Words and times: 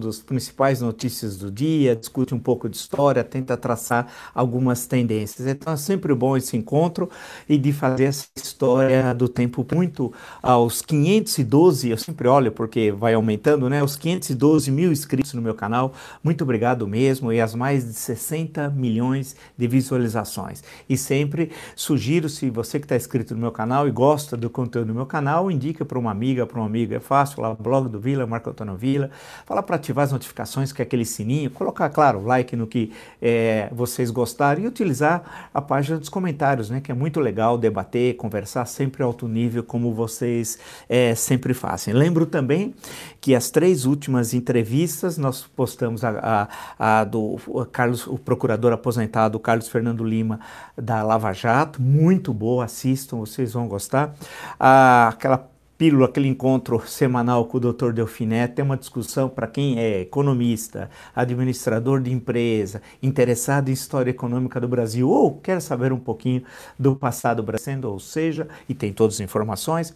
das 0.00 0.18
principais 0.20 0.80
notícias 0.80 1.36
do 1.36 1.50
dia, 1.50 1.94
discute 1.96 2.34
um 2.34 2.38
pouco 2.38 2.68
de 2.68 2.76
história, 2.76 3.22
tenta 3.22 3.56
traçar 3.56 4.06
algumas 4.34 4.86
tendências. 4.86 5.46
Então 5.46 5.72
é 5.72 5.76
sempre 5.76 6.14
bom 6.14 6.36
esse 6.36 6.56
encontro 6.56 7.08
e 7.48 7.56
de 7.56 7.72
fazer 7.72 8.04
essa 8.04 8.26
história 8.36 9.14
do 9.14 9.28
tempo 9.28 9.66
muito 9.72 10.12
aos 10.42 10.82
512, 10.82 11.90
eu 11.90 11.96
sempre 11.96 12.28
olho 12.28 12.52
porque 12.52 12.92
vai 12.92 13.14
aumentando, 13.14 13.68
né? 13.68 13.82
Os 13.82 13.96
512 13.96 14.70
mil 14.70 14.92
inscritos 14.92 15.34
no 15.34 15.42
meu 15.42 15.54
canal. 15.54 15.92
Muito 16.22 16.42
obrigado 16.42 16.86
mesmo 16.86 17.32
e 17.32 17.40
as 17.40 17.54
mais 17.54 17.84
de 17.84 17.94
60 17.94 18.70
milhões 18.70 19.36
de 19.56 19.66
visualizações. 19.66 20.62
E 20.88 20.96
sempre 20.96 21.50
sugiro, 21.76 22.28
se 22.28 22.50
você 22.50 22.78
que 22.78 22.84
está 22.84 22.96
inscrito 22.96 23.34
no 23.34 23.40
meu 23.40 23.52
canal 23.52 23.86
e 23.86 23.90
gosta 23.90 24.36
do 24.36 24.50
conteúdo 24.50 24.88
do 24.88 24.94
meu 24.94 25.06
canal, 25.06 25.50
indica 25.50 25.84
para 25.84 25.98
uma 25.98 26.10
amiga, 26.10 26.46
para 26.46 26.60
um 26.60 26.64
amigo. 26.64 26.94
É 26.94 27.00
fácil, 27.00 27.42
lá 27.42 27.54
blog 27.54 27.88
do 27.88 28.00
Vila, 28.00 28.26
Marco 28.26 28.50
Antônio 28.50 28.76
Vila. 28.76 29.10
Fala 29.46 29.59
para 29.62 29.76
ativar 29.76 30.04
as 30.04 30.12
notificações, 30.12 30.72
que 30.72 30.82
é 30.82 30.84
aquele 30.84 31.04
sininho, 31.04 31.50
colocar, 31.50 31.88
claro, 31.90 32.24
like 32.24 32.54
no 32.56 32.66
que 32.66 32.92
é, 33.20 33.68
vocês 33.72 34.10
gostaram 34.10 34.62
e 34.62 34.66
utilizar 34.66 35.50
a 35.52 35.60
página 35.60 35.98
dos 35.98 36.08
comentários, 36.08 36.70
né, 36.70 36.80
que 36.80 36.90
é 36.90 36.94
muito 36.94 37.20
legal 37.20 37.58
debater, 37.58 38.16
conversar 38.16 38.66
sempre 38.66 39.02
alto 39.02 39.26
nível, 39.28 39.62
como 39.62 39.92
vocês 39.92 40.58
é, 40.88 41.14
sempre 41.14 41.54
fazem. 41.54 41.94
Lembro 41.94 42.26
também 42.26 42.74
que 43.20 43.34
as 43.34 43.50
três 43.50 43.84
últimas 43.84 44.32
entrevistas 44.32 45.18
nós 45.18 45.42
postamos 45.42 46.04
a, 46.04 46.48
a, 46.78 47.00
a 47.00 47.04
do 47.04 47.36
Carlos, 47.72 48.06
o 48.06 48.18
procurador 48.18 48.72
aposentado 48.72 49.38
Carlos 49.38 49.68
Fernando 49.68 50.04
Lima 50.04 50.40
da 50.76 51.02
Lava 51.02 51.32
Jato, 51.32 51.82
muito 51.82 52.32
boa, 52.32 52.64
assistam, 52.64 53.18
vocês 53.18 53.52
vão 53.52 53.68
gostar. 53.68 54.14
Ah, 54.58 55.08
aquela 55.08 55.49
pílula, 55.80 56.04
aquele 56.04 56.28
encontro 56.28 56.86
semanal 56.86 57.46
com 57.46 57.56
o 57.56 57.72
Dr. 57.72 57.92
Delfiné, 57.92 58.46
tem 58.46 58.62
uma 58.62 58.76
discussão 58.76 59.30
para 59.30 59.46
quem 59.46 59.78
é 59.78 60.02
economista, 60.02 60.90
administrador 61.16 62.02
de 62.02 62.12
empresa, 62.12 62.82
interessado 63.02 63.70
em 63.70 63.72
história 63.72 64.10
econômica 64.10 64.60
do 64.60 64.68
Brasil 64.68 65.08
ou 65.08 65.38
quer 65.38 65.58
saber 65.58 65.90
um 65.90 65.98
pouquinho 65.98 66.42
do 66.78 66.94
passado 66.94 67.42
brasileiro, 67.42 67.92
ou 67.92 67.98
seja, 67.98 68.46
e 68.68 68.74
tem 68.74 68.92
todas 68.92 69.14
as 69.14 69.20
informações, 69.20 69.94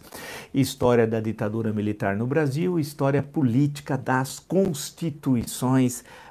história 0.51 1.05
da 1.05 1.19
ditadura 1.19 1.71
militar 1.71 2.17
no 2.17 2.25
Brasil, 2.25 2.79
história 2.79 3.21
política 3.21 3.95
das 3.95 4.39
constituições 4.39 5.99
brasileiras. 5.99 6.24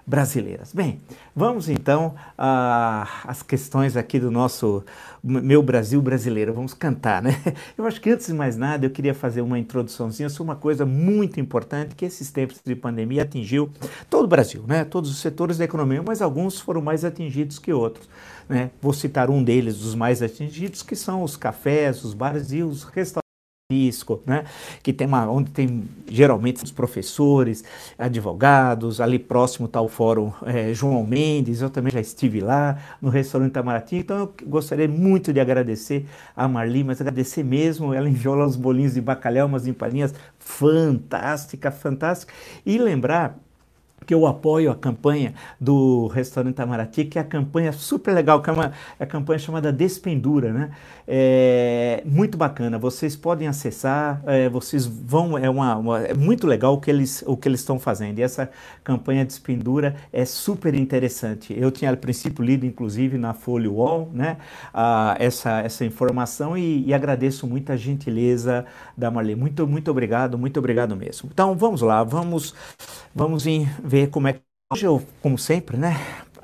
Bem, 0.74 1.00
vamos 1.34 1.70
então 1.70 2.14
às 2.36 3.42
questões 3.42 3.96
aqui 3.96 4.20
do 4.20 4.30
nosso 4.30 4.84
meu 5.22 5.62
Brasil 5.62 6.02
brasileiro. 6.02 6.52
Vamos 6.52 6.74
cantar, 6.74 7.22
né? 7.22 7.30
Eu 7.76 7.86
acho 7.86 8.00
que 8.02 8.10
antes 8.10 8.26
de 8.26 8.34
mais 8.34 8.56
nada 8.56 8.84
eu 8.84 8.90
queria 8.90 9.14
fazer 9.14 9.40
uma 9.40 9.58
introduçãozinha 9.58 10.28
sobre 10.28 10.52
uma 10.52 10.56
coisa 10.56 10.84
muito 10.84 11.40
importante 11.40 11.94
que 11.94 12.04
esses 12.04 12.30
tempos 12.30 12.60
de 12.62 12.76
pandemia 12.76 13.22
atingiu 13.22 13.70
todo 14.10 14.24
o 14.24 14.28
Brasil, 14.28 14.62
né? 14.66 14.84
Todos 14.84 15.10
os 15.10 15.18
setores 15.18 15.56
da 15.56 15.64
economia, 15.64 16.02
mas 16.02 16.20
alguns 16.20 16.60
foram 16.60 16.82
mais 16.82 17.04
atingidos 17.04 17.58
que 17.58 17.72
outros. 17.72 18.08
Né? 18.46 18.70
Vou 18.82 18.92
citar 18.92 19.30
um 19.30 19.42
deles, 19.42 19.78
dos 19.78 19.94
mais 19.94 20.22
atingidos, 20.22 20.82
que 20.82 20.94
são 20.94 21.22
os 21.22 21.36
cafés, 21.36 22.04
os 22.04 22.12
bares 22.12 22.52
e 22.52 22.62
os 22.62 22.84
restaurantes 22.84 23.23
Francisco, 23.74 24.22
né? 24.24 24.44
que 24.82 24.92
tem 24.92 25.06
uma, 25.06 25.28
onde 25.28 25.50
tem 25.50 25.84
geralmente 26.08 26.62
os 26.62 26.70
professores, 26.70 27.64
advogados, 27.98 29.00
ali 29.00 29.18
próximo 29.18 29.66
está 29.66 29.80
o 29.80 29.88
Fórum 29.88 30.32
é, 30.44 30.72
João 30.72 31.04
Mendes, 31.04 31.60
eu 31.60 31.70
também 31.70 31.92
já 31.92 32.00
estive 32.00 32.40
lá 32.40 32.78
no 33.00 33.08
restaurante 33.08 33.50
Itamaraty, 33.50 33.96
então 33.96 34.18
eu 34.18 34.34
gostaria 34.46 34.88
muito 34.88 35.32
de 35.32 35.40
agradecer 35.40 36.06
a 36.36 36.46
Marli, 36.48 36.84
mas 36.84 37.00
agradecer 37.00 37.42
mesmo, 37.42 37.92
ela 37.92 38.08
enviou 38.08 38.34
lá 38.34 38.46
os 38.46 38.56
bolinhos 38.56 38.94
de 38.94 39.00
bacalhau, 39.00 39.46
umas 39.46 39.66
empadinhas 39.66 40.14
fantástica, 40.38 41.70
fantástica, 41.70 42.32
e 42.64 42.78
lembrar 42.78 43.38
que 44.06 44.14
eu 44.14 44.26
apoio 44.26 44.70
a 44.70 44.74
campanha 44.74 45.34
do 45.60 46.06
restaurante 46.08 46.54
Itamaraty, 46.54 47.04
que 47.04 47.18
é 47.18 47.22
a 47.22 47.24
campanha 47.24 47.72
super 47.72 48.14
legal, 48.14 48.40
que 48.42 48.50
é 48.50 48.52
uma 48.52 48.72
é 48.98 49.04
a 49.04 49.06
campanha 49.06 49.38
chamada 49.38 49.72
Despendura, 49.72 50.52
né? 50.52 50.70
É 51.06 52.02
muito 52.06 52.38
bacana. 52.38 52.78
Vocês 52.78 53.14
podem 53.16 53.46
acessar, 53.46 54.22
é, 54.26 54.48
vocês 54.48 54.86
vão 54.86 55.36
é 55.36 55.50
uma, 55.50 55.76
uma, 55.76 56.00
é 56.00 56.14
muito 56.14 56.46
legal 56.46 56.74
o 56.74 56.80
que 56.80 56.90
eles 56.90 57.22
o 57.26 57.36
que 57.36 57.48
eles 57.48 57.60
estão 57.60 57.78
fazendo. 57.78 58.18
E 58.18 58.22
essa 58.22 58.50
campanha 58.82 59.24
Despendura 59.24 59.96
é 60.12 60.24
super 60.24 60.74
interessante. 60.74 61.54
Eu 61.56 61.70
tinha 61.70 61.90
a 61.90 61.96
princípio 61.96 62.44
lido 62.44 62.64
inclusive 62.66 63.18
na 63.18 63.34
Folha 63.34 63.70
Wall, 63.70 64.10
né? 64.12 64.36
Essa 65.18 65.60
essa 65.60 65.84
informação 65.84 66.56
e, 66.56 66.84
e 66.86 66.94
agradeço 66.94 67.46
muito 67.46 67.70
a 67.72 67.76
gentileza 67.76 68.64
da 68.96 69.10
Marlene. 69.10 69.40
Muito 69.40 69.66
muito 69.66 69.90
obrigado, 69.90 70.38
muito 70.38 70.58
obrigado 70.58 70.96
mesmo. 70.96 71.28
Então 71.32 71.54
vamos 71.56 71.82
lá, 71.82 72.02
vamos 72.04 72.54
vamos 73.14 73.46
em 73.46 73.68
ver 73.94 74.10
como 74.10 74.28
é 74.28 74.32
que. 74.34 74.42
Hoje 74.72 74.86
eu, 74.86 75.02
como 75.22 75.38
sempre, 75.38 75.76
né? 75.76 75.92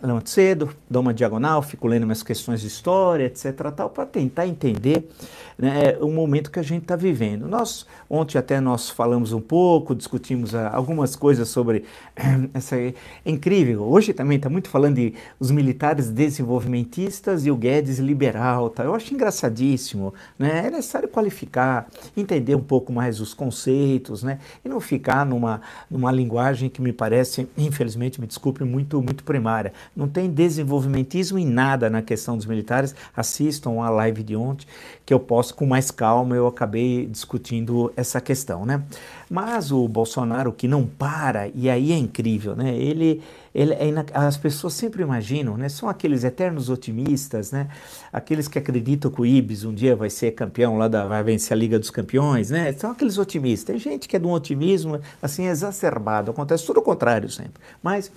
Levanto 0.03 0.31
cedo, 0.31 0.71
dou 0.88 1.03
uma 1.03 1.12
diagonal, 1.12 1.61
fico 1.61 1.87
lendo 1.87 2.06
minhas 2.06 2.22
questões 2.22 2.62
de 2.62 2.69
história, 2.69 3.25
etc. 3.25 3.71
tal, 3.77 3.91
para 3.91 4.06
tentar 4.06 4.47
entender 4.47 5.11
né, 5.59 5.99
o 6.00 6.11
momento 6.11 6.50
que 6.50 6.59
a 6.59 6.62
gente 6.62 6.83
está 6.83 6.97
vivendo. 6.97 7.47
Nós, 7.47 7.87
ontem 8.09 8.39
até 8.39 8.60
nós 8.60 8.89
falamos 8.89 9.34
um 9.34 9.43
pouco, 9.43 9.94
discutimos 9.94 10.55
ah, 10.55 10.71
algumas 10.72 11.15
coisas 11.15 11.50
sobre 11.50 11.84
essa. 12.55 12.77
É 12.77 12.94
incrível. 13.27 13.83
Hoje 13.83 14.15
também 14.15 14.39
está 14.39 14.49
muito 14.49 14.71
falando 14.71 14.94
de 14.94 15.12
os 15.39 15.50
militares 15.50 16.09
desenvolvimentistas 16.10 17.44
e 17.44 17.50
o 17.50 17.56
Guedes 17.56 17.99
liberal. 17.99 18.71
Tá? 18.71 18.84
Eu 18.84 18.94
acho 18.94 19.12
engraçadíssimo. 19.12 20.15
Né? 20.39 20.66
É 20.66 20.71
necessário 20.71 21.10
qualificar, 21.10 21.89
entender 22.16 22.55
um 22.55 22.62
pouco 22.62 22.91
mais 22.91 23.21
os 23.21 23.34
conceitos, 23.34 24.22
né? 24.22 24.39
E 24.65 24.69
não 24.69 24.81
ficar 24.81 25.27
numa, 25.27 25.60
numa 25.91 26.10
linguagem 26.10 26.71
que 26.71 26.81
me 26.81 26.93
parece, 26.93 27.47
infelizmente, 27.59 28.19
me 28.19 28.27
desculpe, 28.27 28.65
muito, 28.65 29.03
muito 29.03 29.22
primária. 29.25 29.75
Não 29.95 30.09
tem 30.09 30.31
desenvolvimentismo 30.31 31.39
em 31.39 31.45
nada 31.45 31.91
na 31.91 32.01
questão 32.01 32.37
dos 32.37 32.47
militares. 32.47 32.95
Assistam 33.15 33.83
a 33.83 33.91
live 33.91 34.23
de 34.23 34.37
ontem, 34.37 34.67
que 35.05 35.12
eu 35.12 35.21
posso 35.21 35.55
com 35.55 35.67
mais 35.67 35.91
calma 35.91 36.37
eu 36.37 36.47
acabei 36.47 37.06
discutindo 37.06 37.93
essa 37.97 38.21
questão, 38.21 38.65
né? 38.65 38.83
Mas 39.28 39.73
o 39.73 39.87
Bolsonaro 39.89 40.53
que 40.53 40.69
não 40.69 40.87
para, 40.87 41.49
e 41.55 41.69
aí 41.69 41.93
é 41.93 41.97
incrível, 41.97 42.55
né? 42.55 42.75
Ele, 42.75 43.21
ele 43.55 43.75
é 43.75 43.91
as 44.15 44.37
pessoas 44.37 44.75
sempre 44.75 45.03
imaginam, 45.03 45.56
né? 45.56 45.69
São 45.69 45.88
aqueles 45.88 46.25
eternos 46.25 46.69
otimistas, 46.69 47.50
né? 47.50 47.69
Aqueles 48.12 48.47
que 48.47 48.59
acreditam 48.59 49.11
que 49.11 49.21
o 49.21 49.27
Ibis 49.27 49.65
um 49.65 49.75
dia 49.75 49.97
vai 49.97 50.09
ser 50.09 50.33
campeão 50.33 50.78
lá 50.78 50.87
da, 50.87 51.06
vai 51.06 51.22
vencer 51.22 51.53
a 51.53 51.59
Liga 51.59 51.78
dos 51.78 51.91
Campeões, 51.91 52.50
né? 52.50 52.72
São 52.72 52.91
aqueles 52.91 53.19
otimistas. 53.19 53.66
Tem 53.66 53.78
gente 53.78 54.09
que 54.09 54.16
é 54.16 54.19
de 54.19 54.27
um 54.27 54.33
otimismo 54.33 55.00
assim 55.21 55.47
exacerbado, 55.47 56.31
acontece 56.31 56.65
tudo 56.65 56.81
o 56.81 56.83
contrário 56.83 57.28
sempre. 57.28 57.60
Mas 57.83 58.10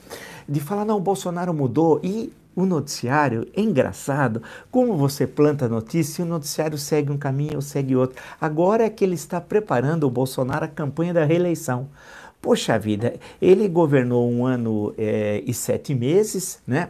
de 0.47 0.59
falar 0.59 0.85
não, 0.85 0.97
o 0.97 1.01
Bolsonaro 1.01 1.53
mudou 1.53 1.99
e 2.03 2.31
o 2.55 2.65
noticiário 2.65 3.47
engraçado. 3.55 4.41
Como 4.69 4.95
você 4.95 5.25
planta 5.25 5.67
notícia, 5.67 6.23
o 6.23 6.27
noticiário 6.27 6.77
segue 6.77 7.11
um 7.11 7.17
caminho 7.17 7.55
ou 7.55 7.61
segue 7.61 7.95
outro. 7.95 8.21
Agora 8.39 8.83
é 8.83 8.89
que 8.89 9.03
ele 9.03 9.15
está 9.15 9.41
preparando 9.41 10.05
o 10.05 10.11
Bolsonaro 10.11 10.65
a 10.65 10.67
campanha 10.67 11.13
da 11.13 11.25
reeleição. 11.25 11.87
Poxa 12.43 12.77
vida, 12.77 13.13
ele 13.41 13.69
governou 13.69 14.29
um 14.29 14.45
ano 14.45 14.93
é, 14.97 15.41
e 15.47 15.53
sete 15.53 15.95
meses, 15.95 16.61
né? 16.67 16.89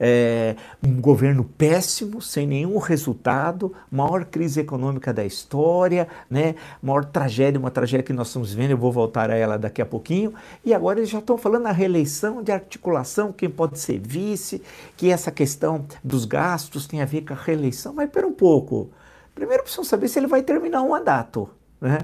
É, 0.00 0.56
um 0.82 0.98
governo 0.98 1.44
péssimo, 1.44 2.22
sem 2.22 2.46
nenhum 2.46 2.78
resultado, 2.78 3.74
maior 3.90 4.24
crise 4.24 4.60
econômica 4.60 5.12
da 5.12 5.22
história, 5.22 6.08
né? 6.30 6.54
maior 6.82 7.04
tragédia, 7.04 7.60
uma 7.60 7.70
tragédia 7.70 8.02
que 8.02 8.14
nós 8.14 8.28
estamos 8.28 8.54
vendo, 8.54 8.70
eu 8.70 8.78
vou 8.78 8.90
voltar 8.90 9.30
a 9.30 9.36
ela 9.36 9.58
daqui 9.58 9.82
a 9.82 9.86
pouquinho, 9.86 10.32
e 10.64 10.72
agora 10.72 10.98
eles 10.98 11.10
já 11.10 11.18
estão 11.18 11.36
falando 11.36 11.64
na 11.64 11.72
reeleição, 11.72 12.42
de 12.42 12.50
articulação, 12.50 13.30
quem 13.30 13.50
pode 13.50 13.78
ser 13.78 13.98
vice, 13.98 14.62
que 14.96 15.10
essa 15.10 15.30
questão 15.30 15.84
dos 16.02 16.24
gastos 16.24 16.86
tem 16.86 17.02
a 17.02 17.04
ver 17.04 17.26
com 17.26 17.34
a 17.34 17.36
reeleição, 17.36 17.92
mas 17.92 18.06
espera 18.06 18.26
um 18.26 18.32
pouco, 18.32 18.88
primeiro 19.34 19.64
precisam 19.64 19.84
saber 19.84 20.08
se 20.08 20.18
ele 20.18 20.28
vai 20.28 20.42
terminar 20.42 20.80
o 20.80 20.88
mandato, 20.88 21.50
né? 21.78 21.98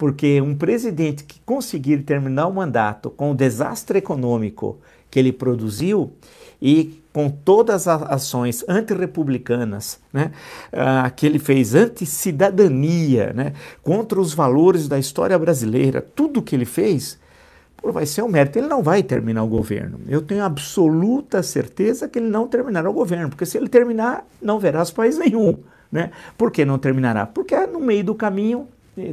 Porque 0.00 0.40
um 0.40 0.54
presidente 0.54 1.24
que 1.24 1.38
conseguir 1.44 1.98
terminar 2.04 2.46
o 2.46 2.54
mandato 2.54 3.10
com 3.10 3.32
o 3.32 3.34
desastre 3.34 3.98
econômico 3.98 4.78
que 5.10 5.18
ele 5.18 5.30
produziu 5.30 6.10
e 6.60 7.02
com 7.12 7.28
todas 7.28 7.86
as 7.86 8.02
ações 8.04 8.64
antirrepublicanas 8.66 10.00
né, 10.10 10.32
uh, 10.72 11.14
que 11.14 11.26
ele 11.26 11.38
fez, 11.38 11.74
anti-cidadania, 11.74 13.34
né, 13.34 13.52
contra 13.82 14.18
os 14.18 14.32
valores 14.32 14.88
da 14.88 14.98
história 14.98 15.38
brasileira, 15.38 16.00
tudo 16.00 16.40
que 16.40 16.56
ele 16.56 16.64
fez, 16.64 17.18
pô, 17.76 17.92
vai 17.92 18.06
ser 18.06 18.22
um 18.22 18.28
mérito. 18.28 18.58
Ele 18.58 18.68
não 18.68 18.82
vai 18.82 19.02
terminar 19.02 19.42
o 19.42 19.48
governo. 19.48 20.00
Eu 20.08 20.22
tenho 20.22 20.42
absoluta 20.42 21.42
certeza 21.42 22.08
que 22.08 22.18
ele 22.18 22.30
não 22.30 22.48
terminará 22.48 22.88
o 22.88 22.94
governo, 22.94 23.28
porque 23.28 23.44
se 23.44 23.58
ele 23.58 23.68
terminar, 23.68 24.26
não 24.40 24.58
verá 24.58 24.80
os 24.80 24.94
nenhum. 25.18 25.58
Né? 25.92 26.10
Por 26.38 26.50
que 26.50 26.64
não 26.64 26.78
terminará? 26.78 27.26
Porque 27.26 27.54
no 27.66 27.80
meio 27.80 28.02
do 28.02 28.14
caminho 28.14 28.66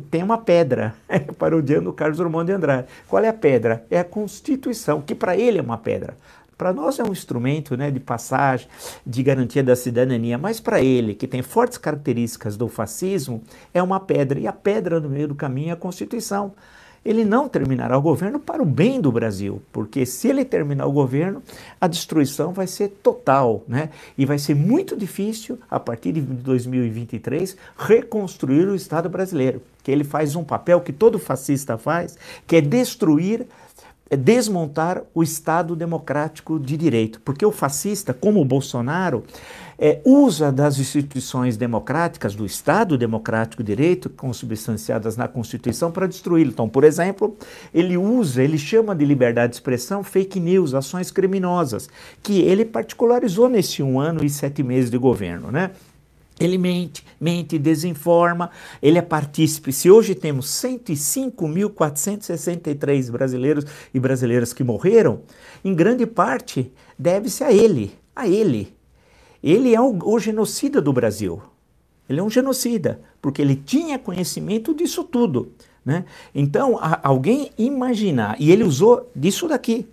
tem 0.10 0.24
uma 0.24 0.38
pedra, 0.38 0.94
parodiando 1.38 1.90
o 1.90 1.94
Carlos 1.94 2.18
Drummond 2.18 2.46
de 2.46 2.54
Andrade. 2.54 2.88
Qual 3.08 3.24
é 3.24 3.28
a 3.28 3.34
pedra? 3.34 3.86
É 3.90 4.00
a 4.00 4.04
Constituição, 4.04 5.02
que 5.02 5.16
para 5.16 5.36
ele 5.36 5.60
é 5.60 5.62
uma 5.62 5.78
pedra. 5.78 6.16
Para 6.58 6.74
nós 6.74 6.98
é 6.98 7.04
um 7.04 7.12
instrumento 7.12 7.78
né, 7.78 7.92
de 7.92 8.00
passagem, 8.00 8.68
de 9.06 9.22
garantia 9.22 9.64
da 9.64 9.76
cidadania, 9.76 10.40
mas 10.40 10.60
para 10.60 10.82
ele, 10.82 11.14
que 11.14 11.28
tem 11.28 11.44
fortes 11.44 11.78
características 11.78 12.58
do 12.58 12.68
fascismo, 12.68 13.44
é 13.72 13.84
uma 13.84 14.00
pedra. 14.00 14.40
E 14.40 14.48
a 14.48 14.54
pedra 14.54 15.00
no 15.00 15.08
meio 15.08 15.28
do 15.28 15.36
caminho 15.36 15.70
é 15.70 15.74
a 15.74 15.76
Constituição. 15.76 16.54
ele 17.06 17.24
não 17.24 17.48
terminará 17.48 17.96
o 17.96 18.02
governo 18.02 18.40
para 18.40 18.62
o 18.62 18.66
bem 18.66 19.00
do 19.00 19.12
Brasil, 19.12 19.62
porque 19.72 20.04
se 20.06 20.28
ele 20.28 20.44
terminar 20.44 20.88
o 20.88 20.92
governo, 20.92 21.44
a 21.80 21.88
destruição 21.88 22.52
vai 22.52 22.66
ser 22.66 22.90
total, 23.02 23.64
né? 23.68 23.92
E 24.18 24.26
vai 24.26 24.40
ser 24.40 24.56
muito 24.56 24.98
difícil, 24.98 25.60
a 25.70 25.80
partir 25.80 26.12
de 26.12 26.22
2023, 26.22 27.56
reconstruir 27.78 28.68
o 28.68 28.76
Estado 28.76 29.08
brasileiro, 29.08 29.62
que 29.88 29.92
ele 29.92 30.04
faz 30.04 30.36
um 30.36 30.44
papel 30.44 30.82
que 30.82 30.92
todo 30.92 31.18
fascista 31.18 31.78
faz, 31.78 32.18
que 32.46 32.58
é 32.58 32.62
destruir 32.62 33.48
é 34.10 34.18
desmontar 34.18 35.04
o 35.14 35.24
Estado 35.24 35.78
democrático 35.78 36.60
de 36.60 36.76
direito, 36.76 37.22
porque 37.24 37.46
o 37.46 37.52
fascista, 37.54 38.14
como 38.14 38.42
o 38.42 38.46
Bolsonaro, 38.46 39.24
é, 39.80 40.02
usa 40.06 40.52
das 40.52 40.78
instituições 40.78 41.56
democráticas, 41.56 42.36
do 42.36 42.46
Estado 42.46 42.98
democrático 42.98 43.64
de 43.64 43.68
direito, 43.68 44.10
consubstanciadas 44.10 45.16
na 45.16 45.28
Constituição, 45.28 45.90
para 45.90 46.08
destruí-lo. 46.08 46.52
Então, 46.52 46.68
por 46.68 46.84
exemplo, 46.84 47.36
ele 47.74 47.98
usa, 47.98 48.44
ele 48.44 48.58
chama 48.58 48.94
de 48.94 49.06
liberdade 49.06 49.52
de 49.52 49.56
expressão 49.58 50.04
fake 50.04 50.40
news, 50.40 50.74
ações 50.74 51.12
criminosas, 51.12 51.90
que 52.24 52.42
ele 52.42 52.66
particularizou 52.66 53.50
nesse 53.50 53.84
um 53.84 54.00
ano 54.00 54.24
e 54.24 54.30
sete 54.30 54.64
meses 54.64 54.90
de 54.90 54.98
governo, 54.98 55.52
né? 55.52 55.72
Ele 56.40 56.58
mente, 56.58 57.04
mente, 57.20 57.58
desinforma, 57.58 58.52
ele 58.82 58.98
é 58.98 59.02
partícipe. 59.02 59.74
Se 59.74 59.90
hoje 59.90 60.14
temos 60.14 60.46
105.463 60.48 63.10
brasileiros 63.10 63.66
e 63.94 64.00
brasileiras 64.00 64.54
que 64.54 64.64
morreram, 64.64 65.22
em 65.66 65.74
grande 65.74 66.06
parte 66.06 66.72
deve-se 66.98 67.44
a 67.44 67.52
ele, 67.52 67.92
a 68.16 68.28
ele. 68.28 68.76
Ele 69.44 69.74
é 69.74 69.82
o, 69.82 69.98
o 70.04 70.20
genocida 70.20 70.82
do 70.82 70.94
Brasil. 70.94 71.42
Ele 72.08 72.20
é 72.20 72.24
um 72.24 72.30
genocida, 72.30 73.02
porque 73.22 73.42
ele 73.42 73.56
tinha 73.56 74.00
conhecimento 74.00 74.74
disso 74.74 75.04
tudo. 75.04 75.52
Né? 75.84 76.06
Então, 76.34 76.78
a, 76.80 77.00
alguém 77.08 77.52
imaginar, 77.58 78.36
e 78.40 78.52
ele 78.52 78.64
usou 78.64 79.10
disso 79.16 79.48
daqui, 79.48 79.88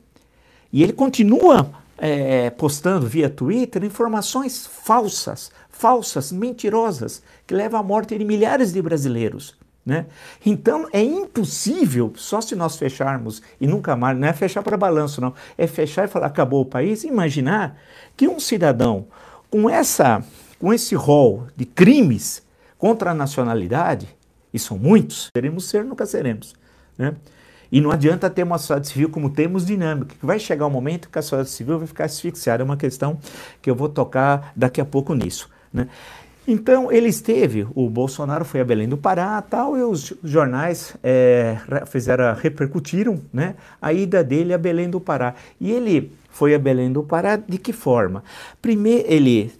e 0.73 0.83
ele 0.83 0.93
continua 0.93 1.71
é, 1.97 2.51
postando 2.51 3.07
via 3.07 3.31
Twitter 3.31 3.85
informações 3.85 4.67
falsas, 4.67 5.51
falsas, 5.77 6.33
mentirosas, 6.33 7.23
que 7.47 7.55
levam 7.55 7.81
à 7.81 7.83
morte 7.83 8.17
de 8.17 8.25
milhares 8.25 8.73
de 8.73 8.81
brasileiros. 8.81 9.57
Né? 9.85 10.07
Então 10.47 10.89
é 10.93 11.03
impossível, 11.03 12.13
só 12.17 12.41
se 12.41 12.57
nós 12.57 12.77
fecharmos 12.77 13.43
e 13.61 13.67
nunca 13.67 13.95
mais, 13.95 14.19
não 14.19 14.27
é 14.27 14.33
fechar 14.33 14.63
para 14.63 14.79
balanço, 14.79 15.21
não, 15.21 15.35
é 15.59 15.67
fechar 15.67 16.05
e 16.05 16.09
falar 16.09 16.29
acabou 16.29 16.63
o 16.63 16.67
país, 16.67 17.05
imaginar 17.05 17.79
que 18.17 18.27
um 18.27 18.41
cidadão 18.41 19.07
com 19.51 19.69
essa 19.69 20.25
com 20.59 20.73
esse 20.73 20.95
rol 20.95 21.47
de 21.55 21.67
crimes 21.67 22.43
contra 22.79 23.11
a 23.11 23.15
nacionalidade, 23.15 24.09
e 24.53 24.59
são 24.59 24.79
muitos, 24.79 25.29
queremos 25.35 25.67
ser, 25.67 25.85
nunca 25.85 26.07
seremos. 26.07 26.55
Né? 26.97 27.15
E 27.71 27.81
não 27.81 27.91
adianta 27.91 28.31
ter 28.31 28.45
uma 28.45 28.57
sociedade 28.57 28.89
civil 28.89 29.11
como 29.11 29.29
temos 29.29 29.67
dinâmica, 29.67 30.15
que 30.19 30.25
vai 30.25 30.39
chegar 30.39 30.67
um 30.67 30.71
momento 30.71 31.11
que 31.11 31.19
a 31.19 31.23
sociedade 31.23 31.51
civil 31.51 31.79
vai 31.79 31.87
ficar 31.87 32.05
asfixiada. 32.05 32.63
É 32.63 32.65
uma 32.65 32.77
questão 32.77 33.19
que 33.61 33.69
eu 33.69 33.75
vou 33.75 33.89
tocar 33.89 34.53
daqui 34.55 34.81
a 34.81 34.85
pouco 34.85 35.13
nisso. 35.13 35.51
Né? 35.75 35.89
Então 36.47 36.93
ele 36.93 37.09
esteve, 37.09 37.67
o 37.75 37.89
Bolsonaro 37.89 38.45
foi 38.45 38.61
a 38.61 38.65
Belém 38.65 38.89
do 38.89 38.99
Pará 38.99 39.43
tal, 39.43 39.77
e 39.77 39.83
os 39.83 40.13
jornais 40.23 40.95
é, 41.03 41.57
fizeram, 41.87 42.35
repercutiram 42.35 43.21
né, 43.33 43.57
a 43.81 43.93
ida 43.93 44.23
dele 44.23 44.53
a 44.53 44.59
Belém 44.59 44.89
do 44.89 45.01
Pará. 45.01 45.35
E 45.61 45.73
ele 45.73 46.13
foi 46.31 46.55
a 46.55 46.59
Belém 46.59 46.93
do 46.93 47.03
Pará 47.03 47.37
de 47.37 47.59
que 47.59 47.73
forma? 47.73 48.23
Primeiro, 48.61 49.05
ele 49.11 49.53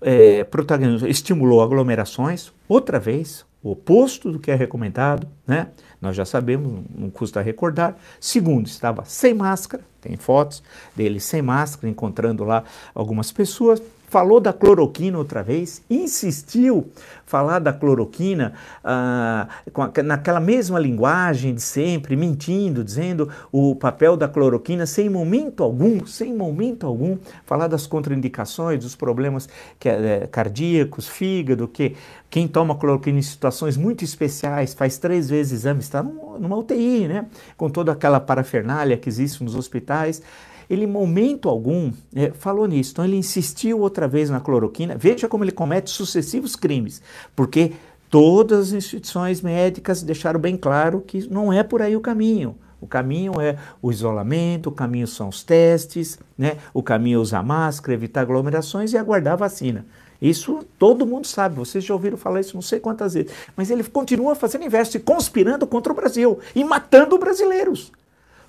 é, 0.00 0.42
protagonizou, 0.44 1.06
estimulou 1.06 1.62
aglomerações, 1.62 2.50
outra 2.66 2.98
vez, 2.98 3.44
o 3.62 3.72
oposto 3.72 4.32
do 4.32 4.38
que 4.38 4.50
é 4.50 4.54
recomendado, 4.54 5.26
né? 5.46 5.68
Nós 6.00 6.14
já 6.14 6.24
sabemos, 6.24 6.84
não 6.94 7.10
custa 7.10 7.40
recordar. 7.40 7.96
Segundo, 8.20 8.66
estava 8.66 9.04
sem 9.04 9.34
máscara, 9.34 9.82
tem 10.00 10.16
fotos 10.16 10.62
dele 10.94 11.18
sem 11.18 11.42
máscara, 11.42 11.90
encontrando 11.90 12.44
lá 12.44 12.62
algumas 12.94 13.32
pessoas 13.32 13.82
falou 14.08 14.40
da 14.40 14.52
cloroquina 14.52 15.18
outra 15.18 15.42
vez, 15.42 15.82
insistiu 15.90 16.90
falar 17.24 17.58
da 17.58 17.72
cloroquina 17.72 18.54
ah, 18.82 19.48
a, 19.74 20.02
naquela 20.02 20.40
mesma 20.40 20.78
linguagem 20.78 21.54
de 21.54 21.60
sempre, 21.60 22.14
mentindo, 22.16 22.84
dizendo 22.84 23.28
o 23.50 23.74
papel 23.74 24.16
da 24.16 24.28
cloroquina 24.28 24.86
sem 24.86 25.10
momento 25.10 25.62
algum, 25.62 26.06
sem 26.06 26.34
momento 26.34 26.86
algum, 26.86 27.18
falar 27.44 27.66
das 27.66 27.86
contraindicações, 27.86 28.80
dos 28.80 28.94
problemas 28.94 29.48
que, 29.78 29.88
é, 29.88 30.28
cardíacos, 30.30 31.08
fígado, 31.08 31.66
que 31.66 31.96
quem 32.30 32.46
toma 32.46 32.76
cloroquina 32.76 33.18
em 33.18 33.22
situações 33.22 33.76
muito 33.76 34.04
especiais 34.04 34.74
faz 34.74 34.98
três 34.98 35.28
vezes 35.28 35.60
exame, 35.60 35.80
está 35.80 36.02
numa 36.02 36.56
UTI, 36.56 37.08
né? 37.08 37.26
Com 37.56 37.68
toda 37.70 37.92
aquela 37.92 38.20
parafernália 38.20 38.96
que 38.96 39.08
existe 39.08 39.42
nos 39.42 39.54
hospitais 39.54 40.22
ele 40.68 40.84
em 40.84 40.88
momento 40.88 41.48
algum 41.48 41.92
é, 42.14 42.30
falou 42.30 42.66
nisso. 42.66 42.92
Então 42.92 43.04
ele 43.04 43.16
insistiu 43.16 43.80
outra 43.80 44.06
vez 44.08 44.30
na 44.30 44.40
cloroquina. 44.40 44.96
Veja 44.96 45.28
como 45.28 45.44
ele 45.44 45.52
comete 45.52 45.90
sucessivos 45.90 46.56
crimes, 46.56 47.02
porque 47.34 47.72
todas 48.10 48.68
as 48.68 48.72
instituições 48.72 49.40
médicas 49.40 50.02
deixaram 50.02 50.40
bem 50.40 50.56
claro 50.56 51.02
que 51.06 51.28
não 51.30 51.52
é 51.52 51.62
por 51.62 51.82
aí 51.82 51.96
o 51.96 52.00
caminho. 52.00 52.56
O 52.80 52.86
caminho 52.86 53.40
é 53.40 53.56
o 53.80 53.90
isolamento, 53.90 54.68
o 54.68 54.72
caminho 54.72 55.06
são 55.06 55.28
os 55.28 55.42
testes, 55.42 56.18
né? 56.36 56.58
o 56.74 56.82
caminho 56.82 57.18
é 57.18 57.22
usar 57.22 57.42
máscara, 57.42 57.94
evitar 57.94 58.20
aglomerações 58.20 58.92
e 58.92 58.98
aguardar 58.98 59.32
a 59.32 59.36
vacina. 59.36 59.86
Isso 60.20 60.64
todo 60.78 61.06
mundo 61.06 61.26
sabe, 61.26 61.56
vocês 61.56 61.84
já 61.84 61.92
ouviram 61.92 62.16
falar 62.16 62.40
isso 62.40 62.54
não 62.54 62.62
sei 62.62 62.80
quantas 62.80 63.14
vezes. 63.14 63.32
Mas 63.56 63.70
ele 63.70 63.84
continua 63.84 64.34
fazendo 64.34 64.64
inverso 64.64 64.96
e 64.96 65.00
conspirando 65.00 65.66
contra 65.66 65.92
o 65.92 65.96
Brasil 65.96 66.38
e 66.54 66.64
matando 66.64 67.18
brasileiros. 67.18 67.92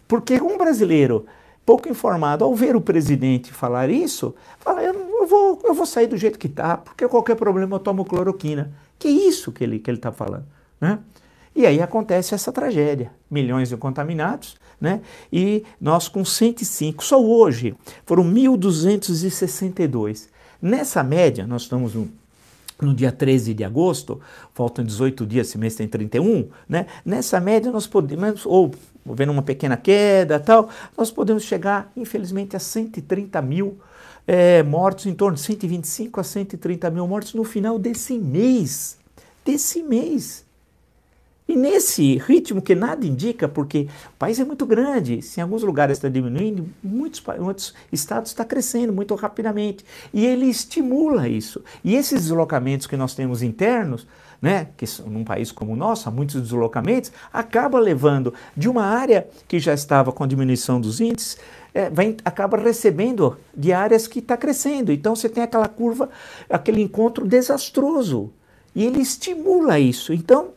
Porque 0.08 0.42
um 0.42 0.58
brasileiro 0.58 1.26
pouco 1.68 1.88
informado, 1.90 2.46
ao 2.46 2.56
ver 2.56 2.78
o 2.78 2.82
presidente 2.82 3.52
falar 3.52 3.90
isso, 3.90 4.34
fala, 4.58 4.82
eu, 4.82 5.28
vou, 5.28 5.60
eu 5.66 5.74
vou 5.74 5.86
sair 5.86 6.08
do 6.08 6.16
jeito 6.16 6.40
que 6.40 6.48
está, 6.48 6.78
porque 6.78 7.06
qualquer 7.10 7.36
problema 7.36 7.76
eu 7.76 7.80
tomo 7.80 8.06
cloroquina. 8.06 8.72
Que 8.98 9.10
isso 9.10 9.52
que 9.52 9.66
ele 9.66 9.76
está 9.76 9.84
que 9.84 9.92
ele 9.92 9.98
tá 9.98 10.14
falando, 10.14 10.46
né? 10.80 11.00
E 11.54 11.66
aí 11.66 11.82
acontece 11.82 12.34
essa 12.34 12.54
tragédia, 12.54 13.12
milhões 13.30 13.68
de 13.68 13.76
contaminados, 13.76 14.56
né? 14.80 15.02
E 15.32 15.66
nós 15.82 16.08
com 16.08 16.24
105, 16.24 17.04
só 17.04 17.22
hoje 17.22 17.76
foram 18.06 18.24
1.262. 18.24 20.30
Nessa 20.62 21.04
média, 21.04 21.46
nós 21.46 21.64
estamos 21.64 21.96
no, 21.96 22.10
no 22.82 22.94
dia 22.94 23.12
13 23.12 23.54
de 23.54 23.64
agosto, 23.64 24.20
faltam 24.54 24.86
18 24.86 25.26
dias, 25.26 25.48
esse 25.48 25.58
mês 25.58 25.76
tem 25.76 25.88
31, 25.88 26.50
né? 26.68 26.86
Nessa 27.06 27.40
média 27.40 27.72
nós 27.72 27.88
podemos, 27.88 28.46
ou 28.46 28.72
vendo 29.06 29.32
uma 29.32 29.42
pequena 29.42 29.78
queda 29.78 30.40
tal, 30.40 30.70
nós 30.98 31.12
podemos 31.12 31.44
chegar, 31.44 31.92
infelizmente, 31.96 32.56
a 32.56 32.60
130 32.60 33.42
mil 33.42 33.80
é, 34.26 34.62
mortos, 34.64 35.06
em 35.06 35.14
torno 35.14 35.36
de 35.36 35.42
125 35.42 36.20
a 36.20 36.24
130 36.24 36.90
mil 36.90 37.08
mortos 37.08 37.34
no 37.34 37.44
final 37.44 37.80
desse 37.80 38.18
mês. 38.18 38.98
Desse 39.46 39.82
mês. 39.82 40.47
E 41.48 41.56
nesse 41.56 42.18
ritmo 42.18 42.62
que 42.62 42.76
nada 42.76 43.06
indica, 43.06 43.48
porque 43.48 43.88
o 44.14 44.18
país 44.18 44.40
é 44.40 44.44
muito 44.44 44.66
grande, 44.66 45.22
se 45.22 45.40
em 45.40 45.44
alguns 45.44 45.64
lugares 45.64 45.98
está 45.98 46.10
diminuindo, 46.10 46.68
muitos, 46.84 47.24
muitos 47.40 47.74
estados 47.92 48.32
está 48.32 48.44
crescendo 48.44 48.92
muito 48.92 49.16
rapidamente. 49.16 49.86
E 50.14 50.26
ele 50.26 50.46
estimula 50.48 51.28
isso. 51.30 51.64
E 51.84 51.96
esses 51.96 52.24
deslocamentos 52.24 52.86
que 52.86 52.98
nós 52.98 53.16
temos 53.16 53.42
internos, 53.42 54.06
né, 54.42 54.68
que 54.76 54.86
num 55.06 55.24
país 55.24 55.52
como 55.52 55.74
o 55.74 55.76
nosso, 55.76 56.10
há 56.10 56.12
muitos 56.12 56.42
deslocamentos, 56.42 57.12
acaba 57.32 57.80
levando 57.80 58.34
de 58.56 58.68
uma 58.68 58.84
área 58.84 59.28
que 59.48 59.58
já 59.58 59.74
estava 59.74 60.12
com 60.12 60.24
a 60.24 60.28
diminuição 60.28 60.82
dos 60.82 61.00
índices, 61.00 61.38
é, 61.74 61.90
acaba 62.26 62.58
recebendo 62.58 63.38
de 63.56 63.72
áreas 63.72 64.08
que 64.08 64.20
está 64.20 64.36
crescendo. 64.36 64.92
Então 64.92 65.16
você 65.16 65.30
tem 65.30 65.44
aquela 65.44 65.68
curva, 65.68 66.10
aquele 66.50 66.82
encontro 66.82 67.26
desastroso. 67.26 68.34
E 68.76 68.84
ele 68.84 69.00
estimula 69.00 69.80
isso. 69.80 70.14
Então, 70.14 70.50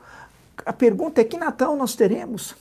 a 0.64 0.72
pergunta 0.72 1.20
é: 1.20 1.24
que 1.24 1.36
Natal 1.36 1.76
nós 1.76 1.94
teremos? 1.94 2.54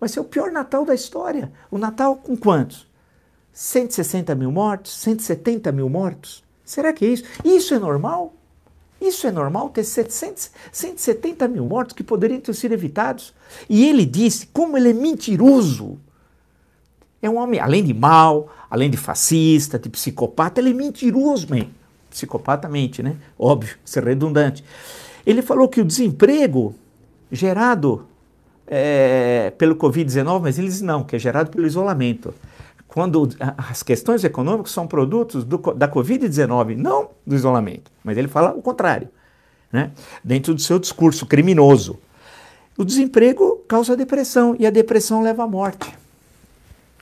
Vai 0.00 0.08
ser 0.08 0.20
o 0.20 0.24
pior 0.24 0.50
Natal 0.52 0.84
da 0.84 0.94
história. 0.94 1.52
O 1.70 1.78
Natal 1.78 2.16
com 2.16 2.36
quantos? 2.36 2.86
160 3.52 4.34
mil 4.34 4.52
mortos? 4.52 4.96
170 4.98 5.72
mil 5.72 5.88
mortos? 5.88 6.44
Será 6.64 6.92
que 6.92 7.04
é 7.04 7.08
isso? 7.08 7.24
Isso 7.44 7.74
é 7.74 7.78
normal? 7.78 8.34
Isso 9.00 9.26
é 9.26 9.30
normal 9.30 9.70
ter 9.70 9.84
700, 9.84 10.50
170 10.72 11.48
mil 11.48 11.64
mortos 11.64 11.94
que 11.94 12.02
poderiam 12.02 12.40
ter 12.40 12.54
sido 12.54 12.72
evitados. 12.72 13.32
E 13.68 13.88
ele 13.88 14.04
disse 14.04 14.46
como 14.48 14.76
ele 14.76 14.90
é 14.90 14.92
mentiroso. 14.92 15.98
É 17.22 17.28
um 17.28 17.36
homem, 17.36 17.58
além 17.58 17.82
de 17.82 17.94
mal, 17.94 18.48
além 18.70 18.90
de 18.90 18.96
fascista, 18.96 19.78
de 19.78 19.88
psicopata, 19.88 20.60
ele 20.60 20.70
é 20.70 20.74
mentiroso, 20.74 21.48
man. 21.50 21.66
Psicopata 22.10 22.68
mente, 22.68 23.02
né? 23.02 23.16
Óbvio, 23.38 23.76
ser 23.84 24.04
redundante. 24.04 24.64
Ele 25.26 25.42
falou 25.42 25.68
que 25.68 25.80
o 25.80 25.84
desemprego 25.84 26.74
gerado 27.30 28.06
é, 28.66 29.52
pelo 29.56 29.76
Covid-19, 29.76 30.40
mas 30.42 30.58
eles 30.58 30.80
não, 30.80 31.02
que 31.04 31.16
é 31.16 31.18
gerado 31.18 31.50
pelo 31.50 31.66
isolamento 31.66 32.34
quando 32.88 33.28
as 33.56 33.82
questões 33.82 34.24
econômicas 34.24 34.72
são 34.72 34.86
produtos 34.86 35.44
do, 35.44 35.58
da 35.74 35.86
Covid-19, 35.86 36.74
não 36.74 37.10
do 37.24 37.36
isolamento. 37.36 37.92
Mas 38.02 38.16
ele 38.16 38.28
fala 38.28 38.52
o 38.52 38.62
contrário, 38.62 39.08
né? 39.70 39.92
dentro 40.24 40.54
do 40.54 40.60
seu 40.60 40.78
discurso 40.78 41.26
criminoso. 41.26 41.98
O 42.76 42.84
desemprego 42.84 43.62
causa 43.68 43.94
depressão 43.96 44.56
e 44.58 44.66
a 44.66 44.70
depressão 44.70 45.22
leva 45.22 45.44
à 45.44 45.46
morte. 45.46 45.94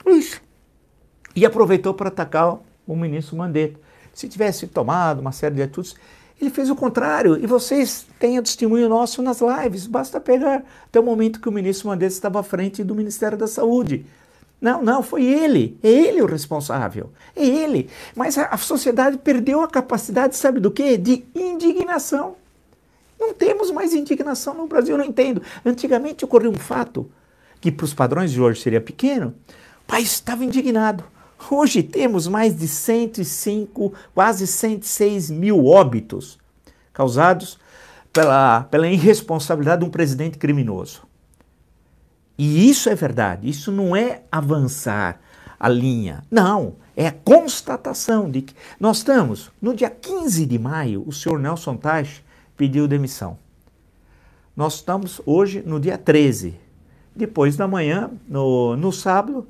Isso. 0.05 0.41
E 1.35 1.45
aproveitou 1.45 1.93
para 1.93 2.09
atacar 2.09 2.57
o 2.85 2.95
ministro 2.95 3.37
Mandetta. 3.37 3.79
Se 4.13 4.27
tivesse 4.27 4.67
tomado 4.67 5.19
uma 5.19 5.31
série 5.31 5.55
de 5.55 5.61
atitudes, 5.61 5.95
ele 6.39 6.49
fez 6.49 6.69
o 6.69 6.75
contrário. 6.75 7.37
E 7.41 7.47
vocês 7.47 8.05
têm 8.19 8.37
o 8.37 8.43
testemunho 8.43 8.87
nosso 8.87 9.21
nas 9.21 9.41
lives. 9.41 9.87
Basta 9.87 10.19
pegar 10.19 10.63
até 10.85 10.99
o 10.99 11.03
momento 11.03 11.41
que 11.41 11.49
o 11.49 11.51
ministro 11.51 11.87
Mandetta 11.87 12.13
estava 12.13 12.39
à 12.39 12.43
frente 12.43 12.83
do 12.83 12.95
Ministério 12.95 13.37
da 13.37 13.47
Saúde. 13.47 14.05
Não, 14.59 14.83
não, 14.83 15.03
foi 15.03 15.23
ele. 15.23 15.77
É 15.83 15.89
ele 15.89 16.21
o 16.21 16.25
responsável. 16.25 17.11
É 17.35 17.45
ele. 17.45 17.89
Mas 18.15 18.37
a, 18.37 18.45
a 18.45 18.57
sociedade 18.57 19.17
perdeu 19.17 19.61
a 19.61 19.67
capacidade, 19.67 20.35
sabe 20.35 20.59
do 20.59 20.71
quê? 20.71 20.97
De 20.97 21.25
indignação. 21.35 22.35
Não 23.19 23.33
temos 23.33 23.71
mais 23.71 23.93
indignação 23.93 24.53
no 24.53 24.67
Brasil, 24.67 24.93
eu 24.93 24.99
não 24.99 25.05
entendo. 25.05 25.41
Antigamente 25.65 26.23
ocorreu 26.23 26.51
um 26.51 26.55
fato 26.55 27.09
que 27.59 27.71
para 27.71 27.85
os 27.85 27.93
padrões 27.93 28.31
de 28.31 28.39
hoje 28.39 28.61
seria 28.61 28.79
pequeno, 28.79 29.33
o 29.83 29.87
país 29.87 30.11
estava 30.11 30.45
indignado. 30.45 31.03
Hoje 31.49 31.83
temos 31.83 32.27
mais 32.27 32.57
de 32.57 32.67
105, 32.67 33.93
quase 34.13 34.47
106 34.47 35.29
mil 35.29 35.65
óbitos 35.65 36.37
causados 36.91 37.59
pela, 38.11 38.63
pela 38.63 38.87
irresponsabilidade 38.87 39.81
de 39.81 39.87
um 39.87 39.91
presidente 39.91 40.37
criminoso. 40.37 41.03
E 42.37 42.69
isso 42.69 42.89
é 42.89 42.95
verdade, 42.95 43.49
isso 43.49 43.71
não 43.71 43.95
é 43.95 44.23
avançar 44.31 45.19
a 45.59 45.69
linha. 45.69 46.23
Não, 46.29 46.75
é 46.95 47.07
a 47.07 47.11
constatação 47.11 48.29
de 48.29 48.41
que 48.41 48.55
nós 48.79 48.97
estamos, 48.97 49.51
no 49.61 49.73
dia 49.73 49.89
15 49.89 50.45
de 50.45 50.59
maio, 50.59 51.03
o 51.05 51.11
senhor 51.11 51.39
Nelson 51.39 51.75
Teich 51.77 52.23
pediu 52.55 52.87
demissão. 52.87 53.37
Nós 54.55 54.75
estamos 54.75 55.21
hoje 55.25 55.63
no 55.65 55.79
dia 55.79 55.97
13. 55.97 56.55
Depois 57.15 57.55
da 57.55 57.67
manhã, 57.67 58.11
no, 58.27 58.75
no 58.75 58.91
sábado, 58.91 59.47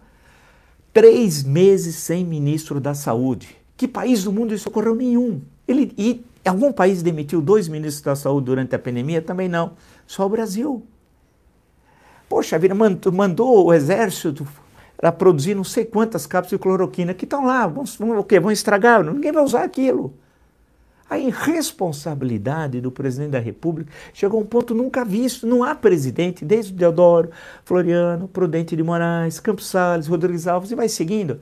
três 0.98 1.44
meses 1.44 1.96
sem 1.96 2.26
ministro 2.26 2.80
da 2.80 2.96
Saúde. 2.96 3.56
Que 3.78 3.88
país 3.88 4.24
do 4.24 4.32
mundo 4.32 4.52
isso 4.52 4.68
ocorreu? 4.68 4.96
Nenhum. 4.96 5.42
Ele, 5.68 5.94
e 5.96 6.26
algum 6.44 6.74
país 6.74 7.04
demitiu 7.04 7.40
dois 7.40 7.68
ministros 7.68 8.02
da 8.02 8.16
Saúde 8.16 8.48
durante 8.48 8.74
a 8.74 8.80
pandemia? 8.80 9.22
Também 9.22 9.48
não. 9.48 9.74
Só 10.08 10.26
o 10.26 10.30
Brasil. 10.30 10.82
Poxa 12.28 12.58
vida, 12.58 12.74
mandou 13.14 13.68
o 13.68 13.74
exército 13.76 14.48
para 14.98 15.12
produzir 15.12 15.54
não 15.54 15.64
sei 15.64 15.86
quantas 15.86 16.26
cápsulas 16.26 16.58
de 16.58 16.64
cloroquina 16.64 17.14
que 17.14 17.26
estão 17.26 17.46
lá. 17.46 17.68
Vão, 17.68 17.84
vão, 18.00 18.18
o 18.18 18.24
quê? 18.24 18.40
vão 18.40 18.52
estragar? 18.52 19.04
Ninguém 19.04 19.32
vai 19.32 19.44
usar 19.44 19.66
aquilo. 19.66 20.16
A 21.10 21.18
irresponsabilidade 21.18 22.82
do 22.82 22.92
presidente 22.92 23.32
da 23.32 23.40
República 23.40 23.92
chegou 24.14 24.40
a 24.40 24.44
um 24.44 24.46
ponto 24.46 24.76
nunca 24.76 25.06
visto. 25.06 25.48
Não 25.48 25.64
há 25.64 25.74
presidente, 25.74 26.44
desde 26.44 26.74
Deodoro, 26.74 27.30
Floriano, 27.64 28.28
Prudente 28.28 28.76
de 28.76 28.84
Moraes, 28.84 29.40
Campos 29.40 29.68
Salles, 29.68 30.08
Rodrigues 30.08 30.48
Alves 30.48 30.72
e 30.72 30.76
vai 30.76 30.90
seguindo. 30.90 31.40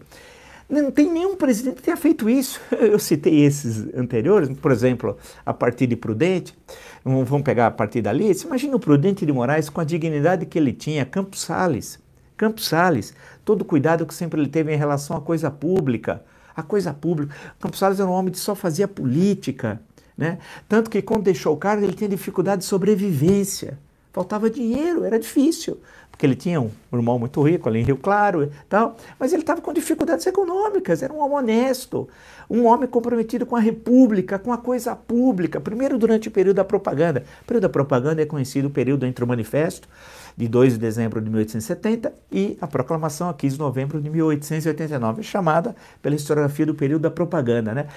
Não 0.70 0.92
tem 0.92 1.12
nenhum 1.12 1.36
presidente 1.36 1.78
que 1.78 1.84
tenha 1.84 1.98
feito 1.98 2.30
isso. 2.30 2.60
Eu 2.80 3.00
citei 3.00 3.44
esses 3.44 3.92
anteriores, 3.96 4.50
por 4.60 4.72
exemplo, 4.72 5.18
a 5.44 5.54
partir 5.54 5.88
de 5.88 5.96
Prudente. 5.96 6.56
Vamos 7.04 7.44
pegar 7.44 7.68
a 7.68 7.72
partir 7.72 8.02
dali. 8.02 8.32
Imagina 8.44 8.76
o 8.76 8.80
Prudente 8.80 9.26
de 9.26 9.32
Moraes 9.32 9.70
com 9.70 9.82
a 9.82 9.84
dignidade 9.84 10.46
que 10.46 10.60
ele 10.60 10.74
tinha, 10.74 11.06
Campos 11.06 11.42
Salles. 11.42 12.00
Campos 12.38 12.68
Salles, 12.68 13.14
todo 13.44 13.62
o 13.62 13.66
cuidado 13.66 14.06
que 14.06 14.14
sempre 14.14 14.42
ele 14.42 14.50
teve 14.50 14.74
em 14.74 14.78
relação 14.78 15.16
à 15.16 15.22
coisa 15.22 15.50
pública 15.50 16.22
a 16.56 16.64
coisa 16.64 16.94
pública. 16.94 17.36
Campos 17.60 17.80
Salles 17.80 18.00
era 18.00 18.10
um 18.10 18.14
homem 18.14 18.32
que 18.32 18.40
só 18.40 18.56
fazia 18.56 18.88
política, 18.88 19.82
né? 20.18 20.40
Tanto 20.70 20.90
que 20.90 21.02
quando 21.02 21.24
deixou 21.24 21.54
o 21.54 21.58
cargo 21.58 21.84
ele 21.84 21.94
tinha 21.94 22.10
dificuldade 22.10 22.60
de 22.60 22.66
sobrevivência. 22.66 23.78
Faltava 24.14 24.50
dinheiro, 24.50 25.04
era 25.04 25.20
difícil, 25.20 25.78
porque 26.10 26.26
ele 26.26 26.38
tinha 26.38 26.62
um 26.62 26.72
irmão 26.94 27.20
muito 27.20 27.42
rico 27.42 27.68
ali 27.68 27.82
em 27.82 27.84
Rio 27.84 27.98
Claro 27.98 28.44
e 28.44 28.50
tal, 28.70 28.96
mas 29.20 29.34
ele 29.34 29.42
estava 29.42 29.60
com 29.60 29.74
dificuldades 29.74 30.26
econômicas, 30.26 31.04
era 31.04 31.12
um 31.12 31.20
homem 31.20 31.40
honesto, 31.40 32.08
um 32.50 32.64
homem 32.64 32.88
comprometido 32.88 33.46
com 33.46 33.58
a 33.58 33.60
república, 33.60 34.40
com 34.40 34.54
a 34.54 34.58
coisa 34.58 34.96
pública, 34.96 35.60
primeiro 35.60 35.98
durante 35.98 36.30
o 36.30 36.32
período 36.32 36.56
da 36.56 36.64
propaganda. 36.64 37.26
O 37.42 37.46
período 37.46 37.64
da 37.64 37.70
propaganda 37.70 38.22
é 38.22 38.26
conhecido 38.26 38.70
o 38.70 38.72
período 38.72 39.06
entre 39.06 39.22
o 39.22 39.28
manifesto 39.28 39.90
de 40.38 40.48
2 40.48 40.74
de 40.74 40.80
dezembro 40.80 41.22
de 41.22 41.30
1870 41.30 42.14
e 42.32 42.58
a 42.60 42.68
proclamação 42.68 43.30
a 43.30 43.34
15 43.34 43.56
de 43.56 43.60
novembro 43.60 44.02
de 44.02 44.10
1889, 44.10 45.24
chamada 45.24 45.76
pela 46.02 46.16
historiografia 46.16 46.66
do 46.66 46.76
período 46.76 47.04
da 47.04 47.12
propaganda. 47.12 47.74
Né? 47.74 47.88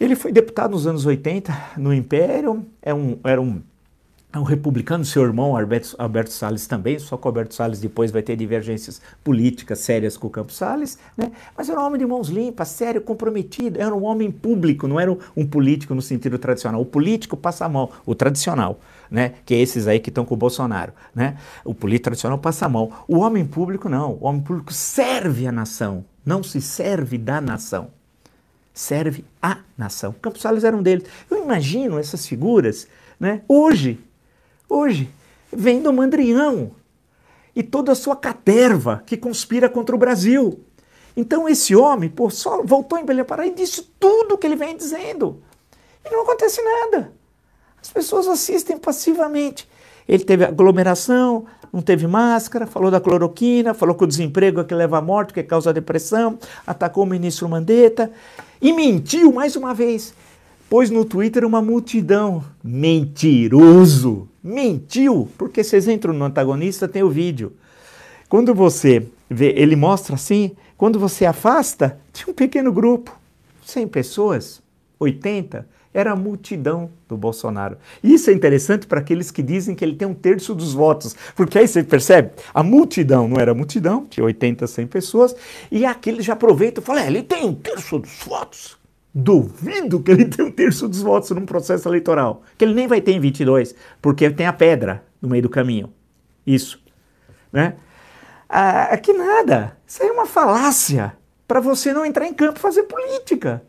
Ele 0.00 0.16
foi 0.16 0.32
deputado 0.32 0.72
nos 0.72 0.86
anos 0.86 1.04
80 1.04 1.52
no 1.76 1.92
Império, 1.92 2.64
é 2.82 2.92
um, 2.94 3.18
era 3.22 3.40
um 3.40 3.62
é 4.34 4.38
um 4.38 4.42
republicano, 4.42 5.04
seu 5.04 5.22
irmão 5.22 5.56
Alberto, 5.56 5.94
Alberto 5.96 6.32
Salles 6.32 6.66
também, 6.66 6.98
só 6.98 7.16
que 7.16 7.24
o 7.24 7.28
Alberto 7.28 7.54
Salles 7.54 7.78
depois 7.78 8.10
vai 8.10 8.20
ter 8.20 8.34
divergências 8.34 9.00
políticas 9.22 9.78
sérias 9.78 10.16
com 10.16 10.26
o 10.26 10.30
Campos 10.30 10.56
Salles, 10.56 10.98
né? 11.16 11.30
mas 11.56 11.68
era 11.68 11.80
um 11.80 11.84
homem 11.84 12.00
de 12.00 12.04
mãos 12.04 12.28
limpas, 12.28 12.66
sério, 12.66 13.00
comprometido, 13.00 13.80
era 13.80 13.94
um 13.94 14.02
homem 14.02 14.32
público, 14.32 14.88
não 14.88 14.98
era 14.98 15.16
um 15.36 15.46
político 15.46 15.94
no 15.94 16.02
sentido 16.02 16.36
tradicional. 16.36 16.80
O 16.80 16.84
político 16.84 17.36
passa 17.36 17.64
a 17.64 17.68
mão, 17.68 17.88
o 18.04 18.12
tradicional, 18.12 18.80
né? 19.10 19.34
que 19.44 19.54
é 19.54 19.58
esses 19.58 19.86
aí 19.86 20.00
que 20.00 20.10
estão 20.10 20.24
com 20.24 20.34
o 20.34 20.36
Bolsonaro. 20.36 20.92
Né? 21.14 21.36
O 21.64 21.74
político 21.74 22.04
tradicional 22.04 22.38
passa 22.38 22.66
a 22.66 22.68
mão. 22.68 22.92
O 23.06 23.18
homem 23.18 23.44
público 23.44 23.88
não, 23.88 24.12
o 24.20 24.26
homem 24.26 24.42
público 24.42 24.72
serve 24.72 25.46
a 25.46 25.52
nação, 25.52 26.04
não 26.24 26.42
se 26.42 26.60
serve 26.60 27.18
da 27.18 27.40
nação. 27.40 27.88
Serve 28.72 29.24
a 29.40 29.58
nação. 29.78 30.12
Campos 30.20 30.42
Salles 30.42 30.64
era 30.64 30.76
um 30.76 30.82
deles. 30.82 31.06
Eu 31.30 31.44
imagino 31.44 31.98
essas 31.98 32.26
figuras 32.26 32.88
né? 33.20 33.42
hoje, 33.48 34.00
hoje, 34.68 35.08
vem 35.52 35.80
do 35.80 35.92
Mandrião 35.92 36.72
e 37.54 37.62
toda 37.62 37.92
a 37.92 37.94
sua 37.94 38.16
caterva 38.16 39.02
que 39.06 39.16
conspira 39.16 39.68
contra 39.68 39.94
o 39.94 39.98
Brasil. 39.98 40.60
Então 41.16 41.48
esse 41.48 41.76
homem, 41.76 42.10
pô, 42.10 42.28
só 42.28 42.62
voltou 42.62 42.98
em 42.98 43.04
Belém 43.04 43.24
Pará 43.24 43.46
e 43.46 43.54
disse 43.54 43.82
tudo 44.00 44.34
o 44.34 44.38
que 44.38 44.46
ele 44.46 44.56
vem 44.56 44.76
dizendo. 44.76 45.42
E 46.04 46.10
não 46.10 46.22
acontece 46.22 46.60
nada. 46.60 47.12
As 47.84 47.90
pessoas 47.90 48.26
assistem 48.26 48.78
passivamente. 48.78 49.68
Ele 50.08 50.24
teve 50.24 50.42
aglomeração, 50.42 51.44
não 51.70 51.82
teve 51.82 52.06
máscara, 52.06 52.66
falou 52.66 52.90
da 52.90 52.98
cloroquina, 52.98 53.74
falou 53.74 53.94
que 53.94 54.04
o 54.04 54.06
desemprego 54.06 54.62
é 54.62 54.64
que 54.64 54.74
leva 54.74 54.96
à 54.96 55.02
morte, 55.02 55.34
que 55.34 55.42
causa 55.42 55.70
depressão, 55.70 56.38
atacou 56.66 57.04
o 57.04 57.06
ministro 57.06 57.46
Mandetta 57.46 58.10
e 58.60 58.72
mentiu 58.72 59.30
mais 59.30 59.54
uma 59.56 59.74
vez. 59.74 60.14
Pôs 60.70 60.88
no 60.88 61.04
Twitter 61.04 61.44
uma 61.44 61.60
multidão. 61.60 62.42
Mentiroso! 62.64 64.28
mentiu, 64.42 65.26
porque 65.38 65.64
vocês 65.64 65.88
entram 65.88 66.12
no 66.12 66.24
antagonista, 66.26 66.86
tem 66.86 67.02
o 67.02 67.08
vídeo. 67.08 67.54
Quando 68.28 68.54
você 68.54 69.06
vê, 69.28 69.54
ele 69.56 69.74
mostra 69.74 70.16
assim, 70.16 70.54
quando 70.76 70.98
você 70.98 71.24
afasta, 71.24 71.98
tinha 72.12 72.30
um 72.30 72.34
pequeno 72.34 72.70
grupo, 72.70 73.16
100 73.64 73.88
pessoas, 73.88 74.62
80, 75.00 75.66
era 75.94 76.10
a 76.12 76.16
multidão 76.16 76.90
do 77.08 77.16
Bolsonaro. 77.16 77.78
Isso 78.02 78.28
é 78.28 78.32
interessante 78.32 78.86
para 78.86 78.98
aqueles 78.98 79.30
que 79.30 79.42
dizem 79.42 79.76
que 79.76 79.84
ele 79.84 79.94
tem 79.94 80.08
um 80.08 80.14
terço 80.14 80.54
dos 80.54 80.74
votos, 80.74 81.14
porque 81.36 81.56
aí 81.56 81.68
você 81.68 81.84
percebe, 81.84 82.32
a 82.52 82.62
multidão 82.64 83.28
não 83.28 83.40
era 83.40 83.54
multidão, 83.54 84.04
tinha 84.04 84.24
80, 84.24 84.66
100 84.66 84.86
pessoas, 84.88 85.36
e 85.70 85.86
aquele 85.86 86.20
já 86.20 86.32
aproveita 86.32 86.80
e 86.80 86.84
fala, 86.84 87.04
é, 87.04 87.06
ele 87.06 87.22
tem 87.22 87.44
um 87.44 87.54
terço 87.54 87.98
dos 88.00 88.18
votos. 88.26 88.76
Duvido 89.14 90.00
que 90.00 90.10
ele 90.10 90.24
tenha 90.28 90.48
um 90.48 90.50
terço 90.50 90.88
dos 90.88 91.00
votos 91.00 91.30
num 91.30 91.46
processo 91.46 91.88
eleitoral. 91.88 92.42
Que 92.58 92.64
ele 92.64 92.74
nem 92.74 92.88
vai 92.88 93.00
ter 93.00 93.12
em 93.12 93.20
22, 93.20 93.72
porque 94.02 94.28
tem 94.28 94.46
a 94.46 94.52
pedra 94.52 95.04
no 95.22 95.28
meio 95.28 95.44
do 95.44 95.48
caminho. 95.48 95.92
Isso. 96.44 96.82
Né? 97.52 97.76
Ah, 98.48 98.96
que 98.98 99.12
nada. 99.12 99.76
Isso 99.86 100.02
aí 100.02 100.08
é 100.08 100.12
uma 100.12 100.26
falácia 100.26 101.16
para 101.46 101.60
você 101.60 101.92
não 101.92 102.04
entrar 102.04 102.26
em 102.26 102.34
campo 102.34 102.58
fazer 102.58 102.82
política. 102.84 103.62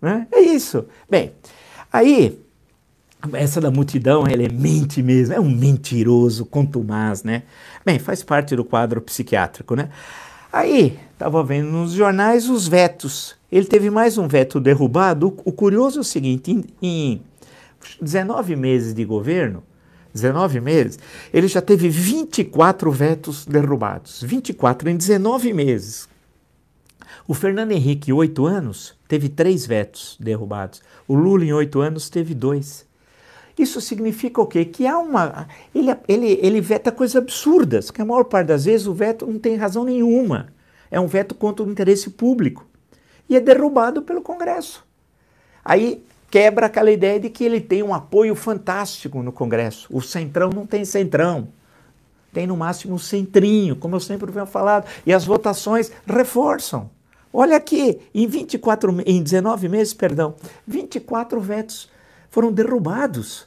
Né? 0.00 0.26
É 0.32 0.40
isso. 0.40 0.86
Bem, 1.08 1.34
aí, 1.92 2.38
essa 3.32 3.60
da 3.60 3.70
multidão, 3.70 4.26
ele 4.28 4.46
é 4.46 4.48
mente 4.48 5.02
mesmo, 5.02 5.34
é 5.34 5.40
um 5.40 5.50
mentiroso, 5.50 6.44
contumaz, 6.44 7.22
né? 7.22 7.42
Bem, 7.84 7.98
faz 7.98 8.22
parte 8.22 8.54
do 8.54 8.64
quadro 8.64 9.00
psiquiátrico, 9.00 9.74
né? 9.74 9.88
Aí, 10.52 10.98
estava 11.12 11.42
vendo 11.42 11.70
nos 11.70 11.92
jornais 11.92 12.48
os 12.48 12.68
vetos. 12.68 13.36
Ele 13.50 13.66
teve 13.66 13.90
mais 13.90 14.16
um 14.16 14.26
veto 14.26 14.60
derrubado. 14.60 15.34
O, 15.44 15.52
curioso 15.52 15.98
é 15.98 16.00
o 16.00 16.04
seguinte: 16.04 16.50
em, 16.50 16.64
em 16.80 17.22
19 18.00 18.56
meses 18.56 18.94
de 18.94 19.04
governo, 19.04 19.62
19 20.14 20.60
meses, 20.60 20.98
ele 21.32 21.46
já 21.46 21.60
teve 21.60 21.88
24 21.88 22.90
vetos 22.90 23.44
derrubados. 23.44 24.22
24 24.22 24.88
em 24.88 24.96
19 24.96 25.52
meses. 25.52 26.08
O 27.28 27.34
Fernando 27.34 27.72
Henrique, 27.72 28.12
8 28.12 28.46
anos, 28.46 28.94
teve 29.08 29.28
3 29.28 29.66
vetos 29.66 30.16
derrubados. 30.20 30.80
O 31.08 31.14
Lula, 31.14 31.44
em 31.44 31.52
8 31.52 31.80
anos, 31.80 32.08
teve 32.08 32.34
2. 32.34 32.86
Isso 33.58 33.80
significa 33.80 34.40
o 34.40 34.46
quê? 34.46 34.64
Que 34.64 34.86
há 34.86 34.98
uma. 34.98 35.48
Ele, 35.74 35.96
ele, 36.06 36.38
ele 36.42 36.60
veta 36.60 36.92
coisas 36.92 37.16
absurdas, 37.16 37.90
que 37.90 38.00
a 38.00 38.04
maior 38.04 38.24
parte 38.24 38.48
das 38.48 38.66
vezes 38.66 38.86
o 38.86 38.94
veto 38.94 39.26
não 39.26 39.38
tem 39.38 39.56
razão 39.56 39.82
nenhuma. 39.84 40.48
É 40.90 41.00
um 41.00 41.06
veto 41.06 41.34
contra 41.34 41.64
o 41.64 41.70
interesse 41.70 42.10
público. 42.10 42.64
E 43.28 43.34
é 43.34 43.40
derrubado 43.40 44.02
pelo 44.02 44.22
Congresso. 44.22 44.84
Aí 45.64 46.04
quebra 46.30 46.66
aquela 46.66 46.92
ideia 46.92 47.18
de 47.18 47.28
que 47.30 47.42
ele 47.42 47.60
tem 47.60 47.82
um 47.82 47.94
apoio 47.94 48.36
fantástico 48.36 49.22
no 49.22 49.32
Congresso. 49.32 49.88
O 49.90 50.00
Centrão 50.00 50.50
não 50.50 50.66
tem 50.66 50.84
Centrão. 50.84 51.48
tem 52.32 52.46
no 52.46 52.56
máximo 52.56 52.98
centrinho, 52.98 53.74
como 53.74 53.96
eu 53.96 54.00
sempre 54.00 54.30
venho 54.30 54.46
falado, 54.46 54.86
e 55.04 55.12
as 55.12 55.24
votações 55.24 55.90
reforçam. 56.06 56.90
Olha 57.38 57.58
aqui, 57.58 57.98
em 58.14 58.26
24 58.26 59.02
em 59.04 59.22
19 59.22 59.68
meses, 59.68 59.92
perdão, 59.92 60.36
24 60.66 61.38
vetos 61.38 61.86
foram 62.30 62.50
derrubados. 62.50 63.46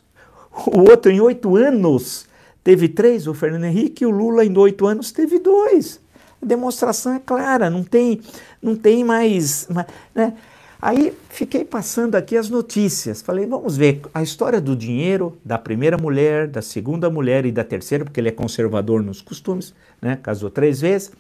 O 0.67 0.81
outro 0.81 1.11
em 1.11 1.19
oito 1.19 1.55
anos 1.55 2.27
teve 2.63 2.87
três, 2.87 3.25
o 3.25 3.33
Fernando 3.33 3.63
Henrique, 3.63 4.03
e 4.03 4.05
o 4.05 4.11
Lula 4.11 4.45
em 4.45 4.55
oito 4.55 4.85
anos 4.85 5.11
teve 5.11 5.39
dois. 5.39 5.99
A 6.39 6.45
demonstração 6.45 7.15
é 7.15 7.19
clara, 7.19 7.67
não 7.67 7.83
tem, 7.83 8.21
não 8.61 8.75
tem 8.75 9.03
mais. 9.03 9.67
Né? 10.13 10.35
Aí 10.79 11.11
fiquei 11.27 11.65
passando 11.65 12.13
aqui 12.13 12.37
as 12.37 12.47
notícias. 12.47 13.23
Falei, 13.23 13.47
vamos 13.47 13.75
ver 13.75 14.01
a 14.13 14.21
história 14.21 14.61
do 14.61 14.75
dinheiro 14.75 15.35
da 15.43 15.57
primeira 15.57 15.97
mulher, 15.97 16.47
da 16.47 16.61
segunda 16.61 17.09
mulher 17.09 17.43
e 17.43 17.51
da 17.51 17.63
terceira, 17.63 18.05
porque 18.05 18.19
ele 18.19 18.29
é 18.29 18.33
conservador 18.33 19.01
nos 19.01 19.19
costumes, 19.19 19.73
né? 19.99 20.19
casou 20.21 20.51
três 20.51 20.79
vezes. 20.79 21.11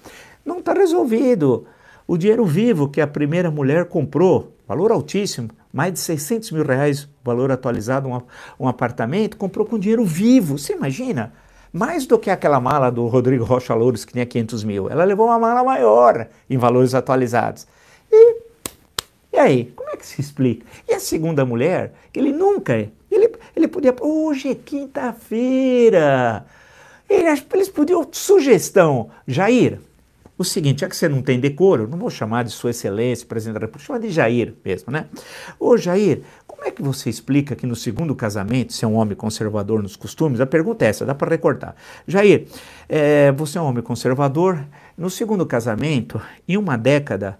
Não 0.45 0.59
está 0.59 0.73
resolvido. 0.73 1.65
O 2.09 2.17
dinheiro 2.17 2.43
vivo 2.43 2.89
que 2.89 3.01
a 3.01 3.05
primeira 3.05 3.51
mulher 3.51 3.85
comprou, 3.85 4.51
valor 4.67 4.91
altíssimo, 4.91 5.49
mais 5.71 5.93
de 5.93 5.99
600 5.99 6.49
mil 6.49 6.65
reais, 6.65 7.07
valor 7.23 7.51
atualizado, 7.51 8.09
um, 8.09 8.19
um 8.59 8.67
apartamento, 8.67 9.37
comprou 9.37 9.63
com 9.63 9.77
dinheiro 9.77 10.03
vivo. 10.03 10.57
Você 10.57 10.73
imagina? 10.73 11.31
Mais 11.71 12.07
do 12.07 12.17
que 12.17 12.31
aquela 12.31 12.59
mala 12.59 12.89
do 12.89 13.05
Rodrigo 13.05 13.43
Rocha 13.43 13.75
Louros 13.75 14.05
que 14.05 14.13
tinha 14.13 14.25
500 14.25 14.63
mil. 14.63 14.89
Ela 14.89 15.03
levou 15.03 15.27
uma 15.27 15.37
mala 15.37 15.63
maior 15.63 16.27
em 16.49 16.57
valores 16.57 16.95
atualizados. 16.95 17.67
E, 18.11 18.37
e 19.31 19.37
aí, 19.37 19.71
como 19.75 19.91
é 19.91 19.95
que 19.95 20.07
se 20.07 20.19
explica? 20.19 20.65
E 20.87 20.95
a 20.95 20.99
segunda 20.99 21.45
mulher, 21.45 21.93
ele 22.11 22.31
nunca, 22.31 22.73
ele, 23.11 23.35
ele 23.55 23.67
podia, 23.67 23.93
hoje 24.01 24.49
é 24.49 24.55
quinta-feira. 24.55 26.43
Eles 27.07 27.69
podiam, 27.69 28.07
sugestão, 28.11 29.11
Jair, 29.27 29.79
o 30.39 30.43
seguinte, 30.45 30.79
já 30.79 30.87
que 30.87 30.95
você 30.95 31.09
não 31.09 31.21
tem 31.21 31.37
decoro, 31.37 31.85
não 31.85 31.97
vou 31.97 32.09
chamar 32.09 32.43
de 32.43 32.51
Sua 32.51 32.69
Excelência, 32.69 33.27
Presidente 33.27 33.55
da 33.55 33.59
República, 33.59 33.85
chamar 33.85 33.99
de 33.99 34.09
Jair 34.09 34.53
mesmo, 34.63 34.89
né? 34.89 35.05
Ô 35.59 35.75
Jair, 35.75 36.21
como 36.47 36.63
é 36.63 36.71
que 36.71 36.81
você 36.81 37.09
explica 37.09 37.57
que 37.57 37.67
no 37.67 37.75
segundo 37.75 38.15
casamento, 38.15 38.71
se 38.71 38.85
é 38.85 38.87
um 38.87 38.95
homem 38.95 39.17
conservador 39.17 39.83
nos 39.83 39.97
costumes, 39.97 40.39
a 40.39 40.45
pergunta 40.45 40.85
é 40.85 40.87
essa, 40.87 41.05
dá 41.05 41.13
para 41.13 41.29
recortar. 41.29 41.75
Jair, 42.07 42.47
é, 42.87 43.33
você 43.33 43.57
é 43.57 43.61
um 43.61 43.65
homem 43.65 43.83
conservador, 43.83 44.65
no 44.97 45.09
segundo 45.09 45.45
casamento, 45.45 46.21
em 46.47 46.55
uma 46.55 46.77
década, 46.77 47.37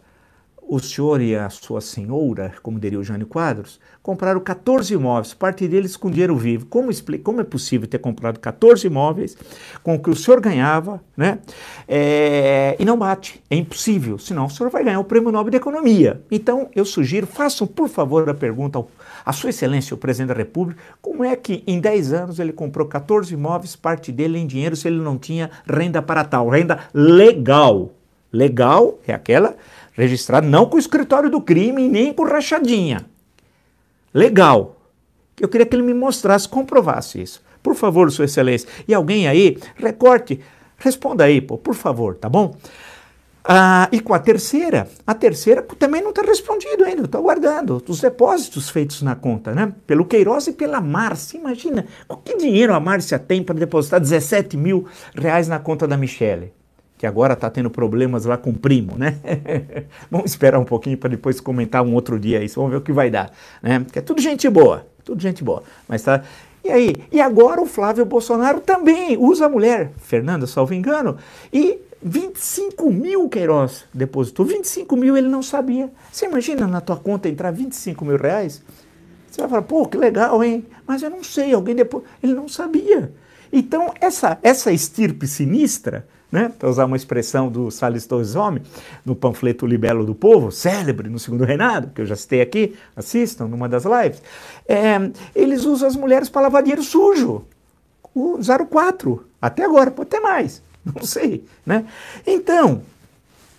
o 0.70 0.80
senhor 0.80 1.20
e 1.20 1.36
a 1.36 1.50
sua 1.50 1.82
senhora, 1.82 2.54
como 2.62 2.80
diria 2.80 3.00
o 3.00 3.04
Jânio 3.04 3.26
Quadros, 3.26 3.80
compraram 4.04 4.40
14 4.40 4.94
imóveis, 4.94 5.34
parte 5.34 5.68
deles 5.68 5.98
com 5.98 6.12
dinheiro 6.12 6.38
vivo. 6.38 6.68
Como, 6.68 6.92
explica, 6.92 7.24
como 7.24 7.42
é 7.42 7.44
possível 7.44 7.88
ter 7.88 7.98
comprado 7.98 8.40
14 8.40 8.86
imóveis 8.86 9.36
com 9.82 9.96
o 9.96 10.00
que 10.00 10.12
o 10.12 10.16
senhor 10.16 10.40
ganhava, 10.40 11.02
né? 11.18 11.40
É, 11.88 12.76
e 12.78 12.86
não 12.86 13.00
bate. 13.00 13.42
É 13.50 13.56
impossível, 13.56 14.20
senão 14.20 14.46
o 14.46 14.50
senhor 14.50 14.70
vai 14.70 14.84
ganhar 14.84 15.00
o 15.00 15.04
Prêmio 15.04 15.32
Nobel 15.32 15.50
de 15.50 15.58
Economia. 15.58 16.22
Então, 16.30 16.70
eu 16.76 16.86
sugiro, 16.86 17.26
façam, 17.26 17.66
por 17.66 17.90
favor, 17.90 18.30
a 18.30 18.34
pergunta 18.36 18.78
ao, 18.78 18.92
a 19.26 19.34
Sua 19.34 19.50
Excelência, 19.50 19.96
o 19.96 19.98
Presidente 19.98 20.30
da 20.30 20.36
República, 20.36 20.80
como 21.02 21.24
é 21.24 21.36
que 21.36 21.64
em 21.66 21.80
10 21.80 22.14
anos 22.14 22.40
ele 22.40 22.54
comprou 22.54 22.88
14 22.88 23.34
imóveis, 23.34 23.76
parte 23.76 24.12
dele 24.12 24.38
em 24.38 24.46
dinheiro, 24.46 24.76
se 24.76 24.88
ele 24.88 25.02
não 25.02 25.18
tinha 25.18 25.50
renda 25.66 26.00
para 26.00 26.24
tal, 26.24 26.48
renda 26.48 26.80
legal. 26.94 27.90
Legal 28.32 29.00
é 29.08 29.14
aquela 29.14 29.56
registrado 30.00 30.48
não 30.48 30.66
com 30.66 30.78
o 30.78 30.80
escritório 30.80 31.30
do 31.30 31.42
crime 31.42 31.88
nem 31.88 32.14
com 32.14 32.24
rachadinha. 32.24 33.06
Legal. 34.14 34.78
Eu 35.40 35.48
queria 35.48 35.66
que 35.66 35.76
ele 35.76 35.84
me 35.84 35.94
mostrasse, 35.94 36.48
comprovasse 36.48 37.22
isso. 37.22 37.42
Por 37.62 37.76
favor, 37.76 38.12
Sua 38.12 38.26
Excelência. 38.26 38.68
E 38.88 38.94
alguém 38.94 39.28
aí, 39.28 39.58
recorte, 39.76 40.40
responda 40.78 41.24
aí, 41.26 41.42
pô, 41.42 41.58
por 41.58 41.76
favor, 41.76 42.16
tá 42.16 42.30
bom? 42.30 42.56
Ah, 43.44 43.90
e 43.92 44.00
com 44.00 44.14
a 44.14 44.20
terceira, 44.20 44.88
a 45.08 45.14
terceira 45.14 45.62
também 45.62 46.02
não 46.02 46.10
está 46.10 46.22
respondido 46.22 46.84
ainda, 46.84 47.06
estou 47.06 47.20
aguardando 47.20 47.84
os 47.88 48.02
depósitos 48.02 48.70
feitos 48.70 49.02
na 49.02 49.16
conta, 49.16 49.56
né? 49.56 49.74
Pelo 49.88 50.06
Queiroz 50.06 50.48
e 50.48 50.54
pela 50.54 50.80
Márcia. 50.82 51.38
Imagina, 51.38 51.86
que 52.24 52.38
dinheiro 52.38 52.74
a 52.74 52.80
Márcia 52.80 53.18
tem 53.18 53.42
para 53.42 53.56
depositar 53.56 54.00
17 54.00 54.56
mil 54.56 54.86
reais 55.16 55.48
na 55.48 55.58
conta 55.58 55.88
da 55.88 55.98
Michele? 55.98 56.54
Que 57.00 57.08
agora 57.08 57.34
está 57.34 57.50
tendo 57.50 57.70
problemas 57.70 58.26
lá 58.26 58.38
com 58.38 58.50
o 58.50 58.54
primo, 58.54 58.98
né? 58.98 59.16
vamos 60.12 60.30
esperar 60.30 60.60
um 60.60 60.66
pouquinho 60.66 60.98
para 60.98 61.10
depois 61.10 61.40
comentar 61.40 61.82
um 61.82 61.94
outro 61.94 62.20
dia 62.20 62.44
isso, 62.44 62.56
vamos 62.60 62.72
ver 62.72 62.78
o 62.78 62.82
que 62.82 62.92
vai 62.92 63.10
dar, 63.10 63.32
né? 63.64 63.80
Porque 63.80 64.00
é 64.00 64.02
tudo 64.02 64.22
gente 64.22 64.50
boa, 64.50 64.86
tudo 65.06 65.22
gente 65.22 65.42
boa, 65.42 65.64
mas 65.88 66.04
tá... 66.04 66.22
E 66.62 66.70
aí? 66.70 66.94
E 67.10 67.22
agora 67.22 67.62
o 67.62 67.66
Flávio 67.66 68.04
Bolsonaro 68.04 68.60
também 68.60 69.16
usa 69.18 69.46
a 69.46 69.50
mulher, 69.50 69.94
Fernanda, 69.96 70.46
salvo 70.46 70.74
engano, 70.74 71.16
e 71.54 71.80
25 72.04 72.92
mil 72.92 73.30
Queiroz 73.30 73.86
depositou, 73.94 74.46
25 74.46 74.98
mil 74.98 75.16
ele 75.16 75.30
não 75.30 75.42
sabia. 75.42 75.90
Você 76.12 76.26
imagina 76.26 76.68
na 76.68 76.82
tua 76.82 76.98
conta 76.98 77.30
entrar 77.30 77.52
25 77.52 78.04
mil 78.04 78.18
reais? 78.18 78.62
Você 79.32 79.40
vai 79.40 79.50
falar, 79.50 79.62
pô, 79.62 79.86
que 79.86 79.98
legal, 79.98 80.44
hein? 80.44 80.66
Mas 80.86 81.02
eu 81.02 81.10
não 81.10 81.24
sei, 81.24 81.54
alguém 81.54 81.76
depois... 81.76 82.04
Ele 82.22 82.34
não 82.34 82.50
sabia. 82.50 83.14
Então, 83.54 83.94
essa, 84.02 84.38
essa 84.44 84.70
estirpe 84.70 85.28
sinistra 85.28 86.06
né? 86.32 86.52
para 86.58 86.70
usar 86.70 86.86
uma 86.86 86.96
expressão 86.96 87.50
do 87.50 87.72
Salles 87.72 88.06
Torres 88.06 88.36
Homem, 88.36 88.64
no 89.06 89.16
panfleto 89.16 89.66
Libelo 89.66 90.06
do 90.06 90.14
Povo, 90.14 90.52
célebre 90.52 91.10
no 91.10 91.20
segundo 91.20 91.44
reinado, 91.44 91.92
que 91.94 92.02
eu 92.02 92.06
já 92.06 92.16
citei 92.16 92.42
aqui, 92.42 92.76
assistam 92.96 93.48
numa 93.48 93.68
das 93.68 93.84
lives, 93.86 94.22
é, 94.68 94.98
eles 95.36 95.66
usam 95.66 95.88
as 95.88 95.96
mulheres 95.96 96.30
para 96.30 96.44
lavar 96.44 96.62
dinheiro 96.62 96.84
sujo. 96.84 97.46
Usaram 98.14 98.66
quatro, 98.66 99.28
até 99.42 99.64
agora, 99.64 99.92
pode 99.92 100.10
ter 100.10 100.20
mais, 100.20 100.62
não 100.84 101.04
sei. 101.04 101.44
Né? 101.66 101.86
Então, 102.26 102.82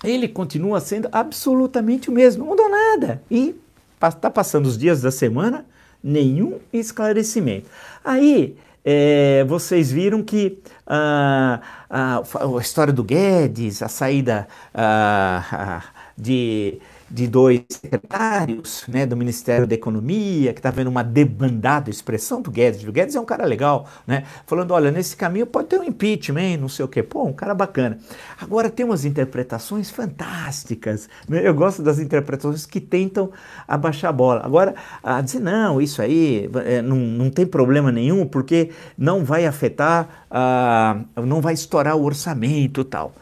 ele 0.02 0.28
continua 0.28 0.80
sendo 0.80 1.08
absolutamente 1.12 2.08
o 2.08 2.12
mesmo, 2.12 2.44
não 2.44 2.50
mudou 2.50 2.68
nada. 2.68 3.22
E 3.30 3.54
está 4.02 4.30
passando 4.30 4.66
os 4.66 4.78
dias 4.78 5.02
da 5.02 5.10
semana, 5.10 5.64
nenhum 6.02 6.58
esclarecimento. 6.72 7.68
Aí, 8.02 8.56
é, 8.84 9.44
vocês 9.44 9.90
viram 9.90 10.22
que 10.22 10.58
ah, 10.86 11.60
ah, 11.88 12.22
a 12.56 12.60
história 12.60 12.92
do 12.92 13.04
Guedes, 13.04 13.82
a 13.82 13.88
saída 13.88 14.48
ah, 14.74 15.82
de 16.16 16.80
de 17.10 17.26
dois 17.26 17.62
secretários 17.68 18.84
né, 18.86 19.04
do 19.04 19.16
Ministério 19.16 19.66
da 19.66 19.74
Economia, 19.74 20.52
que 20.52 20.60
está 20.60 20.70
vendo 20.70 20.86
uma 20.86 21.02
debandada, 21.02 21.90
expressão 21.90 22.40
do 22.40 22.50
Guedes. 22.50 22.84
O 22.84 22.92
Guedes 22.92 23.16
é 23.16 23.20
um 23.20 23.24
cara 23.24 23.44
legal, 23.44 23.88
né? 24.06 24.24
Falando, 24.46 24.70
olha, 24.72 24.92
nesse 24.92 25.16
caminho 25.16 25.46
pode 25.46 25.68
ter 25.68 25.80
um 25.80 25.82
impeachment, 25.82 26.58
não 26.58 26.68
sei 26.68 26.84
o 26.84 26.88
quê. 26.88 27.02
Pô, 27.02 27.24
um 27.24 27.32
cara 27.32 27.52
bacana. 27.52 27.98
Agora 28.40 28.70
tem 28.70 28.86
umas 28.86 29.04
interpretações 29.04 29.90
fantásticas. 29.90 31.08
Né? 31.28 31.46
Eu 31.46 31.54
gosto 31.54 31.82
das 31.82 31.98
interpretações 31.98 32.64
que 32.64 32.80
tentam 32.80 33.30
abaixar 33.66 34.10
a 34.10 34.12
bola. 34.12 34.42
Agora, 34.44 34.74
a 35.02 35.20
dizer, 35.20 35.40
não, 35.40 35.80
isso 35.80 36.00
aí 36.00 36.48
é, 36.64 36.80
não, 36.80 36.96
não 36.96 37.30
tem 37.30 37.44
problema 37.44 37.90
nenhum, 37.90 38.24
porque 38.24 38.70
não 38.96 39.24
vai 39.24 39.46
afetar, 39.46 40.26
ah, 40.30 41.00
não 41.16 41.40
vai 41.40 41.54
estourar 41.54 41.96
o 41.96 42.04
orçamento 42.04 42.82
e 42.82 42.84
tal. 42.84 43.12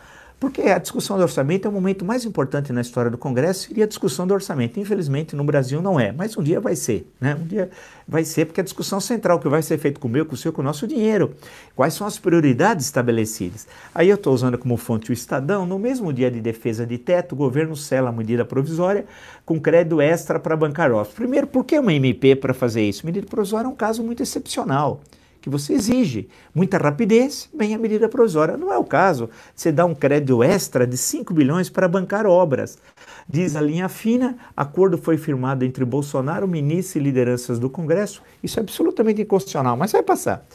Porque 0.40 0.62
a 0.62 0.78
discussão 0.78 1.16
do 1.16 1.22
orçamento 1.24 1.66
é 1.66 1.68
o 1.68 1.72
momento 1.72 2.04
mais 2.04 2.24
importante 2.24 2.72
na 2.72 2.80
história 2.80 3.10
do 3.10 3.18
Congresso, 3.18 3.66
seria 3.66 3.84
a 3.84 3.88
discussão 3.88 4.24
do 4.24 4.32
orçamento. 4.32 4.78
Infelizmente, 4.78 5.34
no 5.34 5.42
Brasil 5.42 5.82
não 5.82 5.98
é, 5.98 6.12
mas 6.12 6.36
um 6.36 6.42
dia 6.42 6.60
vai 6.60 6.76
ser. 6.76 7.10
Né? 7.20 7.34
Um 7.34 7.44
dia 7.44 7.68
vai 8.06 8.24
ser, 8.24 8.44
porque 8.44 8.60
a 8.60 8.64
discussão 8.64 9.00
central 9.00 9.40
que 9.40 9.48
vai 9.48 9.62
ser 9.62 9.78
feita 9.78 9.98
com 9.98 10.06
o 10.06 10.10
meu, 10.10 10.24
com 10.24 10.34
o 10.34 10.36
seu, 10.36 10.52
com 10.52 10.62
o 10.62 10.64
nosso 10.64 10.86
dinheiro. 10.86 11.34
Quais 11.74 11.94
são 11.94 12.06
as 12.06 12.20
prioridades 12.20 12.86
estabelecidas? 12.86 13.66
Aí 13.92 14.08
eu 14.08 14.14
estou 14.14 14.32
usando 14.32 14.56
como 14.56 14.76
fonte 14.76 15.10
o 15.10 15.12
Estadão. 15.12 15.66
No 15.66 15.78
mesmo 15.78 16.12
dia 16.12 16.30
de 16.30 16.40
defesa 16.40 16.86
de 16.86 16.98
teto, 16.98 17.32
o 17.32 17.36
governo 17.36 17.74
sela 17.74 18.10
a 18.10 18.12
medida 18.12 18.44
provisória 18.44 19.06
com 19.44 19.58
crédito 19.58 20.00
extra 20.00 20.38
para 20.38 20.56
bancar 20.56 20.92
off. 20.92 21.16
Primeiro, 21.16 21.48
por 21.48 21.64
que 21.64 21.76
uma 21.76 21.92
MP 21.92 22.36
para 22.36 22.54
fazer 22.54 22.82
isso? 22.82 23.04
Medida 23.04 23.26
provisória 23.26 23.66
é 23.66 23.70
um 23.70 23.74
caso 23.74 24.04
muito 24.04 24.22
excepcional 24.22 25.00
que 25.40 25.48
você 25.50 25.72
exige. 25.74 26.28
Muita 26.54 26.78
rapidez, 26.78 27.48
bem 27.54 27.74
a 27.74 27.78
medida 27.78 28.08
provisória. 28.08 28.56
Não 28.56 28.72
é 28.72 28.78
o 28.78 28.84
caso 28.84 29.30
você 29.54 29.70
dar 29.70 29.86
um 29.86 29.94
crédito 29.94 30.42
extra 30.42 30.86
de 30.86 30.96
5 30.96 31.32
bilhões 31.32 31.68
para 31.68 31.88
bancar 31.88 32.26
obras. 32.26 32.78
Diz 33.28 33.56
a 33.56 33.60
linha 33.60 33.88
fina, 33.88 34.36
acordo 34.56 34.98
foi 34.98 35.16
firmado 35.16 35.64
entre 35.64 35.84
Bolsonaro, 35.84 36.48
ministro 36.48 36.98
e 36.98 37.02
lideranças 37.02 37.58
do 37.58 37.68
Congresso. 37.68 38.22
Isso 38.42 38.58
é 38.58 38.62
absolutamente 38.62 39.22
inconstitucional, 39.22 39.76
mas 39.76 39.92
vai 39.92 40.02
passar 40.02 40.46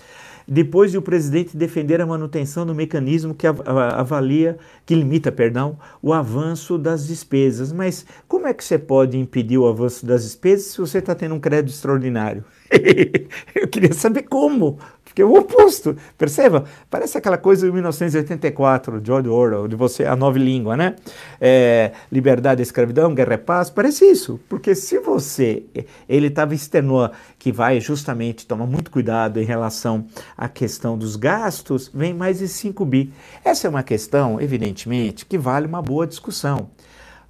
depois 0.48 0.92
de 0.92 0.98
o 0.98 1.02
presidente 1.02 1.56
defender 1.56 2.02
a 2.02 2.06
manutenção 2.06 2.66
do 2.66 2.76
mecanismo 2.76 3.34
que 3.34 3.48
avalia, 3.48 4.58
que 4.86 4.96
limita, 4.96 5.32
perdão, 5.32 5.78
o 6.02 6.14
avanço 6.14 6.78
das 6.78 7.08
despesas. 7.08 7.72
Mas 7.72 8.06
como 8.28 8.48
é 8.48 8.54
que 8.54 8.64
você 8.64 8.78
pode 8.78 9.18
impedir 9.18 9.58
o 9.58 9.68
avanço 9.68 10.06
das 10.06 10.24
despesas 10.24 10.68
se 10.68 10.80
você 10.80 11.00
está 11.00 11.16
tendo 11.16 11.36
um 11.36 11.40
crédito 11.40 11.74
extraordinário? 11.74 12.44
Eu 13.56 13.68
queria 13.68 13.94
saber 13.94 14.24
como. 14.24 14.80
Porque 15.14 15.22
é 15.22 15.26
o 15.26 15.36
oposto, 15.36 15.96
perceba? 16.18 16.66
Parece 16.90 17.20
aquela 17.20 17.38
coisa 17.38 17.68
de 17.68 17.72
1984, 17.72 19.00
George 19.06 19.30
Orwell, 19.30 19.68
de 19.68 19.76
você, 19.76 20.06
a 20.06 20.16
nova 20.16 20.40
língua, 20.40 20.76
né? 20.76 20.96
É, 21.40 21.92
liberdade 22.12 22.64
escravidão, 22.64 23.14
guerra 23.14 23.36
e 23.36 23.38
paz, 23.38 23.70
parece 23.70 24.06
isso, 24.06 24.40
porque 24.50 24.74
se 24.74 24.98
você, 24.98 25.66
ele 26.10 26.28
estava 26.28 26.56
externou 26.56 27.12
que 27.38 27.52
vai 27.52 27.80
justamente 27.80 28.48
tomar 28.48 28.66
muito 28.66 28.90
cuidado 28.90 29.40
em 29.40 29.46
relação 29.46 30.08
à 30.36 30.50
questão 30.50 30.98
dos 30.98 31.16
gastos, 31.16 31.92
vem 31.94 32.12
mais 32.12 32.40
de 32.40 32.48
5 32.48 32.84
bi. 32.84 33.14
Essa 33.46 33.68
é 33.68 33.70
uma 33.70 33.84
questão, 33.84 34.42
evidentemente, 34.42 35.28
que 35.28 35.38
vale 35.38 35.68
uma 35.68 35.82
boa 35.84 36.08
discussão. 36.08 36.72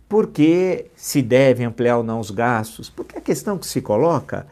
Por 0.08 0.28
que 0.28 0.86
se 0.96 1.22
deve 1.22 1.66
ampliar 1.66 1.98
ou 1.98 2.04
não 2.04 2.22
os 2.22 2.32
gastos? 2.32 2.90
Porque 2.90 3.18
a 3.18 3.22
questão 3.22 3.58
que 3.58 3.68
se 3.68 3.82
coloca, 3.82 4.48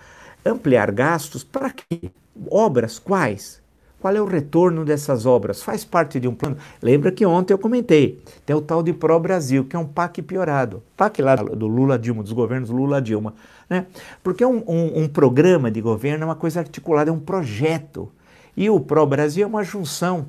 ampliar 0.45 0.91
gastos 0.91 1.45
para 1.45 1.69
quê? 1.69 2.11
Obras 2.49 2.99
quais? 2.99 3.61
Qual 4.01 4.15
é 4.15 4.19
o 4.19 4.25
retorno 4.25 4.83
dessas 4.83 5.27
obras? 5.27 5.61
Faz 5.61 5.85
parte 5.85 6.19
de 6.19 6.27
um 6.27 6.33
plano? 6.33 6.57
Lembra 6.81 7.11
que 7.11 7.23
ontem 7.23 7.53
eu 7.53 7.57
comentei, 7.59 8.19
tem 8.43 8.55
o 8.55 8.61
tal 8.61 8.81
de 8.81 8.91
Pro 8.93 9.19
Brasil, 9.19 9.63
que 9.63 9.75
é 9.75 9.79
um 9.79 9.85
PAC 9.85 10.23
piorado. 10.23 10.81
PAC 10.97 11.21
lá 11.21 11.35
do 11.35 11.67
Lula 11.67 11.99
Dilma, 11.99 12.23
dos 12.23 12.31
governos 12.31 12.71
Lula 12.71 12.99
Dilma. 12.99 13.35
Né? 13.69 13.85
Porque 14.23 14.43
um, 14.43 14.63
um, 14.67 15.03
um 15.03 15.07
programa 15.07 15.69
de 15.69 15.79
governo 15.79 16.23
é 16.23 16.25
uma 16.25 16.35
coisa 16.35 16.59
articulada, 16.59 17.11
é 17.11 17.13
um 17.13 17.19
projeto. 17.19 18.11
E 18.57 18.67
o 18.71 18.79
Pro 18.79 19.05
Brasil 19.05 19.43
é 19.43 19.47
uma 19.47 19.63
junção 19.63 20.25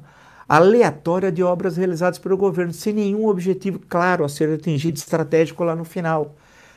aleatória 0.46 1.32
de 1.32 1.42
obras 1.42 1.78
realizadas 1.78 2.18
pelo 2.18 2.36
governo, 2.36 2.74
sem 2.74 2.92
nenhum 2.92 3.26
objetivo 3.26 3.80
claro 3.88 4.22
a 4.22 4.28
ser 4.28 4.52
atingido 4.52 4.98
estratégico 4.98 5.64
lá 5.64 5.74
no 5.74 5.84
final. 5.84 6.34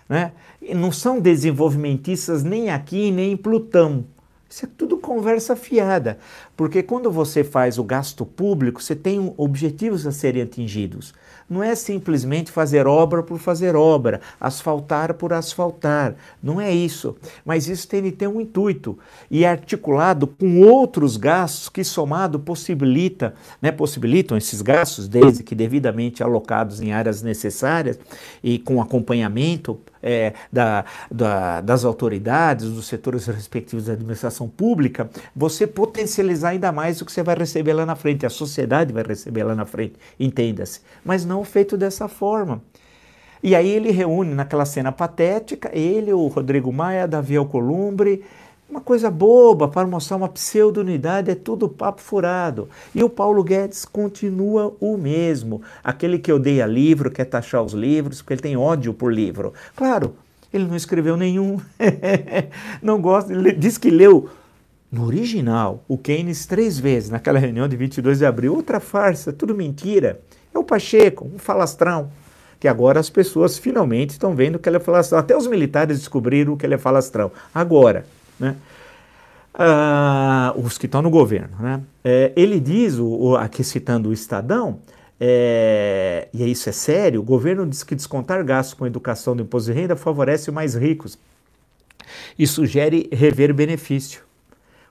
Né? 0.07 0.31
E 0.61 0.73
não 0.73 0.93
são 0.93 1.19
desenvolvimentistas 1.19 2.41
nem 2.41 2.69
aqui, 2.69 3.11
nem 3.11 3.33
em 3.33 3.37
Plutão. 3.37 4.05
Isso 4.55 4.63
é 4.63 4.69
tudo 4.77 4.97
conversa 4.97 5.53
fiada, 5.53 6.17
porque 6.55 6.81
quando 6.81 7.11
você 7.11 7.43
faz 7.43 7.77
o 7.77 7.83
gasto 7.83 8.25
público, 8.25 8.81
você 8.81 8.95
tem 8.95 9.33
objetivos 9.37 10.07
a 10.07 10.11
serem 10.11 10.41
atingidos. 10.41 11.13
Não 11.47 11.61
é 11.61 11.75
simplesmente 11.75 12.49
fazer 12.49 12.87
obra 12.87 13.21
por 13.21 13.37
fazer 13.37 13.75
obra, 13.75 14.19
asfaltar 14.39 15.13
por 15.13 15.31
asfaltar. 15.31 16.15
Não 16.41 16.59
é 16.59 16.73
isso. 16.73 17.15
Mas 17.45 17.67
isso 17.67 17.87
tem 17.87 18.01
de 18.01 18.11
ter 18.11 18.27
um 18.27 18.41
intuito 18.41 18.97
e 19.29 19.43
é 19.43 19.49
articulado 19.49 20.25
com 20.25 20.61
outros 20.61 21.17
gastos 21.17 21.69
que, 21.69 21.83
somado, 21.83 22.39
possibilita, 22.39 23.35
né, 23.61 23.71
possibilitam 23.71 24.37
esses 24.37 24.61
gastos, 24.61 25.07
desde 25.07 25.43
que 25.43 25.53
devidamente 25.53 26.23
alocados 26.23 26.81
em 26.81 26.93
áreas 26.93 27.21
necessárias 27.21 27.99
e 28.43 28.57
com 28.57 28.81
acompanhamento 28.81 29.79
é, 30.05 30.33
da, 30.51 30.85
da, 31.11 31.61
das 31.61 31.83
autoridades, 31.83 32.69
dos 32.69 32.85
setores 32.85 33.25
respectivos 33.25 33.85
da 33.85 33.93
administração 33.93 34.47
pública, 34.47 35.09
você 35.35 35.65
potencializar 35.65 36.44
ainda 36.45 36.71
mais 36.71 37.01
o 37.01 37.05
que 37.05 37.11
você 37.11 37.23
vai 37.23 37.35
receber 37.35 37.73
lá 37.73 37.85
na 37.85 37.95
frente, 37.95 38.25
a 38.25 38.29
sociedade 38.29 38.93
vai 38.93 39.03
receber 39.03 39.43
lá 39.43 39.55
na 39.55 39.65
frente, 39.65 39.95
entenda-se. 40.19 40.81
Mas 41.03 41.25
não 41.25 41.43
feito 41.43 41.75
dessa 41.75 42.07
forma. 42.07 42.61
E 43.43 43.55
aí 43.55 43.69
ele 43.69 43.91
reúne 43.91 44.33
naquela 44.33 44.65
cena 44.65 44.91
patética, 44.91 45.69
ele, 45.73 46.13
o 46.13 46.27
Rodrigo 46.27 46.71
Maia, 46.71 47.07
Davi 47.07 47.35
Alcolumbre, 47.35 48.23
uma 48.67 48.81
coisa 48.81 49.11
boba 49.11 49.67
para 49.67 49.87
mostrar 49.87 50.17
uma 50.17 50.27
pseudo-unidade, 50.27 51.29
é 51.29 51.35
tudo 51.35 51.69
papo 51.69 52.01
furado. 52.01 52.67
E 52.93 53.03
o 53.03 53.09
Paulo 53.09 53.43
Guedes 53.43 53.85
continua 53.85 54.75
o 54.79 54.97
mesmo, 54.97 55.61
aquele 55.83 56.17
que 56.17 56.31
odeia 56.31 56.65
livro, 56.65 57.11
quer 57.11 57.25
taxar 57.25 57.61
os 57.61 57.73
livros, 57.73 58.21
porque 58.21 58.33
ele 58.33 58.41
tem 58.41 58.57
ódio 58.57 58.93
por 58.93 59.13
livro. 59.13 59.53
Claro, 59.75 60.15
ele 60.51 60.65
não 60.65 60.75
escreveu 60.75 61.15
nenhum, 61.15 61.59
não 62.81 62.99
gosta, 62.99 63.31
ele 63.31 63.51
diz 63.51 63.77
que 63.77 63.91
leu 63.91 64.29
no 64.91 65.05
original 65.05 65.83
o 65.87 65.97
Keynes 65.97 66.45
três 66.45 66.79
vezes, 66.79 67.09
naquela 67.09 67.39
reunião 67.39 67.67
de 67.67 67.75
22 67.75 68.19
de 68.19 68.25
abril, 68.25 68.55
outra 68.55 68.79
farsa, 68.79 69.33
tudo 69.33 69.55
mentira. 69.55 70.19
É 70.53 70.57
o 70.57 70.63
Pacheco, 70.63 71.29
um 71.33 71.37
falastrão, 71.37 72.09
que 72.59 72.67
agora 72.67 72.99
as 72.99 73.09
pessoas 73.09 73.57
finalmente 73.57 74.11
estão 74.11 74.33
vendo 74.35 74.57
que 74.57 74.69
ele 74.69 74.77
é 74.77 74.79
falastrão. 74.79 75.19
Até 75.19 75.35
os 75.35 75.47
militares 75.47 75.99
descobriram 75.99 76.55
que 76.55 76.65
ele 76.65 76.75
é 76.75 76.77
falastrão. 76.77 77.31
Agora, 77.53 78.05
né? 78.39 78.55
Ah, 79.53 80.53
os 80.57 80.77
que 80.77 80.85
estão 80.85 81.01
no 81.01 81.09
governo. 81.09 81.55
Né? 81.59 81.81
É, 82.03 82.31
ele 82.35 82.59
diz, 82.59 82.97
o, 82.97 83.07
o, 83.07 83.35
aqui 83.37 83.63
citando 83.63 84.09
o 84.09 84.13
Estadão, 84.13 84.79
é, 85.19 86.27
e 86.33 86.49
isso 86.51 86.67
é 86.67 86.73
sério, 86.73 87.21
o 87.21 87.23
governo 87.23 87.65
diz 87.65 87.81
que 87.83 87.95
descontar 87.95 88.43
gastos 88.43 88.73
com 88.73 88.85
educação 88.85 89.35
do 89.35 89.43
imposto 89.43 89.71
de 89.71 89.79
renda 89.79 89.95
favorece 89.95 90.49
os 90.49 90.53
mais 90.53 90.75
ricos 90.75 91.17
e 92.37 92.45
sugere 92.45 93.09
rever 93.11 93.53
benefício. 93.53 94.24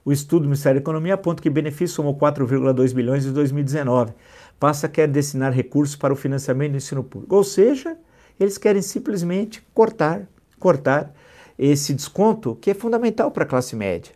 O 0.04 0.12
estudo 0.12 0.42
do 0.42 0.48
Ministério 0.48 0.78
da 0.78 0.82
Economia 0.82 1.14
aponta 1.14 1.42
que 1.42 1.48
benefício 1.48 1.96
somou 1.96 2.14
4,2 2.16 2.92
bilhões 2.92 3.24
em 3.24 3.32
2019. 3.32 4.12
Passa 4.60 4.86
a 4.86 4.90
querer 4.90 5.08
destinar 5.08 5.52
recursos 5.52 5.96
para 5.96 6.12
o 6.12 6.16
financiamento 6.16 6.72
do 6.72 6.76
ensino 6.76 7.02
público. 7.02 7.34
Ou 7.34 7.42
seja, 7.42 7.96
eles 8.38 8.58
querem 8.58 8.82
simplesmente 8.82 9.66
cortar, 9.72 10.28
cortar 10.58 11.14
esse 11.58 11.94
desconto 11.94 12.56
que 12.56 12.70
é 12.70 12.74
fundamental 12.74 13.30
para 13.30 13.44
a 13.44 13.46
classe 13.46 13.74
média. 13.74 14.12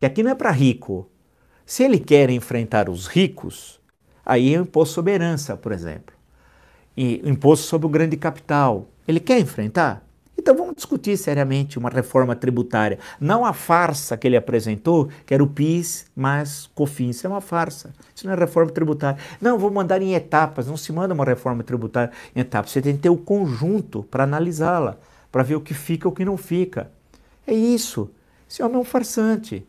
Que 0.00 0.06
aqui 0.06 0.22
não 0.22 0.30
é 0.30 0.34
para 0.34 0.50
rico. 0.50 1.08
Se 1.66 1.82
ele 1.82 1.98
quer 1.98 2.30
enfrentar 2.30 2.88
os 2.88 3.06
ricos, 3.06 3.80
aí 4.24 4.54
é 4.54 4.58
o 4.58 4.62
imposto 4.62 4.94
sobre 4.94 5.12
herança, 5.12 5.56
por 5.56 5.72
exemplo. 5.72 6.14
E 6.96 7.20
o 7.24 7.28
imposto 7.28 7.66
sobre 7.66 7.86
o 7.86 7.90
grande 7.90 8.16
capital. 8.16 8.88
Ele 9.06 9.20
quer 9.20 9.38
enfrentar? 9.38 10.06
Então 10.42 10.56
vamos 10.56 10.74
discutir 10.74 11.16
seriamente 11.16 11.78
uma 11.78 11.88
reforma 11.88 12.34
tributária. 12.34 12.98
Não 13.20 13.44
a 13.44 13.52
farsa 13.52 14.16
que 14.16 14.26
ele 14.26 14.36
apresentou, 14.36 15.08
que 15.24 15.32
era 15.32 15.40
o 15.40 15.46
PIS 15.46 16.06
mais 16.16 16.68
COFINS. 16.74 17.18
Isso 17.18 17.26
é 17.28 17.30
uma 17.30 17.40
farsa. 17.40 17.94
Isso 18.12 18.26
não 18.26 18.34
é 18.34 18.36
reforma 18.36 18.72
tributária. 18.72 19.22
Não, 19.40 19.56
vou 19.56 19.70
mandar 19.70 20.02
em 20.02 20.14
etapas. 20.14 20.66
Não 20.66 20.76
se 20.76 20.92
manda 20.92 21.14
uma 21.14 21.24
reforma 21.24 21.62
tributária 21.62 22.10
em 22.34 22.40
etapas. 22.40 22.72
Você 22.72 22.82
tem 22.82 22.96
que 22.96 23.02
ter 23.02 23.08
o 23.08 23.16
conjunto 23.16 24.02
para 24.10 24.24
analisá-la 24.24 24.96
para 25.30 25.44
ver 25.44 25.54
o 25.54 25.60
que 25.60 25.74
fica 25.74 26.08
e 26.08 26.10
o 26.10 26.12
que 26.12 26.24
não 26.24 26.36
fica. 26.36 26.90
É 27.46 27.54
isso. 27.54 28.10
Esse 28.50 28.64
homem 28.64 28.78
é 28.78 28.80
um 28.80 28.84
farsante. 28.84 29.64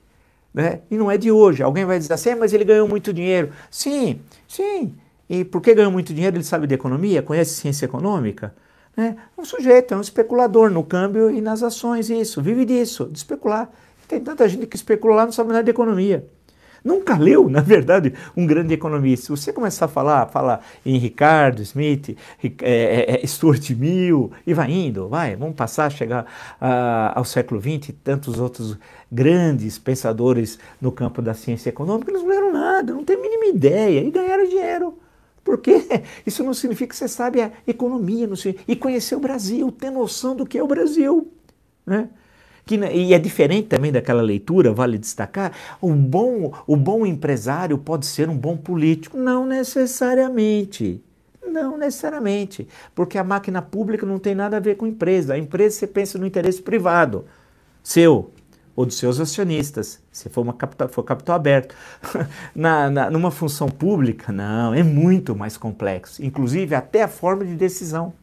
Né? 0.52 0.80
E 0.90 0.98
não 0.98 1.12
é 1.12 1.20
de 1.20 1.32
hoje. 1.32 1.62
Alguém 1.62 1.86
vai 1.86 2.00
dizer 2.00 2.14
assim, 2.14 2.32
é, 2.32 2.36
mas 2.36 2.52
ele 2.52 2.66
ganhou 2.66 2.88
muito 2.88 3.14
dinheiro. 3.14 3.52
Sim, 3.70 4.20
sim. 4.48 4.96
E 5.30 5.46
por 5.46 5.62
que 5.62 5.76
ganhou 5.76 5.92
muito 5.92 6.16
dinheiro? 6.16 6.36
Ele 6.36 6.44
sabe 6.44 6.66
de 6.66 6.74
economia, 6.74 7.22
conhece 7.22 7.54
ciência 7.54 7.86
econômica. 7.86 8.56
Né? 8.96 9.16
É 9.38 9.42
um 9.42 9.46
sujeito, 9.46 9.94
é 9.94 9.98
um 9.98 10.02
especulador 10.02 10.70
no 10.70 10.84
câmbio 10.84 11.30
e 11.30 11.42
nas 11.42 11.64
ações, 11.64 12.10
isso. 12.10 12.42
Vive 12.42 12.66
disso, 12.66 13.10
de 13.12 13.18
especular. 13.18 13.70
Tem 14.08 14.20
tanta 14.20 14.48
gente 14.48 14.68
que 14.68 14.76
especula 14.76 15.16
lá 15.16 15.26
não 15.26 15.32
sabe 15.32 15.50
nada 15.50 15.64
de 15.64 15.72
economia. 15.72 16.28
Nunca 16.84 17.18
leu, 17.18 17.48
na 17.50 17.62
verdade, 17.62 18.14
um 18.36 18.46
grande 18.46 18.74
economista. 18.74 19.26
Se 19.26 19.32
você 19.32 19.54
começar 19.54 19.86
a 19.86 19.88
falar, 19.88 20.28
falar 20.28 20.64
em 20.86 20.98
Ricardo 20.98 21.62
Smith, 21.62 22.16
é, 22.44 22.50
é, 22.62 23.24
é, 23.24 23.28
Stuart 23.28 23.70
Mill, 23.72 24.32
e 24.46 24.54
vai 24.54 24.70
indo, 24.70 25.08
vai, 25.08 25.36
vamos 25.36 25.56
passar 25.56 25.92
chegar 25.92 26.26
ao 27.16 27.24
século 27.24 27.62
XX 27.62 27.90
e 27.90 27.94
tantos 27.94 28.40
outros 28.40 28.78
grandes 29.12 29.80
pensadores 29.80 30.60
no 30.82 30.92
campo 30.92 31.22
da 31.22 31.34
ciência 31.34 31.70
econômica, 31.70 32.12
eles 32.12 32.22
não 32.22 32.30
leram 32.30 32.52
nada, 32.52 32.94
não 32.94 33.04
têm 33.04 33.16
a 33.16 33.22
mínima 33.22 33.46
ideia 33.46 34.02
e 34.02 34.12
ganharam 34.12 34.44
dinheiro. 34.48 35.03
Porque 35.54 35.86
isso 36.26 36.44
não 36.44 36.52
significa 36.52 36.90
que 36.90 36.96
você 36.96 37.08
sabe 37.08 37.40
a 37.40 37.52
economia 37.68 38.28
e 38.68 38.76
conhecer 38.76 39.16
o 39.16 39.20
Brasil, 39.20 39.72
ter 39.72 39.92
noção 39.92 40.36
do 40.36 40.48
que 40.48 40.58
é 40.58 40.64
o 40.64 40.68
Brasil. 40.68 41.32
Né? 41.86 42.10
Que, 42.66 42.76
e 42.76 43.14
é 43.14 43.20
diferente 43.20 43.68
também 43.68 43.92
daquela 43.92 44.24
leitura, 44.24 44.74
vale 44.74 44.98
destacar, 44.98 45.52
o 45.80 45.94
bom, 45.94 46.52
o 46.66 46.76
bom 46.76 47.06
empresário 47.06 47.78
pode 47.78 48.08
ser 48.08 48.30
um 48.30 48.36
bom 48.36 48.58
político. 48.58 49.16
Não 49.16 49.46
necessariamente. 49.46 51.04
Não 51.46 51.78
necessariamente. 51.78 52.68
Porque 52.96 53.20
a 53.20 53.24
máquina 53.24 53.62
pública 53.62 54.08
não 54.08 54.18
tem 54.18 54.34
nada 54.34 54.58
a 54.58 54.60
ver 54.60 54.76
com 54.76 54.88
empresa. 54.88 55.36
A 55.36 55.38
empresa 55.38 55.78
você 55.78 55.86
pensa 55.86 56.18
no 56.18 56.26
interesse 56.26 56.64
privado, 56.64 57.26
seu 57.84 58.32
ou 58.76 58.86
dos 58.86 58.98
seus 58.98 59.20
acionistas, 59.20 60.02
se 60.12 60.30
for, 60.30 60.42
uma 60.42 60.54
capital, 60.54 60.90
for 60.90 61.04
capital 61.04 61.36
aberto. 61.36 61.76
na, 62.56 62.90
na, 62.90 63.10
numa 63.10 63.30
função 63.32 63.70
pública, 63.70 64.32
não, 64.32 64.74
é 64.74 64.82
muito 64.82 65.36
mais 65.36 65.58
complexo. 65.58 66.24
Inclusive, 66.24 66.74
até 66.74 67.04
a 67.04 67.08
forma 67.08 67.46
de 67.46 67.56
decisão 67.56 68.14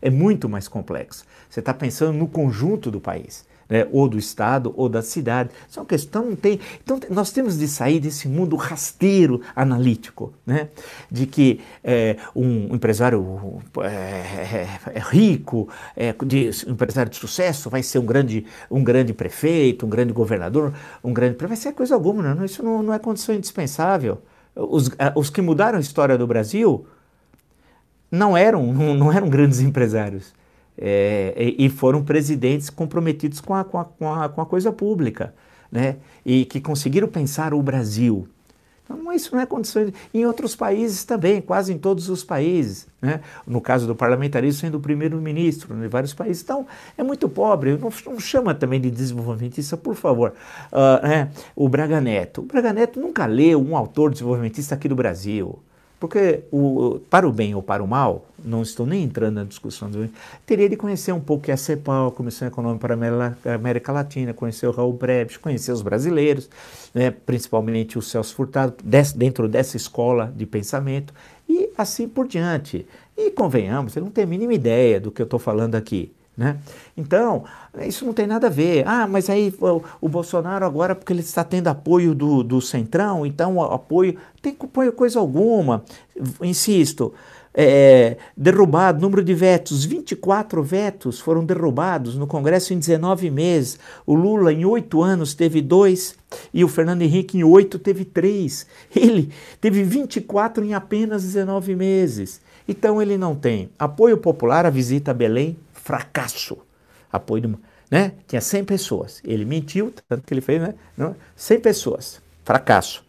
é 0.00 0.10
muito 0.10 0.48
mais 0.48 0.68
complexo. 0.68 1.24
Você 1.50 1.60
está 1.60 1.74
pensando 1.74 2.16
no 2.16 2.28
conjunto 2.28 2.90
do 2.90 3.00
país 3.00 3.44
né, 3.68 3.86
ou 3.90 4.08
do 4.08 4.18
Estado, 4.18 4.72
ou 4.76 4.88
da 4.88 5.02
cidade. 5.02 5.50
Isso 5.68 5.78
é 5.78 5.82
uma 5.82 5.88
questão, 5.88 6.24
não 6.26 6.36
tem. 6.36 6.60
Então, 6.82 6.98
nós 7.10 7.30
temos 7.30 7.58
de 7.58 7.68
sair 7.68 8.00
desse 8.00 8.28
mundo 8.28 8.56
rasteiro 8.56 9.40
analítico, 9.54 10.32
né, 10.46 10.68
de 11.10 11.26
que 11.26 11.60
é, 11.82 12.16
um 12.34 12.74
empresário 12.74 13.60
é, 13.82 14.66
é, 14.94 15.00
rico, 15.10 15.68
de, 16.24 16.50
um 16.66 16.72
empresário 16.72 17.10
de 17.10 17.16
sucesso, 17.16 17.68
vai 17.68 17.82
ser 17.82 17.98
um 17.98 18.06
grande, 18.06 18.46
um 18.70 18.82
grande 18.82 19.12
prefeito, 19.12 19.86
um 19.86 19.88
grande 19.88 20.12
governador, 20.12 20.72
um 21.02 21.12
grande. 21.12 21.36
Vai 21.46 21.56
ser 21.56 21.72
coisa 21.72 21.94
alguma, 21.94 22.34
não, 22.34 22.44
isso 22.44 22.62
não, 22.62 22.82
não 22.82 22.94
é 22.94 22.98
condição 22.98 23.34
indispensável. 23.34 24.22
Os, 24.54 24.90
os 25.14 25.28
que 25.28 25.42
mudaram 25.42 25.76
a 25.76 25.80
história 25.80 26.16
do 26.16 26.26
Brasil 26.26 26.86
não 28.10 28.36
eram, 28.36 28.72
não, 28.72 28.94
não 28.94 29.12
eram 29.12 29.28
grandes 29.28 29.60
empresários 29.60 30.32
é, 30.78 31.54
e 31.58 31.68
foram 31.68 32.04
presidentes 32.04 32.70
comprometidos 32.70 33.40
com 33.40 33.54
a, 33.54 33.64
com 33.64 33.78
a, 33.78 33.84
com 33.84 34.12
a, 34.12 34.28
com 34.28 34.40
a 34.40 34.46
coisa 34.46 34.72
pública. 34.72 35.34
né? 35.70 35.96
E 36.24 36.44
que 36.44 36.60
conseguiram 36.60 37.08
pensar 37.08 37.54
o 37.54 37.62
Brasil. 37.62 38.28
Então, 38.84 39.12
isso 39.12 39.34
não 39.34 39.42
é 39.42 39.46
condição. 39.46 39.92
Em 40.14 40.24
outros 40.24 40.54
países 40.54 41.04
também, 41.04 41.40
quase 41.40 41.72
em 41.72 41.78
todos 41.78 42.08
os 42.08 42.22
países. 42.22 42.86
Né? 43.02 43.20
No 43.44 43.60
caso 43.60 43.84
do 43.84 43.96
parlamentarismo, 43.96 44.60
sendo 44.60 44.76
o 44.76 44.80
primeiro-ministro 44.80 45.74
né, 45.74 45.86
em 45.86 45.88
vários 45.88 46.14
países. 46.14 46.42
Então, 46.42 46.66
é 46.96 47.02
muito 47.02 47.28
pobre. 47.28 47.76
Não, 47.76 47.90
não 48.06 48.20
chama 48.20 48.54
também 48.54 48.80
de 48.80 48.88
desenvolvimentista, 48.90 49.76
por 49.76 49.96
favor. 49.96 50.34
Uh, 50.70 51.06
né? 51.06 51.30
O 51.56 51.68
Braga 51.68 52.00
Neto. 52.00 52.42
O 52.42 52.44
Braga 52.44 52.72
Neto 52.72 53.00
nunca 53.00 53.26
leu 53.26 53.60
um 53.60 53.76
autor 53.76 54.12
desenvolvimentista 54.12 54.76
aqui 54.76 54.88
do 54.88 54.94
Brasil. 54.94 55.58
Porque, 55.98 56.40
o, 56.52 57.00
para 57.08 57.26
o 57.26 57.32
bem 57.32 57.54
ou 57.54 57.62
para 57.62 57.82
o 57.82 57.86
mal, 57.86 58.26
não 58.44 58.62
estou 58.62 58.86
nem 58.86 59.02
entrando 59.02 59.36
na 59.36 59.44
discussão, 59.44 59.90
do, 59.90 60.08
teria 60.44 60.68
de 60.68 60.76
conhecer 60.76 61.12
um 61.12 61.20
pouco 61.20 61.50
a 61.50 61.56
CEPAL, 61.56 62.08
a 62.08 62.12
Comissão 62.12 62.46
Econômica 62.46 62.86
para 62.86 63.52
a 63.52 63.54
América 63.54 63.92
Latina, 63.92 64.34
conhecer 64.34 64.66
o 64.66 64.72
Raul 64.72 64.92
Breves, 64.92 65.38
conhecer 65.38 65.72
os 65.72 65.80
brasileiros, 65.80 66.50
né, 66.94 67.10
principalmente 67.10 67.98
o 67.98 68.02
Celso 68.02 68.34
Furtado, 68.34 68.74
dentro 69.14 69.48
dessa 69.48 69.76
escola 69.76 70.32
de 70.36 70.44
pensamento, 70.44 71.14
e 71.48 71.70
assim 71.78 72.06
por 72.06 72.28
diante. 72.28 72.86
E 73.16 73.30
convenhamos, 73.30 73.96
ele 73.96 74.04
não 74.04 74.12
tem 74.12 74.24
a 74.24 74.26
mínima 74.26 74.52
ideia 74.52 75.00
do 75.00 75.10
que 75.10 75.22
eu 75.22 75.24
estou 75.24 75.38
falando 75.38 75.74
aqui. 75.76 76.12
Né? 76.36 76.58
Então, 76.96 77.44
isso 77.80 78.04
não 78.04 78.12
tem 78.12 78.26
nada 78.26 78.48
a 78.48 78.50
ver. 78.50 78.86
Ah, 78.86 79.06
mas 79.06 79.30
aí 79.30 79.54
o, 79.58 79.82
o, 80.02 80.08
Bolsonaro 80.08 80.66
agora, 80.66 80.94
porque 80.94 81.12
ele 81.12 81.20
está 81.20 81.42
tendo 81.42 81.68
apoio 81.68 82.14
do, 82.14 82.42
do 82.42 82.60
Centrão, 82.60 83.24
então 83.24 83.62
apoio. 83.62 84.18
Tem 84.42 84.54
apoio 84.60 84.92
coisa 84.92 85.18
alguma. 85.18 85.82
Insisto, 86.42 87.14
é, 87.58 88.18
derrubado, 88.36 89.00
número 89.00 89.24
de 89.24 89.32
vetos, 89.32 89.82
24 89.86 90.62
vetos 90.62 91.18
foram 91.18 91.42
derrubados 91.42 92.14
no 92.14 92.26
Congresso 92.26 92.74
em 92.74 92.78
19 92.78 93.30
meses. 93.30 93.78
O 94.04 94.14
Lula, 94.14 94.52
em 94.52 94.66
oito 94.66 95.02
anos, 95.02 95.32
teve 95.32 95.62
dois 95.62 96.16
e 96.52 96.62
o 96.62 96.68
Fernando 96.68 97.00
Henrique, 97.00 97.38
em 97.38 97.44
oito, 97.44 97.78
teve 97.78 98.04
três. 98.04 98.66
Ele 98.94 99.32
teve 99.58 99.82
24 99.82 100.62
em 100.62 100.74
apenas 100.74 101.22
19 101.22 101.74
meses. 101.74 102.42
Então, 102.68 103.00
ele 103.00 103.16
não 103.16 103.34
tem 103.34 103.70
apoio 103.78 104.18
popular, 104.18 104.66
a 104.66 104.70
visita 104.70 105.12
a 105.12 105.14
Belém, 105.14 105.56
fracasso. 105.86 106.58
Apoio 107.12 107.42
de, 107.42 107.54
né? 107.88 108.12
Tinha 108.26 108.40
100 108.40 108.64
pessoas. 108.64 109.22
Ele 109.24 109.44
mentiu, 109.44 109.94
tanto 110.08 110.26
que 110.26 110.34
ele 110.34 110.40
fez, 110.40 110.60
né? 110.60 110.74
Não, 110.96 111.14
100 111.36 111.60
pessoas. 111.60 112.20
Fracasso. 112.44 113.04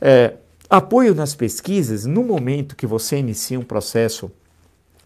É, 0.00 0.32
apoio 0.70 1.14
nas 1.14 1.34
pesquisas, 1.34 2.06
no 2.06 2.24
momento 2.24 2.74
que 2.74 2.86
você 2.86 3.18
inicia 3.18 3.60
um 3.60 3.62
processo 3.62 4.32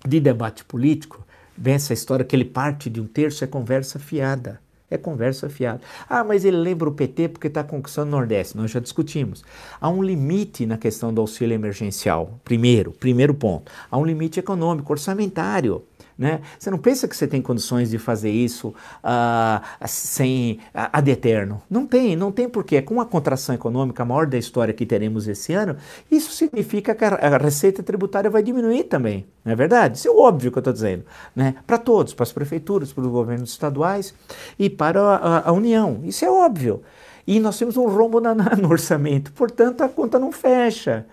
de 0.07 0.21
debate 0.21 0.65
político, 0.65 1.27
vem 1.57 1.75
essa 1.75 1.93
história 1.93 2.25
que 2.25 2.37
ele 2.37 2.45
parte 2.45 2.89
de 2.89 3.01
um 3.01 3.07
terço, 3.07 3.43
é 3.43 3.49
conversa 3.49 3.99
fiada. 3.99 4.61
É 4.89 4.97
conversa 4.97 5.51
fiada. 5.51 5.81
Ah, 6.09 6.23
mas 6.23 6.45
ele 6.45 6.57
lembra 6.57 6.89
o 6.89 6.93
PT 6.93 7.31
porque 7.31 7.49
está 7.49 7.63
conquistando 7.65 8.09
o 8.09 8.11
Nordeste. 8.13 8.57
Nós 8.57 8.71
já 8.71 8.81
discutimos. 8.81 9.45
Há 9.81 9.91
um 9.91 10.03
limite 10.03 10.65
na 10.65 10.79
questão 10.79 11.13
do 11.13 11.21
auxílio 11.21 11.55
emergencial. 11.55 12.39
Primeiro, 12.45 12.93
primeiro 12.93 13.35
ponto. 13.35 13.71
Há 13.91 13.99
um 13.99 14.05
limite 14.07 14.41
econômico, 14.41 14.91
orçamentário. 14.91 15.83
Né? 16.19 16.41
Você 16.59 16.69
não 16.69 16.79
pensa 16.79 17.07
que 17.07 17.17
você 17.17 17.29
tem 17.29 17.41
condições 17.41 17.91
de 17.91 17.99
fazer 17.99 18.31
isso 18.31 18.75
uh, 19.05 19.87
sem 19.87 20.59
uh, 20.75 20.91
ad 20.93 21.09
eterno. 21.09 21.63
Não 21.71 21.87
tem, 21.87 22.17
não 22.17 22.33
tem 22.33 22.49
porquê. 22.49 22.83
Com 22.83 23.01
a 23.01 23.07
contração 23.07 23.55
econômica 23.55 24.05
maior 24.05 24.27
da 24.27 24.37
história 24.37 24.75
que 24.75 24.85
teremos 24.85 25.29
esse 25.29 25.53
ano, 25.53 25.77
isso 26.11 26.33
significa 26.33 26.93
que 26.93 27.05
a, 27.05 27.15
a 27.15 27.39
receita 27.39 27.85
tributária 27.85 28.29
vai 28.29 28.43
diminuir 28.43 28.85
também. 28.85 29.29
Não 29.45 29.53
é 29.53 29.55
verdade? 29.55 29.97
Isso 29.97 30.09
é 30.09 30.11
óbvio 30.11 30.51
que 30.51 30.59
eu 30.59 30.61
estou 30.61 30.73
dizendo. 30.73 31.05
Né? 31.37 31.55
Para 31.65 31.79
todos, 31.79 32.13
para 32.13 32.25
as 32.25 32.33
prefeituras, 32.33 32.93
para 32.93 33.05
os 33.05 33.09
governos 33.09 33.51
estaduais 33.51 34.13
e 34.59 34.69
para 34.69 35.01
a, 35.01 35.49
a 35.49 35.53
União. 35.53 36.01
Isso 36.03 36.25
é 36.25 36.31
óbvio. 36.31 36.83
E 37.29 37.39
nós 37.39 37.57
temos 37.57 37.77
um 37.77 37.87
rombo 37.87 38.21
na, 38.21 38.35
na, 38.35 38.57
no 38.57 38.71
orçamento, 38.71 39.33
portanto 39.33 39.83
a 39.83 39.89
conta 39.89 40.19
não 40.19 40.33
fecha. 40.33 41.07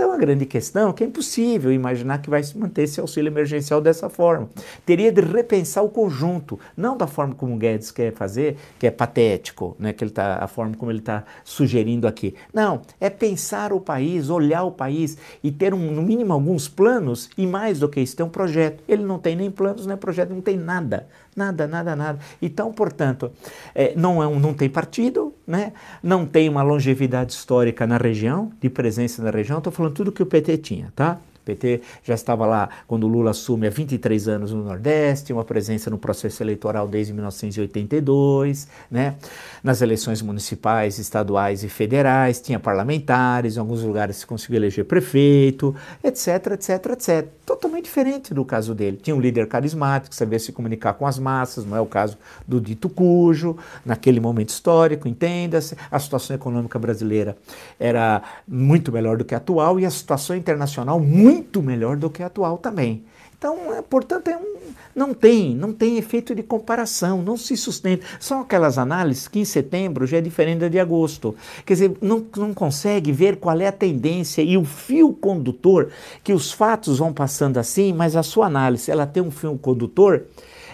Então 0.00 0.12
a 0.12 0.16
grande 0.16 0.46
questão 0.46 0.88
é 0.88 0.92
que 0.94 1.04
é 1.04 1.06
impossível 1.06 1.70
imaginar 1.70 2.22
que 2.22 2.30
vai 2.30 2.42
se 2.42 2.56
manter 2.56 2.84
esse 2.84 2.98
auxílio 2.98 3.28
emergencial 3.28 3.82
dessa 3.82 4.08
forma. 4.08 4.48
Teria 4.86 5.12
de 5.12 5.20
repensar 5.20 5.82
o 5.82 5.90
conjunto, 5.90 6.58
não 6.74 6.96
da 6.96 7.06
forma 7.06 7.34
como 7.34 7.54
o 7.54 7.58
Guedes 7.58 7.90
quer 7.90 8.10
fazer, 8.14 8.56
que 8.78 8.86
é 8.86 8.90
patético, 8.90 9.76
né, 9.78 9.92
que 9.92 10.02
ele 10.02 10.10
tá, 10.10 10.38
a 10.42 10.48
forma 10.48 10.74
como 10.74 10.90
ele 10.90 11.00
está 11.00 11.24
sugerindo 11.44 12.08
aqui. 12.08 12.34
Não, 12.50 12.80
é 12.98 13.10
pensar 13.10 13.74
o 13.74 13.80
país, 13.80 14.30
olhar 14.30 14.62
o 14.62 14.72
país 14.72 15.18
e 15.44 15.52
ter 15.52 15.74
um, 15.74 15.90
no 15.92 16.00
mínimo 16.00 16.32
alguns 16.32 16.66
planos 16.66 17.28
e 17.36 17.46
mais 17.46 17.78
do 17.78 17.86
que 17.86 18.00
isso, 18.00 18.16
ter 18.16 18.22
um 18.22 18.30
projeto. 18.30 18.82
Ele 18.88 19.02
não 19.02 19.18
tem 19.18 19.36
nem 19.36 19.50
planos, 19.50 19.84
nem 19.84 19.98
projeto, 19.98 20.30
não 20.30 20.40
tem 20.40 20.56
nada. 20.56 21.08
Nada, 21.34 21.66
nada, 21.66 21.94
nada. 21.94 22.18
Então, 22.42 22.72
portanto, 22.72 23.30
é, 23.74 23.94
não, 23.96 24.22
é 24.22 24.26
um, 24.26 24.38
não 24.40 24.52
tem 24.52 24.68
partido, 24.68 25.32
né? 25.46 25.72
não 26.02 26.26
tem 26.26 26.48
uma 26.48 26.62
longevidade 26.62 27.32
histórica 27.32 27.86
na 27.86 27.96
região, 27.96 28.50
de 28.60 28.68
presença 28.68 29.22
na 29.22 29.30
região. 29.30 29.58
Estou 29.58 29.72
falando 29.72 29.94
tudo 29.94 30.12
que 30.12 30.22
o 30.22 30.26
PT 30.26 30.58
tinha, 30.58 30.92
tá? 30.94 31.18
PT 31.50 31.82
já 32.04 32.14
estava 32.14 32.46
lá 32.46 32.68
quando 32.86 33.06
Lula 33.06 33.30
assume 33.30 33.66
há 33.66 33.70
23 33.70 34.28
anos 34.28 34.52
no 34.52 34.64
Nordeste, 34.64 35.32
uma 35.32 35.44
presença 35.44 35.90
no 35.90 35.98
processo 35.98 36.42
eleitoral 36.42 36.86
desde 36.86 37.12
1982, 37.12 38.68
né? 38.90 39.16
nas 39.62 39.82
eleições 39.82 40.22
municipais, 40.22 40.98
estaduais 40.98 41.64
e 41.64 41.68
federais, 41.68 42.40
tinha 42.40 42.58
parlamentares, 42.58 43.56
em 43.56 43.60
alguns 43.60 43.82
lugares 43.82 44.16
se 44.16 44.26
conseguiu 44.26 44.56
eleger 44.56 44.84
prefeito, 44.84 45.74
etc, 46.02 46.52
etc, 46.52 46.86
etc. 46.92 47.28
Totalmente 47.44 47.84
diferente 47.84 48.32
do 48.32 48.44
caso 48.44 48.74
dele. 48.74 48.98
Tinha 49.02 49.14
um 49.14 49.20
líder 49.20 49.46
carismático, 49.46 50.14
sabia 50.14 50.38
se 50.38 50.52
comunicar 50.52 50.94
com 50.94 51.06
as 51.06 51.18
massas, 51.18 51.64
não 51.64 51.76
é 51.76 51.80
o 51.80 51.86
caso 51.86 52.16
do 52.46 52.60
dito 52.60 52.88
cujo, 52.88 53.56
naquele 53.84 54.20
momento 54.20 54.50
histórico, 54.50 55.08
entenda-se, 55.08 55.76
a 55.90 55.98
situação 55.98 56.34
econômica 56.36 56.78
brasileira 56.78 57.36
era 57.78 58.22
muito 58.46 58.92
melhor 58.92 59.16
do 59.16 59.24
que 59.24 59.34
a 59.34 59.38
atual 59.38 59.80
e 59.80 59.86
a 59.86 59.90
situação 59.90 60.36
internacional 60.36 61.00
muito 61.00 61.39
muito 61.40 61.62
melhor 61.62 61.96
do 61.96 62.10
que 62.10 62.22
a 62.22 62.26
atual 62.26 62.58
também. 62.58 63.02
Então, 63.36 63.74
é, 63.74 63.80
portanto, 63.80 64.28
é 64.28 64.36
um, 64.36 64.56
não 64.94 65.14
tem, 65.14 65.54
não 65.54 65.72
tem 65.72 65.96
efeito 65.96 66.34
de 66.34 66.42
comparação, 66.42 67.22
não 67.22 67.38
se 67.38 67.56
sustenta. 67.56 68.04
São 68.20 68.42
aquelas 68.42 68.76
análises 68.76 69.26
que 69.26 69.40
em 69.40 69.46
setembro 69.46 70.06
já 70.06 70.18
é 70.18 70.20
diferente 70.20 70.58
da 70.58 70.68
de 70.68 70.78
agosto. 70.78 71.34
Quer 71.64 71.72
dizer, 71.72 71.96
não, 72.02 72.22
não 72.36 72.52
consegue 72.52 73.10
ver 73.10 73.36
qual 73.36 73.58
é 73.58 73.66
a 73.66 73.72
tendência 73.72 74.42
e 74.42 74.58
o 74.58 74.64
fio 74.64 75.14
condutor 75.14 75.88
que 76.22 76.34
os 76.34 76.52
fatos 76.52 76.98
vão 76.98 77.14
passando 77.14 77.56
assim, 77.56 77.94
mas 77.94 78.14
a 78.14 78.22
sua 78.22 78.46
análise, 78.46 78.90
ela 78.90 79.06
tem 79.06 79.22
um 79.22 79.30
fio 79.30 79.56
condutor. 79.56 80.24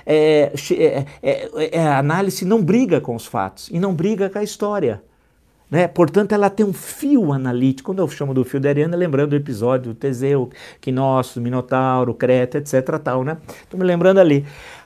É, 0.05 0.52
é, 0.72 1.07
é, 1.22 1.79
é 1.79 1.81
a 1.81 1.98
análise 1.98 2.44
não 2.44 2.62
briga 2.62 3.00
com 3.00 3.14
os 3.14 3.26
fatos 3.26 3.68
e 3.70 3.79
não 3.79 3.94
briga 3.94 4.29
com 4.29 4.38
a 4.38 4.42
história. 4.42 5.02
Né? 5.70 5.88
Portanto, 5.88 6.33
ela 6.33 6.48
tem 6.48 6.64
um 6.64 6.72
fio 6.72 7.33
analítico. 7.33 7.90
Quando 7.90 7.98
eu 7.98 8.09
chamo 8.09 8.33
do 8.33 8.44
fio 8.44 8.61
da 8.61 8.68
Ariana, 8.68 8.96
lembrando 8.96 9.31
do 9.31 9.37
episódio 9.37 9.92
do 9.92 9.98
Teseu, 9.98 10.50
Quinócio, 10.81 11.40
Minotauro, 11.42 12.14
Creta, 12.14 12.59
etc. 12.59 12.98
Tal, 13.02 13.24
né? 13.24 13.37
Estou 13.62 13.79
me 13.79 13.85
lembrando 13.85 14.18
ali. 14.18 14.44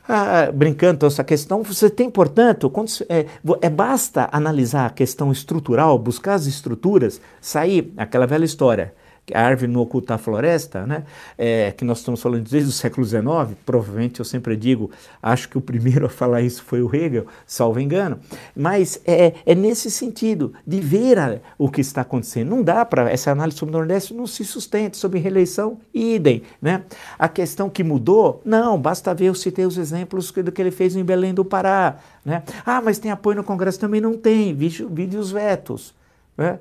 Ah, 0.08 0.50
brincando 0.52 1.06
essa 1.06 1.22
questão, 1.22 1.62
você 1.62 1.88
tem, 1.88 2.10
portanto, 2.10 2.68
quando, 2.68 2.90
é, 3.08 3.26
é, 3.60 3.70
basta 3.70 4.28
analisar 4.32 4.86
a 4.86 4.90
questão 4.90 5.30
estrutural, 5.30 5.96
buscar 5.98 6.34
as 6.34 6.46
estruturas, 6.46 7.20
sair 7.40 7.92
aquela 7.96 8.26
velha 8.26 8.44
história 8.44 8.94
a 9.34 9.42
árvore 9.42 9.70
não 9.70 9.80
oculta 9.80 10.14
a 10.14 10.18
floresta, 10.18 10.86
né? 10.86 11.04
É, 11.36 11.72
que 11.72 11.84
nós 11.84 11.98
estamos 11.98 12.20
falando 12.20 12.48
desde 12.48 12.68
o 12.68 12.72
século 12.72 13.06
XIX, 13.06 13.22
provavelmente 13.64 14.20
eu 14.20 14.24
sempre 14.24 14.56
digo, 14.56 14.90
acho 15.22 15.48
que 15.48 15.58
o 15.58 15.60
primeiro 15.60 16.06
a 16.06 16.08
falar 16.08 16.42
isso 16.42 16.62
foi 16.62 16.82
o 16.82 16.94
Hegel, 16.94 17.26
salvo 17.46 17.80
engano, 17.80 18.18
mas 18.54 19.00
é, 19.06 19.34
é 19.44 19.54
nesse 19.54 19.90
sentido, 19.90 20.52
de 20.66 20.80
ver 20.80 21.18
a, 21.18 21.38
o 21.58 21.70
que 21.70 21.80
está 21.80 22.00
acontecendo. 22.00 22.50
Não 22.50 22.62
dá 22.62 22.84
para, 22.84 23.10
essa 23.10 23.30
análise 23.30 23.58
sobre 23.58 23.74
o 23.74 23.78
Nordeste 23.78 24.14
não 24.14 24.26
se 24.26 24.44
sustenta, 24.44 24.96
sobre 24.96 25.18
reeleição, 25.18 25.78
idem, 25.92 26.42
né? 26.60 26.84
A 27.18 27.28
questão 27.28 27.68
que 27.68 27.82
mudou, 27.82 28.40
não, 28.44 28.80
basta 28.80 29.14
ver, 29.14 29.26
eu 29.26 29.34
citei 29.34 29.66
os 29.66 29.78
exemplos 29.78 30.30
do 30.30 30.52
que 30.52 30.60
ele 30.60 30.70
fez 30.70 30.96
em 30.96 31.04
Belém 31.04 31.34
do 31.34 31.44
Pará, 31.44 31.96
né? 32.24 32.42
Ah, 32.64 32.80
mas 32.80 32.98
tem 32.98 33.10
apoio 33.10 33.36
no 33.36 33.44
Congresso? 33.44 33.78
Também 33.78 34.00
não 34.00 34.16
tem, 34.16 34.54
vide 34.54 35.16
os 35.16 35.30
vetos, 35.30 35.94
né? 36.36 36.58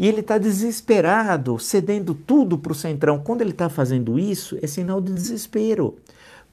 E 0.00 0.08
ele 0.08 0.20
está 0.20 0.38
desesperado, 0.38 1.58
cedendo 1.58 2.14
tudo 2.14 2.56
para 2.56 2.72
o 2.72 2.74
Centrão. 2.74 3.18
Quando 3.18 3.42
ele 3.42 3.50
está 3.50 3.68
fazendo 3.68 4.18
isso, 4.18 4.56
é 4.62 4.66
sinal 4.66 4.98
de 4.98 5.12
desespero. 5.12 5.94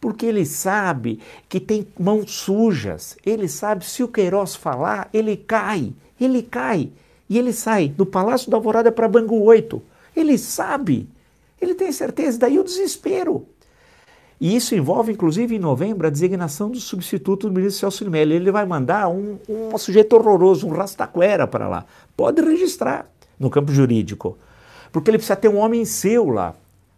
Porque 0.01 0.25
ele 0.25 0.45
sabe 0.45 1.21
que 1.47 1.57
tem 1.57 1.87
mãos 1.97 2.29
sujas. 2.29 3.15
Ele 3.25 3.47
sabe 3.47 3.85
se 3.85 4.03
o 4.03 4.09
Queiroz 4.09 4.53
falar, 4.53 5.09
ele 5.13 5.37
cai. 5.37 5.93
Ele 6.19 6.43
cai. 6.43 6.89
E 7.29 7.37
ele 7.37 7.53
sai 7.53 7.87
do 7.87 8.05
Palácio 8.05 8.51
da 8.51 8.57
Alvorada 8.57 8.91
para 8.91 9.07
Bangu 9.07 9.41
8. 9.41 9.81
Ele 10.13 10.37
sabe. 10.37 11.07
Ele 11.61 11.73
tem 11.73 11.89
certeza. 11.93 12.39
Daí 12.39 12.59
o 12.59 12.65
desespero. 12.65 13.45
E 14.39 14.55
isso 14.55 14.75
envolve, 14.75 15.11
inclusive, 15.11 15.55
em 15.55 15.59
novembro, 15.59 16.05
a 16.05 16.11
designação 16.11 16.69
do 16.69 16.79
substituto 16.79 17.47
do 17.47 17.53
ministro 17.55 17.79
Celso 17.79 18.03
de. 18.03 18.35
Ele 18.35 18.51
vai 18.51 18.65
mandar 18.65 19.07
um, 19.09 19.39
um 19.49 19.77
sujeito 19.77 20.15
horroroso, 20.15 20.67
um 20.67 20.71
rastaquera 20.71 21.47
para 21.47 21.67
lá. 21.67 21.85
Pode 22.15 22.41
registrar 22.41 23.07
no 23.39 23.49
campo 23.49 23.71
jurídico. 23.71 24.37
Porque 24.91 25.09
ele 25.09 25.17
precisa 25.17 25.35
ter 25.35 25.47
um 25.47 25.57
homem 25.57 25.85
seu 25.85 26.29
lá. 26.29 26.53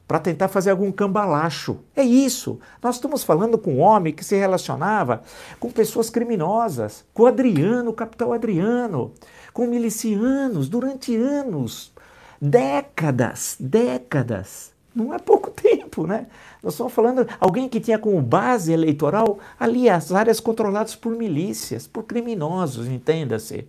para 0.08 0.20
tentar 0.20 0.48
fazer 0.48 0.72
algum 0.72 0.92
cambalacho. 0.92 1.78
É 1.96 2.02
isso. 2.04 2.60
Nós 2.82 2.96
estamos 2.96 3.24
falando 3.24 3.60
com 3.60 3.76
um 3.76 3.80
homem 3.80 4.12
que 4.12 4.26
se 4.26 4.36
relacionava 4.36 5.22
com 5.60 5.70
pessoas 5.70 6.10
criminosas, 6.10 7.06
com 7.14 7.24
o 7.24 7.28
Adriano, 7.28 7.92
o 7.92 7.94
capitão 7.94 8.34
Adriano, 8.34 9.14
com 9.54 9.68
milicianos 9.68 10.68
durante 10.68 11.16
anos, 11.16 11.94
décadas, 12.42 13.56
décadas. 13.60 14.72
Não 14.94 15.14
é 15.14 15.20
pouco 15.20 15.50
tempo, 15.56 16.06
né? 16.08 16.28
Nós 16.62 16.74
estamos 16.74 16.94
falando 16.94 17.28
alguém 17.40 17.70
que 17.70 17.80
tinha 17.80 17.98
como 17.98 18.22
base 18.22 18.72
eleitoral 18.72 19.40
ali 19.60 19.90
as 19.90 20.12
áreas 20.12 20.40
controladas 20.40 20.96
por 20.96 21.16
milícias, 21.16 21.88
por 21.88 22.04
criminosos, 22.04 22.88
entenda-se. 22.88 23.68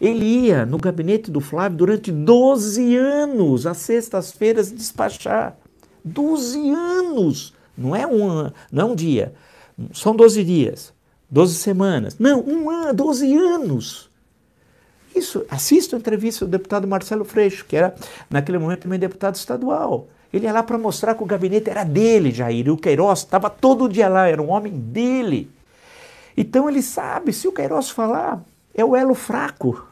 Ele 0.00 0.24
ia 0.24 0.66
no 0.66 0.78
gabinete 0.78 1.30
do 1.30 1.40
Flávio 1.40 1.78
durante 1.78 2.10
12 2.10 2.96
anos, 2.96 3.66
às 3.66 3.76
sextas-feiras, 3.78 4.72
despachar. 4.72 5.56
12 6.04 6.70
anos. 6.70 7.54
Não 7.76 7.94
é 7.94 8.06
um, 8.06 8.50
não 8.70 8.82
é 8.82 8.84
um 8.84 8.94
dia. 8.94 9.34
São 9.92 10.14
12 10.14 10.42
dias, 10.44 10.92
12 11.30 11.54
semanas. 11.54 12.18
Não, 12.18 12.40
um 12.40 12.68
ano, 12.68 12.94
12 12.94 13.36
anos. 13.36 14.10
Isso, 15.14 15.44
assista 15.50 15.94
a 15.94 15.98
entrevista 15.98 16.44
do 16.44 16.50
deputado 16.50 16.88
Marcelo 16.88 17.24
Freixo, 17.24 17.64
que 17.66 17.76
era 17.76 17.94
naquele 18.30 18.58
momento 18.58 18.82
também 18.82 18.98
deputado 18.98 19.34
estadual. 19.34 20.08
Ele 20.32 20.46
ia 20.46 20.52
lá 20.52 20.62
para 20.62 20.78
mostrar 20.78 21.14
que 21.14 21.22
o 21.22 21.26
gabinete 21.26 21.68
era 21.68 21.84
dele, 21.84 22.30
Jair, 22.30 22.66
e 22.66 22.70
o 22.70 22.76
Queiroz 22.76 23.20
estava 23.20 23.50
todo 23.50 23.88
dia 23.88 24.08
lá, 24.08 24.26
era 24.26 24.40
um 24.40 24.50
homem 24.50 24.72
dele. 24.72 25.50
Então 26.36 26.68
ele 26.68 26.82
sabe, 26.82 27.32
se 27.32 27.46
o 27.46 27.52
Queiroz 27.52 27.90
falar, 27.90 28.42
é 28.74 28.84
o 28.84 28.96
elo 28.96 29.14
fraco 29.14 29.91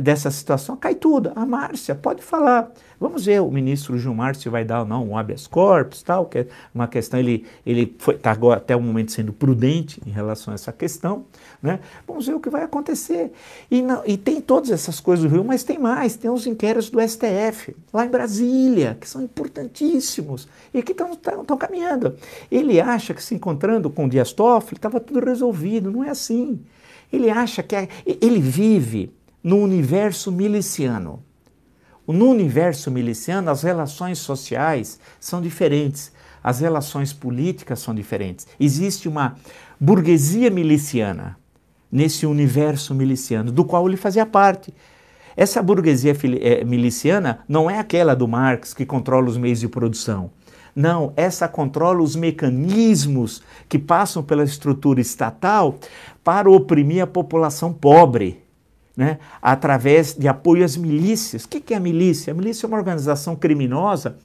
dessa 0.00 0.30
situação, 0.30 0.76
cai 0.76 0.94
tudo. 0.94 1.32
A 1.34 1.46
Márcia 1.46 1.94
pode 1.94 2.22
falar. 2.22 2.70
Vamos 3.00 3.26
ver 3.26 3.40
o 3.40 3.50
ministro 3.50 3.98
Gilmar 3.98 4.36
se 4.36 4.48
vai 4.48 4.64
dar 4.64 4.80
ou 4.80 4.86
não 4.86 5.08
um 5.08 5.18
habeas 5.18 5.46
corpus, 5.46 6.02
tal, 6.02 6.26
que 6.26 6.38
é 6.38 6.46
uma 6.72 6.86
questão, 6.86 7.18
ele 7.18 7.44
ele 7.66 7.96
está 8.08 8.30
agora 8.30 8.58
até 8.58 8.76
o 8.76 8.80
momento 8.80 9.10
sendo 9.10 9.32
prudente 9.32 10.00
em 10.06 10.10
relação 10.10 10.52
a 10.52 10.54
essa 10.54 10.72
questão, 10.72 11.24
né? 11.60 11.80
Vamos 12.06 12.26
ver 12.26 12.34
o 12.34 12.40
que 12.40 12.48
vai 12.48 12.62
acontecer. 12.62 13.32
E, 13.68 13.82
não, 13.82 14.02
e 14.06 14.16
tem 14.16 14.40
todas 14.40 14.70
essas 14.70 15.00
coisas 15.00 15.24
do 15.24 15.32
Rio, 15.32 15.44
mas 15.44 15.64
tem 15.64 15.78
mais, 15.78 16.14
tem 16.14 16.30
os 16.30 16.46
inquéritos 16.46 16.90
do 16.90 17.00
STF, 17.00 17.74
lá 17.92 18.06
em 18.06 18.08
Brasília, 18.08 18.96
que 19.00 19.08
são 19.08 19.20
importantíssimos 19.20 20.46
e 20.72 20.80
que 20.80 20.92
estão 20.92 21.56
caminhando. 21.56 22.14
Ele 22.50 22.80
acha 22.80 23.12
que 23.12 23.22
se 23.22 23.34
encontrando 23.34 23.90
com 23.90 24.04
o 24.04 24.08
Dias 24.08 24.32
Toffoli 24.32 24.76
estava 24.76 25.00
tudo 25.00 25.24
resolvido, 25.24 25.90
não 25.90 26.04
é 26.04 26.10
assim. 26.10 26.60
Ele 27.12 27.28
acha 27.28 27.62
que 27.62 27.76
é, 27.76 27.88
ele 28.06 28.40
vive 28.40 29.12
no 29.42 29.58
universo 29.58 30.30
miliciano. 30.30 31.22
No 32.06 32.28
universo 32.28 32.90
miliciano, 32.90 33.50
as 33.50 33.62
relações 33.62 34.18
sociais 34.18 35.00
são 35.18 35.40
diferentes, 35.40 36.12
as 36.42 36.60
relações 36.60 37.12
políticas 37.12 37.80
são 37.80 37.94
diferentes. 37.94 38.46
Existe 38.58 39.08
uma 39.08 39.36
burguesia 39.80 40.50
miliciana 40.50 41.38
nesse 41.90 42.26
universo 42.26 42.94
miliciano, 42.94 43.52
do 43.52 43.64
qual 43.64 43.86
ele 43.86 43.96
fazia 43.96 44.26
parte. 44.26 44.74
Essa 45.36 45.62
burguesia 45.62 46.14
eh, 46.40 46.64
miliciana 46.64 47.40
não 47.48 47.70
é 47.70 47.78
aquela 47.78 48.14
do 48.14 48.28
Marx 48.28 48.74
que 48.74 48.84
controla 48.84 49.28
os 49.28 49.36
meios 49.36 49.60
de 49.60 49.68
produção. 49.68 50.30
Não, 50.74 51.12
essa 51.16 51.46
controla 51.46 52.02
os 52.02 52.16
mecanismos 52.16 53.42
que 53.68 53.78
passam 53.78 54.22
pela 54.22 54.42
estrutura 54.42 55.00
estatal 55.00 55.78
para 56.24 56.50
oprimir 56.50 57.02
a 57.02 57.06
população 57.06 57.72
pobre 57.72 58.41
né, 58.96 59.18
através 59.40 60.14
de 60.14 60.28
apoio 60.28 60.64
às 60.64 60.76
milícias. 60.76 61.44
O 61.44 61.48
que 61.48 61.72
é 61.72 61.76
a 61.76 61.80
milícia? 61.80 62.32
A 62.32 62.36
milícia 62.36 62.66
é 62.66 62.68
uma 62.68 62.76
organização 62.76 63.34
criminosa 63.34 64.16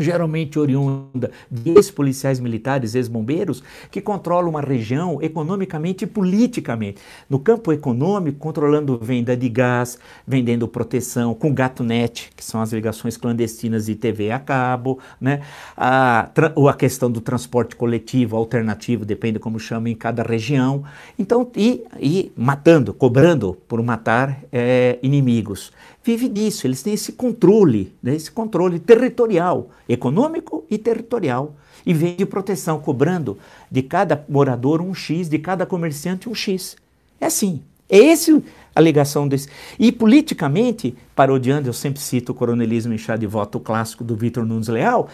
geralmente 0.00 0.58
oriunda 0.58 1.30
de 1.50 1.70
ex-policiais 1.70 2.40
militares, 2.40 2.94
ex-bombeiros, 2.94 3.62
que 3.90 4.00
controlam 4.00 4.50
uma 4.50 4.60
região 4.60 5.20
economicamente 5.22 6.04
e 6.04 6.06
politicamente. 6.06 7.00
No 7.28 7.38
campo 7.38 7.72
econômico, 7.72 8.38
controlando 8.38 8.98
venda 9.00 9.36
de 9.36 9.48
gás, 9.48 9.98
vendendo 10.26 10.66
proteção, 10.66 11.34
com 11.34 11.52
GatoNet, 11.52 12.30
que 12.36 12.44
são 12.44 12.60
as 12.60 12.72
ligações 12.72 13.16
clandestinas 13.16 13.86
de 13.86 13.94
TV 13.94 14.30
a 14.30 14.38
cabo, 14.38 14.98
né? 15.20 15.40
a, 15.76 16.30
ou 16.54 16.68
a 16.68 16.74
questão 16.74 17.10
do 17.10 17.20
transporte 17.20 17.76
coletivo, 17.76 18.36
alternativo, 18.36 19.04
depende 19.04 19.38
como 19.38 19.58
chama 19.58 19.88
em 19.88 19.94
cada 19.94 20.22
região. 20.22 20.84
Então, 21.18 21.50
e, 21.56 21.84
e 21.98 22.32
matando, 22.36 22.92
cobrando 22.92 23.56
por 23.68 23.82
matar 23.82 24.40
é, 24.52 24.98
inimigos 25.02 25.72
vive 26.02 26.28
disso, 26.28 26.66
eles 26.66 26.82
têm 26.82 26.94
esse 26.94 27.12
controle, 27.12 27.92
né, 28.02 28.14
esse 28.14 28.30
controle 28.30 28.78
territorial, 28.78 29.70
econômico 29.88 30.64
e 30.70 30.78
territorial, 30.78 31.54
e 31.84 31.94
vem 31.94 32.16
de 32.16 32.26
proteção, 32.26 32.78
cobrando 32.78 33.38
de 33.70 33.82
cada 33.82 34.24
morador 34.28 34.80
um 34.80 34.94
X, 34.94 35.28
de 35.28 35.38
cada 35.38 35.64
comerciante 35.64 36.28
um 36.28 36.34
X. 36.34 36.76
É 37.20 37.26
assim. 37.26 37.62
É 37.88 37.98
esse 37.98 38.42
a 38.74 38.80
ligação 38.80 39.26
desse. 39.26 39.48
E 39.78 39.90
politicamente, 39.90 40.94
parodiando, 41.14 41.68
eu 41.68 41.72
sempre 41.72 42.00
cito 42.00 42.30
o 42.30 42.34
coronelismo 42.34 42.94
em 42.94 42.98
chá 42.98 43.16
de 43.16 43.26
voto 43.26 43.58
clássico 43.58 44.04
do 44.04 44.14
Vitor 44.14 44.46
Nunes 44.46 44.68
Leal, 44.68 45.08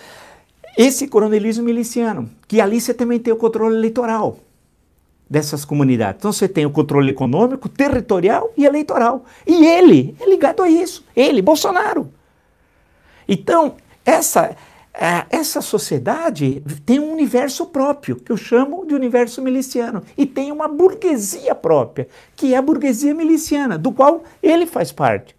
esse 0.77 1.09
coronelismo 1.09 1.65
miliciano, 1.65 2.29
que 2.47 2.61
ali 2.61 2.79
você 2.79 2.93
também 2.93 3.19
tem 3.19 3.33
o 3.33 3.37
controle 3.37 3.77
eleitoral 3.77 4.39
dessas 5.29 5.65
comunidades. 5.65 6.21
Então 6.21 6.33
você 6.33 6.49
tem 6.49 6.65
o 6.65 6.71
controle 6.71 7.11
econômico, 7.11 7.69
territorial 7.69 8.53
e 8.57 8.65
eleitoral. 8.65 9.25
E 9.47 9.67
ele 9.67 10.17
é 10.21 10.29
ligado 10.29 10.63
a 10.63 10.69
isso. 10.69 11.05
Ele, 11.15 11.43
Bolsonaro. 11.43 12.09
Então, 13.29 13.75
essa, 14.05 14.57
é, 14.95 15.27
essa 15.31 15.61
sociedade 15.61 16.63
tem 16.85 17.01
um 17.01 17.13
universo 17.13 17.67
próprio, 17.67 18.17
que 18.17 18.31
eu 18.31 18.37
chamo 18.37 18.87
de 18.87 18.95
universo 18.95 19.43
miliciano. 19.43 20.03
E 20.17 20.25
tem 20.25 20.53
uma 20.53 20.69
burguesia 20.69 21.55
própria, 21.55 22.09
que 22.37 22.55
é 22.55 22.57
a 22.57 22.63
burguesia 22.63 23.15
miliciana, 23.15 23.77
do 23.77 23.91
qual 23.91 24.23
ele 24.43 24.65
faz 24.65 24.93
parte. 24.93 25.35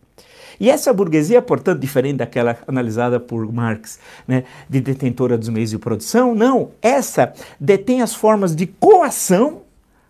E 0.60 0.70
essa 0.70 0.92
burguesia, 0.92 1.42
portanto, 1.42 1.80
diferente 1.80 2.18
daquela 2.18 2.58
analisada 2.68 3.20
por 3.20 3.52
Marx, 3.54 4.00
né, 4.28 4.44
de 4.68 4.82
detentora 4.82 5.38
dos 5.38 5.50
meios 5.50 5.70
de 5.70 5.78
produção, 5.78 6.34
não, 6.34 6.72
essa 6.82 7.32
detém 7.60 8.02
as 8.02 8.16
formas 8.16 8.56
de 8.56 8.66
coação 8.66 9.62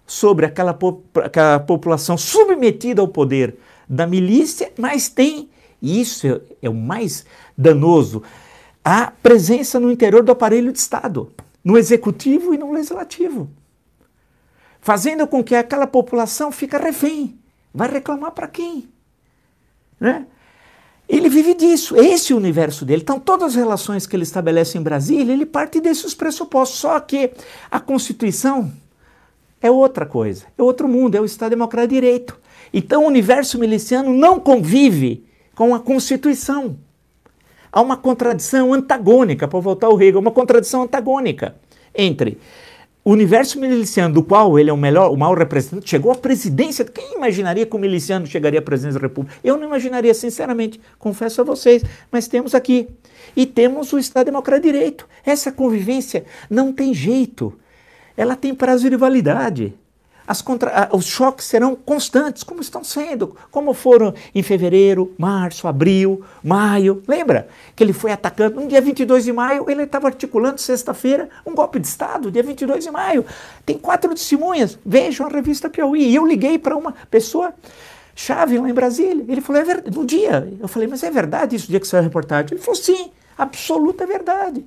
sobre 0.08 0.46
aquela, 0.46 0.78
aquela 1.22 1.60
população 1.60 2.18
submetida 2.18 3.02
ao 3.02 3.10
poder 3.10 3.58
da 3.88 4.08
milícia, 4.08 4.72
mas 4.80 5.10
tem, 5.10 5.50
e 5.82 6.00
isso 6.00 6.26
é, 6.26 6.42
é 6.64 6.70
o 6.70 6.74
mais 6.74 7.26
danoso, 7.58 8.24
a 8.84 9.12
presença 9.12 9.80
no 9.82 9.92
interior 9.92 10.24
do 10.24 10.32
aparelho 10.32 10.72
de 10.72 10.80
Estado, 10.80 11.30
no 11.64 11.78
executivo 11.78 12.54
e 12.54 12.58
no 12.58 12.72
legislativo, 12.72 13.50
fazendo 14.80 15.28
com 15.28 15.44
que 15.44 15.54
aquela 15.54 15.86
população 15.86 16.52
fique 16.54 16.78
refém. 16.78 17.38
Vai 17.74 17.92
reclamar 17.92 18.32
para 18.32 18.48
quem? 18.48 18.88
Né? 20.00 20.26
Ele 21.08 21.28
vive 21.28 21.54
disso, 21.54 21.98
esse 21.98 22.32
é 22.32 22.36
o 22.36 22.38
universo 22.38 22.86
dele. 22.86 23.02
Então, 23.02 23.20
todas 23.20 23.50
as 23.50 23.56
relações 23.56 24.08
que 24.08 24.16
ele 24.16 24.24
estabelece 24.24 24.78
em 24.78 24.82
Brasília, 24.82 25.34
ele 25.34 25.46
parte 25.46 25.80
desses 25.80 26.14
pressupostos. 26.14 26.80
Só 26.80 27.00
que 27.00 27.32
a 27.70 27.80
Constituição 27.80 28.72
é 29.62 29.72
outra 29.72 30.06
coisa, 30.06 30.46
é 30.58 30.62
outro 30.62 30.88
mundo, 30.88 31.16
é 31.16 31.22
o 31.22 31.26
Estado 31.26 31.52
Democrático 31.52 31.94
de 31.94 32.02
Direito. 32.02 32.40
Então 32.74 33.04
o 33.04 33.08
universo 33.08 33.58
miliciano 33.58 34.14
não 34.14 34.40
convive 34.40 35.26
com 35.56 35.74
a 35.74 35.80
Constituição. 35.80 36.78
Há 37.72 37.82
uma 37.82 37.98
contradição 37.98 38.74
antagônica, 38.74 39.48
para 39.48 39.60
voltar 39.60 39.88
ao 39.88 40.02
Hegel, 40.02 40.20
uma 40.20 40.32
contradição 40.32 40.84
antagônica 40.84 41.56
entre 41.94 42.38
o 43.04 43.12
universo 43.12 43.58
miliciano, 43.58 44.14
do 44.14 44.22
qual 44.22 44.60
ele 44.60 44.70
é 44.70 44.74
o 44.74 44.78
melhor, 44.78 45.12
o 45.12 45.16
maior 45.16 45.38
representante, 45.38 45.90
chegou 45.90 46.12
à 46.12 46.16
presidência. 46.16 46.84
Quem 46.84 47.16
imaginaria 47.16 47.66
que 47.66 47.74
o 47.74 47.80
miliciano 47.80 48.28
chegaria 48.28 48.60
à 48.60 48.62
presidência 48.62 49.00
da 49.00 49.08
República? 49.08 49.38
Eu 49.42 49.56
não 49.56 49.66
imaginaria, 49.66 50.14
sinceramente, 50.14 50.80
confesso 51.00 51.40
a 51.40 51.44
vocês, 51.46 51.84
mas 52.12 52.28
temos 52.28 52.54
aqui. 52.54 52.90
E 53.34 53.46
temos 53.46 53.94
o 53.94 53.98
Estado 53.98 54.26
Democrático 54.26 54.68
de 54.68 54.74
Direito. 54.74 55.08
Essa 55.26 55.54
convivência 55.54 56.26
não 56.50 56.74
tem 56.74 56.94
jeito 56.94 57.58
ela 58.18 58.36
tem 58.36 58.54
prazo 58.54 58.90
de 58.90 58.98
validade. 58.98 59.74
Contra... 60.44 60.90
Os 60.92 61.06
choques 61.06 61.46
serão 61.46 61.74
constantes, 61.74 62.44
como 62.44 62.60
estão 62.60 62.84
sendo, 62.84 63.38
como 63.50 63.74
foram 63.74 64.14
em 64.36 64.44
fevereiro, 64.44 65.16
março, 65.18 65.70
abril, 65.70 66.22
maio. 66.44 67.02
Lembra 67.08 67.48
que 67.74 67.82
ele 67.82 67.94
foi 67.94 68.12
atacando? 68.12 68.60
No 68.60 68.68
dia 68.68 68.82
22 68.82 69.24
de 69.24 69.32
maio, 69.32 69.70
ele 69.70 69.84
estava 69.84 70.08
articulando, 70.08 70.60
sexta-feira, 70.60 71.30
um 71.46 71.56
golpe 71.56 71.80
de 71.80 71.88
Estado, 71.88 72.30
dia 72.30 72.44
22 72.44 72.84
de 72.84 72.92
maio. 72.92 73.26
Tem 73.66 73.78
quatro 73.78 74.14
testemunhas, 74.14 74.78
vejam 74.86 75.26
a 75.26 75.30
revista 75.30 75.70
Piauí. 75.70 76.10
E 76.10 76.16
eu 76.16 76.28
liguei 76.28 76.60
para 76.60 76.76
uma 76.76 76.94
pessoa 77.10 77.54
chave 78.14 78.58
lá 78.58 78.70
em 78.70 78.74
Brasília. 78.74 79.24
Ele 79.30 79.40
falou, 79.40 79.62
é 79.62 79.66
verdade, 79.66 79.98
no 79.98 80.06
dia. 80.06 80.52
Eu 80.60 80.68
falei, 80.68 80.90
mas 80.90 81.04
é 81.04 81.10
verdade 81.10 81.56
isso, 81.56 81.68
o 81.68 81.70
dia 81.70 81.80
que 81.80 81.88
saiu 81.88 82.02
a 82.02 82.04
reportagem? 82.04 82.50
Ele 82.52 82.62
falou, 82.62 82.76
sim, 82.76 83.12
absoluta 83.38 84.06
verdade. 84.06 84.66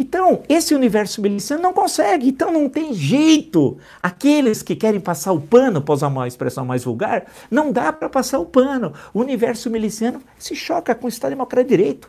Então, 0.00 0.44
esse 0.48 0.76
universo 0.76 1.20
miliciano 1.20 1.60
não 1.60 1.72
consegue, 1.72 2.28
então 2.28 2.52
não 2.52 2.68
tem 2.68 2.94
jeito. 2.94 3.76
Aqueles 4.00 4.62
que 4.62 4.76
querem 4.76 5.00
passar 5.00 5.32
o 5.32 5.40
pano, 5.40 5.82
para 5.82 5.92
usar 5.92 6.06
uma 6.06 6.28
expressão 6.28 6.64
mais 6.64 6.84
vulgar, 6.84 7.26
não 7.50 7.72
dá 7.72 7.92
para 7.92 8.08
passar 8.08 8.38
o 8.38 8.46
pano. 8.46 8.92
O 9.12 9.18
universo 9.18 9.68
miliciano 9.68 10.22
se 10.38 10.54
choca 10.54 10.94
com 10.94 11.06
o 11.06 11.08
Estado 11.08 11.32
Democrático 11.32 11.68
de 11.70 11.76
Direito. 11.76 12.08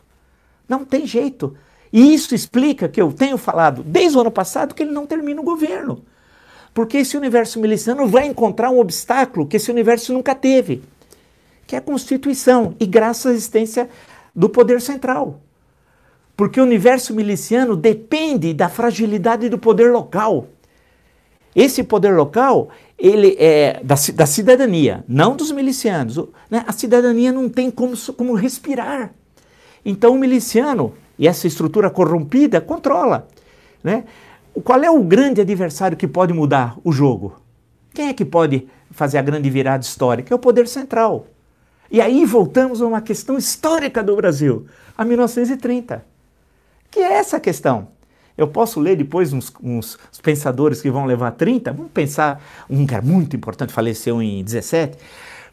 Não 0.67 0.85
tem 0.85 1.07
jeito. 1.07 1.57
E 1.91 2.13
isso 2.13 2.35
explica 2.35 2.87
que 2.87 3.01
eu 3.01 3.11
tenho 3.11 3.39
falado 3.39 3.81
desde 3.81 4.15
o 4.15 4.21
ano 4.21 4.29
passado 4.29 4.75
que 4.75 4.83
ele 4.83 4.91
não 4.91 5.07
termina 5.07 5.41
o 5.41 5.43
governo. 5.43 6.05
Porque 6.75 6.97
esse 6.97 7.17
universo 7.17 7.59
miliciano 7.59 8.05
vai 8.05 8.27
encontrar 8.27 8.69
um 8.69 8.79
obstáculo 8.79 9.47
que 9.47 9.57
esse 9.57 9.71
universo 9.71 10.13
nunca 10.13 10.35
teve, 10.35 10.83
que 11.65 11.75
é 11.75 11.79
a 11.79 11.81
Constituição, 11.81 12.75
e 12.79 12.85
graças 12.85 13.25
à 13.25 13.31
existência 13.31 13.89
do 14.35 14.47
poder 14.47 14.79
central. 14.79 15.41
Porque 16.39 16.61
o 16.61 16.63
universo 16.63 17.13
miliciano 17.13 17.75
depende 17.75 18.53
da 18.53 18.69
fragilidade 18.69 19.49
do 19.49 19.57
poder 19.57 19.91
local. 19.91 20.47
Esse 21.53 21.83
poder 21.83 22.15
local, 22.15 22.69
ele 22.97 23.35
é 23.37 23.81
da, 23.83 23.95
da 24.15 24.25
cidadania, 24.25 25.03
não 25.05 25.35
dos 25.35 25.51
milicianos. 25.51 26.15
Né? 26.49 26.63
A 26.65 26.71
cidadania 26.71 27.33
não 27.33 27.49
tem 27.49 27.69
como, 27.69 27.93
como 28.15 28.35
respirar. 28.35 29.13
Então 29.83 30.13
o 30.13 30.17
miliciano 30.17 30.93
e 31.17 31.27
essa 31.27 31.45
estrutura 31.45 31.89
corrompida 31.89 32.61
controla. 32.61 33.27
Né? 33.83 34.05
Qual 34.63 34.81
é 34.81 34.89
o 34.89 35.03
grande 35.03 35.41
adversário 35.41 35.97
que 35.97 36.07
pode 36.07 36.31
mudar 36.31 36.77
o 36.85 36.93
jogo? 36.93 37.37
Quem 37.93 38.07
é 38.07 38.13
que 38.13 38.23
pode 38.23 38.65
fazer 38.91 39.17
a 39.17 39.21
grande 39.21 39.49
virada 39.49 39.83
histórica? 39.83 40.33
É 40.33 40.35
o 40.37 40.39
poder 40.39 40.69
central. 40.69 41.27
E 41.91 41.99
aí 41.99 42.23
voltamos 42.23 42.81
a 42.81 42.87
uma 42.87 43.01
questão 43.01 43.37
histórica 43.37 44.01
do 44.01 44.15
Brasil, 44.15 44.67
a 44.97 45.03
1930, 45.03 46.07
que 46.91 46.99
é 46.99 47.13
essa 47.13 47.39
questão. 47.39 47.87
Eu 48.37 48.47
posso 48.47 48.79
ler 48.79 48.95
depois 48.95 49.33
uns, 49.33 49.51
uns 49.61 49.97
pensadores 50.23 50.81
que 50.81 50.89
vão 50.89 51.05
levar 51.05 51.31
30, 51.31 51.73
vamos 51.73 51.91
pensar, 51.91 52.41
um 52.69 52.87
que 52.87 52.95
é 52.95 53.01
muito 53.01 53.35
importante, 53.35 53.73
faleceu 53.73 54.21
em 54.21 54.43
17, 54.43 54.97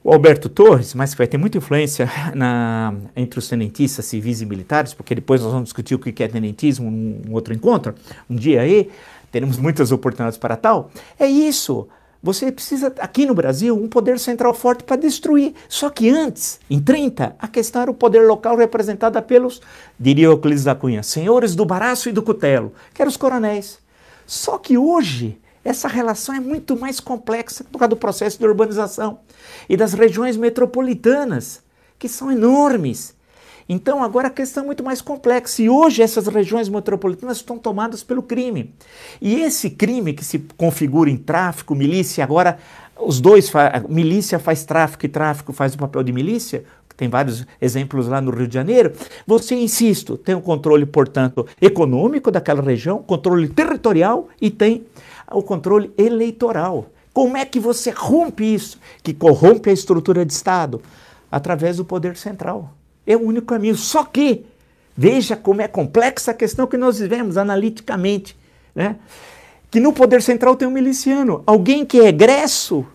o 0.04 0.12
Alberto 0.12 0.48
Torres, 0.48 0.94
mas 0.94 1.10
que 1.10 1.18
vai 1.18 1.26
ter 1.26 1.36
muita 1.36 1.58
influência 1.58 2.08
na, 2.32 2.94
entre 3.16 3.40
os 3.40 3.48
tenentistas 3.48 4.04
civis 4.04 4.40
e 4.40 4.46
militares, 4.46 4.94
porque 4.94 5.16
depois 5.16 5.42
nós 5.42 5.50
vamos 5.50 5.64
discutir 5.66 5.96
o 5.96 5.98
que 5.98 6.22
é 6.22 6.28
tenentismo 6.28 6.88
num 6.88 7.32
outro 7.32 7.52
encontro, 7.52 7.92
um 8.30 8.36
dia 8.36 8.60
aí, 8.60 8.88
teremos 9.32 9.58
muitas 9.58 9.90
oportunidades 9.90 10.38
para 10.38 10.56
tal. 10.56 10.90
É 11.18 11.26
isso. 11.26 11.88
Você 12.26 12.50
precisa, 12.50 12.92
aqui 12.98 13.24
no 13.24 13.36
Brasil, 13.36 13.76
um 13.76 13.86
poder 13.86 14.18
central 14.18 14.52
forte 14.52 14.82
para 14.82 14.96
destruir. 14.96 15.54
Só 15.68 15.88
que 15.88 16.10
antes, 16.10 16.58
em 16.68 16.80
30, 16.80 17.36
a 17.38 17.46
questão 17.46 17.82
era 17.82 17.90
o 17.92 17.94
poder 17.94 18.26
local 18.26 18.56
representado 18.56 19.22
pelos, 19.22 19.62
diria 19.96 20.26
Euclides 20.26 20.64
da 20.64 20.74
Cunha, 20.74 21.04
senhores 21.04 21.54
do 21.54 21.64
baraço 21.64 22.08
e 22.08 22.12
do 22.12 22.24
cutelo, 22.24 22.72
que 22.92 23.00
eram 23.00 23.10
os 23.10 23.16
coronéis. 23.16 23.78
Só 24.26 24.58
que 24.58 24.76
hoje, 24.76 25.38
essa 25.64 25.86
relação 25.86 26.34
é 26.34 26.40
muito 26.40 26.76
mais 26.76 26.98
complexa 26.98 27.62
por 27.62 27.78
causa 27.78 27.90
do 27.90 27.96
processo 27.96 28.40
de 28.40 28.44
urbanização 28.44 29.20
e 29.68 29.76
das 29.76 29.92
regiões 29.92 30.36
metropolitanas, 30.36 31.62
que 31.96 32.08
são 32.08 32.32
enormes. 32.32 33.14
Então, 33.68 34.02
agora 34.02 34.28
a 34.28 34.30
questão 34.30 34.62
é 34.62 34.66
muito 34.66 34.84
mais 34.84 35.00
complexa. 35.00 35.62
E 35.62 35.68
hoje 35.68 36.02
essas 36.02 36.26
regiões 36.26 36.68
metropolitanas 36.68 37.38
estão 37.38 37.58
tomadas 37.58 38.02
pelo 38.02 38.22
crime. 38.22 38.74
E 39.20 39.40
esse 39.40 39.70
crime 39.70 40.12
que 40.12 40.24
se 40.24 40.38
configura 40.56 41.10
em 41.10 41.16
tráfico, 41.16 41.74
milícia, 41.74 42.22
agora 42.22 42.58
os 42.98 43.20
dois, 43.20 43.50
milícia 43.88 44.38
faz 44.38 44.64
tráfico 44.64 45.04
e 45.04 45.08
tráfico 45.08 45.52
faz 45.52 45.74
o 45.74 45.78
papel 45.78 46.02
de 46.02 46.12
milícia, 46.12 46.64
tem 46.96 47.08
vários 47.08 47.46
exemplos 47.60 48.08
lá 48.08 48.20
no 48.20 48.30
Rio 48.30 48.48
de 48.48 48.54
Janeiro. 48.54 48.92
Você, 49.26 49.54
insisto, 49.54 50.16
tem 50.16 50.34
o 50.34 50.38
um 50.38 50.40
controle, 50.40 50.86
portanto, 50.86 51.46
econômico 51.60 52.30
daquela 52.30 52.62
região, 52.62 53.02
controle 53.02 53.48
territorial 53.48 54.28
e 54.40 54.50
tem 54.50 54.86
o 55.30 55.42
controle 55.42 55.92
eleitoral. 55.98 56.86
Como 57.12 57.36
é 57.36 57.44
que 57.44 57.60
você 57.60 57.90
rompe 57.90 58.54
isso, 58.54 58.78
que 59.02 59.12
corrompe 59.12 59.70
a 59.70 59.72
estrutura 59.72 60.24
de 60.24 60.32
Estado? 60.32 60.80
Através 61.30 61.76
do 61.76 61.84
poder 61.84 62.16
central. 62.16 62.75
É 63.06 63.16
o 63.16 63.20
único 63.20 63.46
caminho. 63.46 63.76
Só 63.76 64.04
que, 64.04 64.44
veja 64.96 65.36
como 65.36 65.62
é 65.62 65.68
complexa 65.68 66.30
a 66.30 66.34
questão 66.34 66.66
que 66.66 66.76
nós 66.76 66.98
vivemos 66.98 67.36
analiticamente. 67.36 68.36
Né? 68.74 68.96
Que 69.70 69.80
no 69.80 69.92
poder 69.92 70.22
central 70.22 70.56
tem 70.56 70.66
um 70.66 70.70
miliciano, 70.70 71.42
alguém 71.46 71.84
que 71.84 72.00
é 72.00 72.08
egresso 72.08 72.86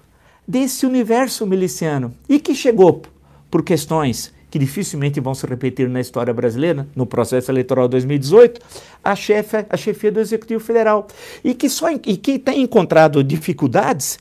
desse 0.48 0.86
universo 0.86 1.46
miliciano 1.46 2.14
e 2.28 2.40
que 2.40 2.54
chegou 2.54 3.02
por 3.50 3.64
questões 3.64 4.34
que 4.52 4.60
dificilmente 4.60 5.20
vão 5.22 5.34
se 5.34 5.48
repetir 5.48 5.88
na 5.88 6.02
história 6.02 6.34
brasileira, 6.34 6.86
no 6.94 7.06
processo 7.06 7.50
eleitoral 7.50 7.88
2018, 7.88 8.60
a, 9.02 9.16
chefe, 9.16 9.66
a 9.70 9.78
chefia 9.78 10.12
do 10.12 10.20
Executivo 10.20 10.62
Federal. 10.62 11.08
E 11.42 11.54
que, 11.54 11.70
só, 11.70 11.90
e 11.90 12.18
que 12.18 12.38
tem 12.38 12.62
encontrado 12.62 13.24
dificuldades 13.24 14.20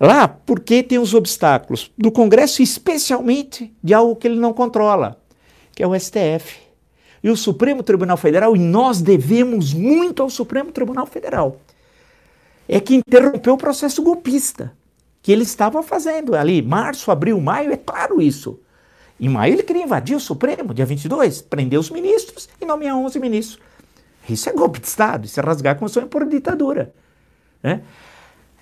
lá 0.00 0.26
porque 0.26 0.82
tem 0.82 0.98
os 0.98 1.12
obstáculos 1.12 1.90
do 1.98 2.10
Congresso, 2.10 2.62
especialmente 2.62 3.70
de 3.84 3.92
algo 3.92 4.16
que 4.16 4.26
ele 4.26 4.40
não 4.40 4.54
controla, 4.54 5.17
que 5.78 5.82
é 5.84 5.86
o 5.86 5.96
STF. 5.96 6.58
E 7.22 7.30
o 7.30 7.36
Supremo 7.36 7.84
Tribunal 7.84 8.16
Federal, 8.16 8.56
e 8.56 8.58
nós 8.58 9.00
devemos 9.00 9.72
muito 9.72 10.24
ao 10.24 10.28
Supremo 10.28 10.72
Tribunal 10.72 11.06
Federal, 11.06 11.60
é 12.68 12.80
que 12.80 12.96
interrompeu 12.96 13.54
o 13.54 13.56
processo 13.56 14.02
golpista 14.02 14.72
que 15.22 15.30
ele 15.30 15.44
estava 15.44 15.80
fazendo 15.80 16.34
ali, 16.34 16.60
março, 16.62 17.12
abril, 17.12 17.40
maio, 17.40 17.70
é 17.70 17.76
claro 17.76 18.20
isso. 18.20 18.58
Em 19.20 19.28
maio 19.28 19.54
ele 19.54 19.62
queria 19.62 19.84
invadir 19.84 20.16
o 20.16 20.20
Supremo, 20.20 20.74
dia 20.74 20.84
22, 20.84 21.42
prender 21.42 21.78
os 21.78 21.90
ministros 21.90 22.48
e 22.60 22.64
nomear 22.64 22.96
11 22.96 23.20
ministros. 23.20 23.60
Isso 24.28 24.50
é 24.50 24.52
golpe 24.52 24.80
de 24.80 24.88
Estado, 24.88 25.26
isso 25.26 25.38
é 25.38 25.42
rasgar 25.44 25.76
a 25.76 25.78
Constituição 25.78 26.08
por 26.08 26.26
ditadura. 26.26 26.92
Né? 27.62 27.82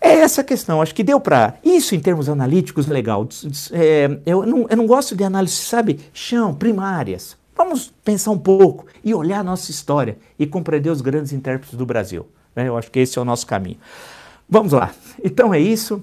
É 0.01 0.21
essa 0.21 0.43
a 0.43 0.45
questão, 0.45 0.83
acho 0.83 0.95
que 0.95 1.03
deu 1.03 1.19
para. 1.19 1.55
Isso 1.65 1.95
em 1.95 2.01
termos 2.01 2.29
analíticos, 2.29 2.87
legal. 2.87 3.27
É, 3.73 4.19
eu, 4.27 4.45
não, 4.45 4.67
eu 4.69 4.77
não 4.77 4.87
gosto 4.87 5.17
de 5.17 5.25
análise, 5.25 5.57
sabe, 5.57 6.01
chão, 6.13 6.55
primárias. 6.55 7.37
Vamos 7.57 7.93
pensar 8.05 8.31
um 8.31 8.39
pouco 8.39 8.87
e 9.03 9.15
olhar 9.15 9.41
a 9.41 9.43
nossa 9.43 9.71
história 9.71 10.19
e 10.39 10.47
compreender 10.47 10.91
os 10.91 11.01
grandes 11.01 11.33
intérpretes 11.33 11.77
do 11.77 11.87
Brasil. 11.87 12.27
Né? 12.55 12.69
Eu 12.69 12.77
acho 12.77 12.91
que 12.91 12.99
esse 12.99 13.19
é 13.19 13.23
o 13.23 13.25
nosso 13.25 13.47
caminho. 13.47 13.79
Vamos 14.49 14.73
lá. 14.73 14.93
Então 15.25 15.53
é 15.53 15.59
isso. 15.59 16.03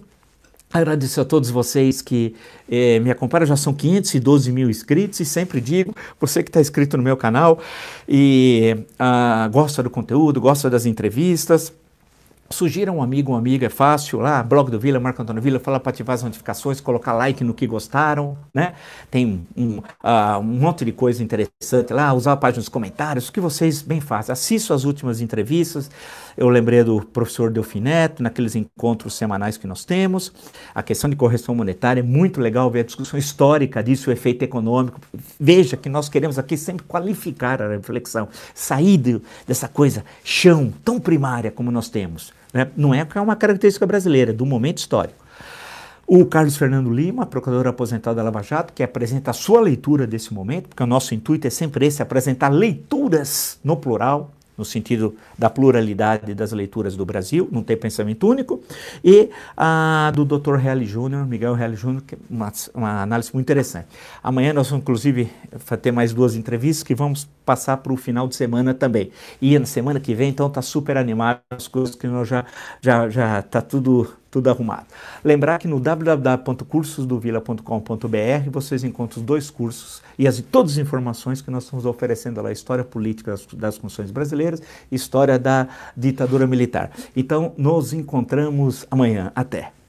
Agradeço 0.73 1.21
a 1.21 1.25
todos 1.25 1.51
vocês 1.51 2.01
que 2.01 2.35
eh, 2.67 2.99
me 2.99 3.11
acompanham, 3.11 3.45
já 3.45 3.55
são 3.55 3.75
512 3.75 4.51
mil 4.51 4.71
inscritos 4.71 5.19
e 5.19 5.25
sempre 5.25 5.61
digo, 5.61 5.93
você 6.19 6.41
que 6.41 6.49
está 6.49 6.59
inscrito 6.59 6.97
no 6.97 7.03
meu 7.03 7.15
canal 7.15 7.59
e 8.09 8.75
ah, 8.97 9.47
gosta 9.53 9.83
do 9.83 9.89
conteúdo, 9.91 10.41
gosta 10.41 10.71
das 10.71 10.87
entrevistas, 10.87 11.71
Sugira 12.53 12.91
um 12.91 13.01
amigo, 13.01 13.31
uma 13.31 13.39
amiga, 13.39 13.65
é 13.65 13.69
fácil, 13.69 14.19
lá, 14.19 14.43
blog 14.43 14.69
do 14.69 14.79
Vila, 14.79 14.99
Marco 14.99 15.19
Antônio 15.19 15.41
Vila, 15.41 15.59
fala 15.59 15.79
para 15.79 15.89
ativar 15.89 16.13
as 16.13 16.21
notificações, 16.21 16.79
colocar 16.79 17.11
like 17.13 17.43
no 17.43 17.51
que 17.51 17.65
gostaram, 17.65 18.37
né? 18.53 18.75
Tem 19.09 19.43
um, 19.57 19.79
uh, 19.79 20.37
um 20.39 20.43
monte 20.43 20.85
de 20.85 20.91
coisa 20.91 21.23
interessante 21.23 21.91
lá, 21.91 22.13
usar 22.13 22.33
a 22.33 22.37
página 22.37 22.61
dos 22.61 22.69
comentários, 22.69 23.27
o 23.27 23.33
que 23.33 23.39
vocês 23.39 23.81
bem 23.81 23.99
fazem. 23.99 24.31
Assisto 24.31 24.71
as 24.71 24.83
últimas 24.83 25.19
entrevistas, 25.19 25.89
eu 26.37 26.47
lembrei 26.47 26.83
do 26.83 27.03
professor 27.03 27.49
Delfineto, 27.49 28.21
naqueles 28.21 28.55
encontros 28.55 29.15
semanais 29.15 29.57
que 29.57 29.65
nós 29.65 29.83
temos. 29.83 30.31
A 30.75 30.83
questão 30.83 31.09
de 31.09 31.15
correção 31.15 31.55
monetária 31.55 32.01
é 32.01 32.03
muito 32.03 32.39
legal 32.39 32.69
ver 32.69 32.81
a 32.81 32.83
discussão 32.83 33.17
histórica 33.17 33.81
disso, 33.81 34.11
o 34.11 34.13
efeito 34.13 34.43
econômico. 34.43 35.01
Veja 35.39 35.75
que 35.75 35.89
nós 35.89 36.07
queremos 36.07 36.37
aqui 36.37 36.55
sempre 36.55 36.85
qualificar 36.85 37.63
a 37.63 37.69
reflexão, 37.69 38.29
sair 38.53 39.19
dessa 39.47 39.67
coisa 39.67 40.05
chão 40.23 40.71
tão 40.85 40.99
primária 40.99 41.49
como 41.49 41.71
nós 41.71 41.89
temos. 41.89 42.31
Né? 42.53 42.67
Não 42.77 42.93
é 42.93 43.03
que 43.03 43.17
é 43.17 43.21
uma 43.21 43.35
característica 43.35 43.85
brasileira, 43.85 44.31
é 44.31 44.33
do 44.33 44.45
momento 44.45 44.77
histórico. 44.77 45.23
O 46.05 46.25
Carlos 46.25 46.57
Fernando 46.57 46.91
Lima, 46.91 47.25
procurador 47.25 47.67
aposentado 47.67 48.17
da 48.17 48.23
Lava 48.23 48.43
Jato, 48.43 48.73
que 48.73 48.83
apresenta 48.83 49.31
a 49.31 49.33
sua 49.33 49.61
leitura 49.61 50.05
desse 50.05 50.33
momento, 50.33 50.67
porque 50.69 50.83
o 50.83 50.87
nosso 50.87 51.15
intuito 51.15 51.47
é 51.47 51.49
sempre 51.49 51.87
esse, 51.87 52.01
apresentar 52.01 52.49
leituras 52.49 53.57
no 53.63 53.77
plural, 53.77 54.31
no 54.57 54.63
sentido 54.63 55.15
da 55.37 55.49
pluralidade 55.49 56.33
das 56.33 56.51
leituras 56.51 56.95
do 56.95 57.05
Brasil, 57.05 57.47
não 57.51 57.63
tem 57.63 57.75
pensamento 57.75 58.27
único, 58.27 58.61
e 59.03 59.29
a 59.57 60.11
do 60.13 60.25
Dr. 60.25 60.55
Reale 60.55 60.85
Júnior, 60.85 61.25
Miguel 61.25 61.53
Reale 61.53 61.75
Júnior, 61.75 62.03
que 62.05 62.15
é 62.15 62.17
uma, 62.29 62.51
uma, 62.73 63.01
análise 63.01 63.31
muito 63.33 63.45
interessante. 63.45 63.87
Amanhã 64.21 64.53
nós 64.53 64.69
vamos, 64.69 64.83
inclusive, 64.83 65.31
ter 65.81 65.91
mais 65.91 66.13
duas 66.13 66.35
entrevistas 66.35 66.83
que 66.83 66.93
vamos 66.93 67.27
passar 67.45 67.77
para 67.77 67.93
o 67.93 67.97
final 67.97 68.27
de 68.27 68.35
semana 68.35 68.73
também. 68.73 69.11
E 69.41 69.57
na 69.57 69.65
semana 69.65 69.99
que 69.99 70.13
vem, 70.13 70.29
então, 70.29 70.47
está 70.47 70.61
super 70.61 70.97
animado 70.97 71.39
as 71.49 71.67
coisas 71.67 71.95
que 71.95 72.07
nós 72.07 72.27
já 72.27 72.45
já 72.81 73.09
já 73.09 73.39
está 73.39 73.61
tudo 73.61 74.13
tudo 74.33 74.49
arrumado. 74.49 74.87
Lembrar 75.23 75.59
que 75.59 75.67
no 75.67 75.79
www.cursosdovila.com.br 75.79 78.49
vocês 78.49 78.83
encontram 78.83 79.21
os 79.21 79.25
dois 79.25 79.51
cursos 79.51 80.01
e 80.17 80.27
as, 80.27 80.41
todas 80.41 80.71
as 80.71 80.79
informações 80.79 81.39
que 81.39 81.51
nós 81.51 81.65
estamos 81.65 81.85
oferecendo 81.85 82.41
lá, 82.41 82.51
história 82.51 82.83
política 82.83 83.29
das, 83.29 83.45
das 83.45 83.77
constituições 83.77 84.09
brasileiras, 84.09 84.59
história 84.91 85.37
da 85.37 85.67
ditadura 85.95 86.47
militar. 86.47 86.89
Então, 87.15 87.53
nos 87.57 87.93
encontramos 87.93 88.87
amanhã. 88.89 89.31
Até! 89.35 89.82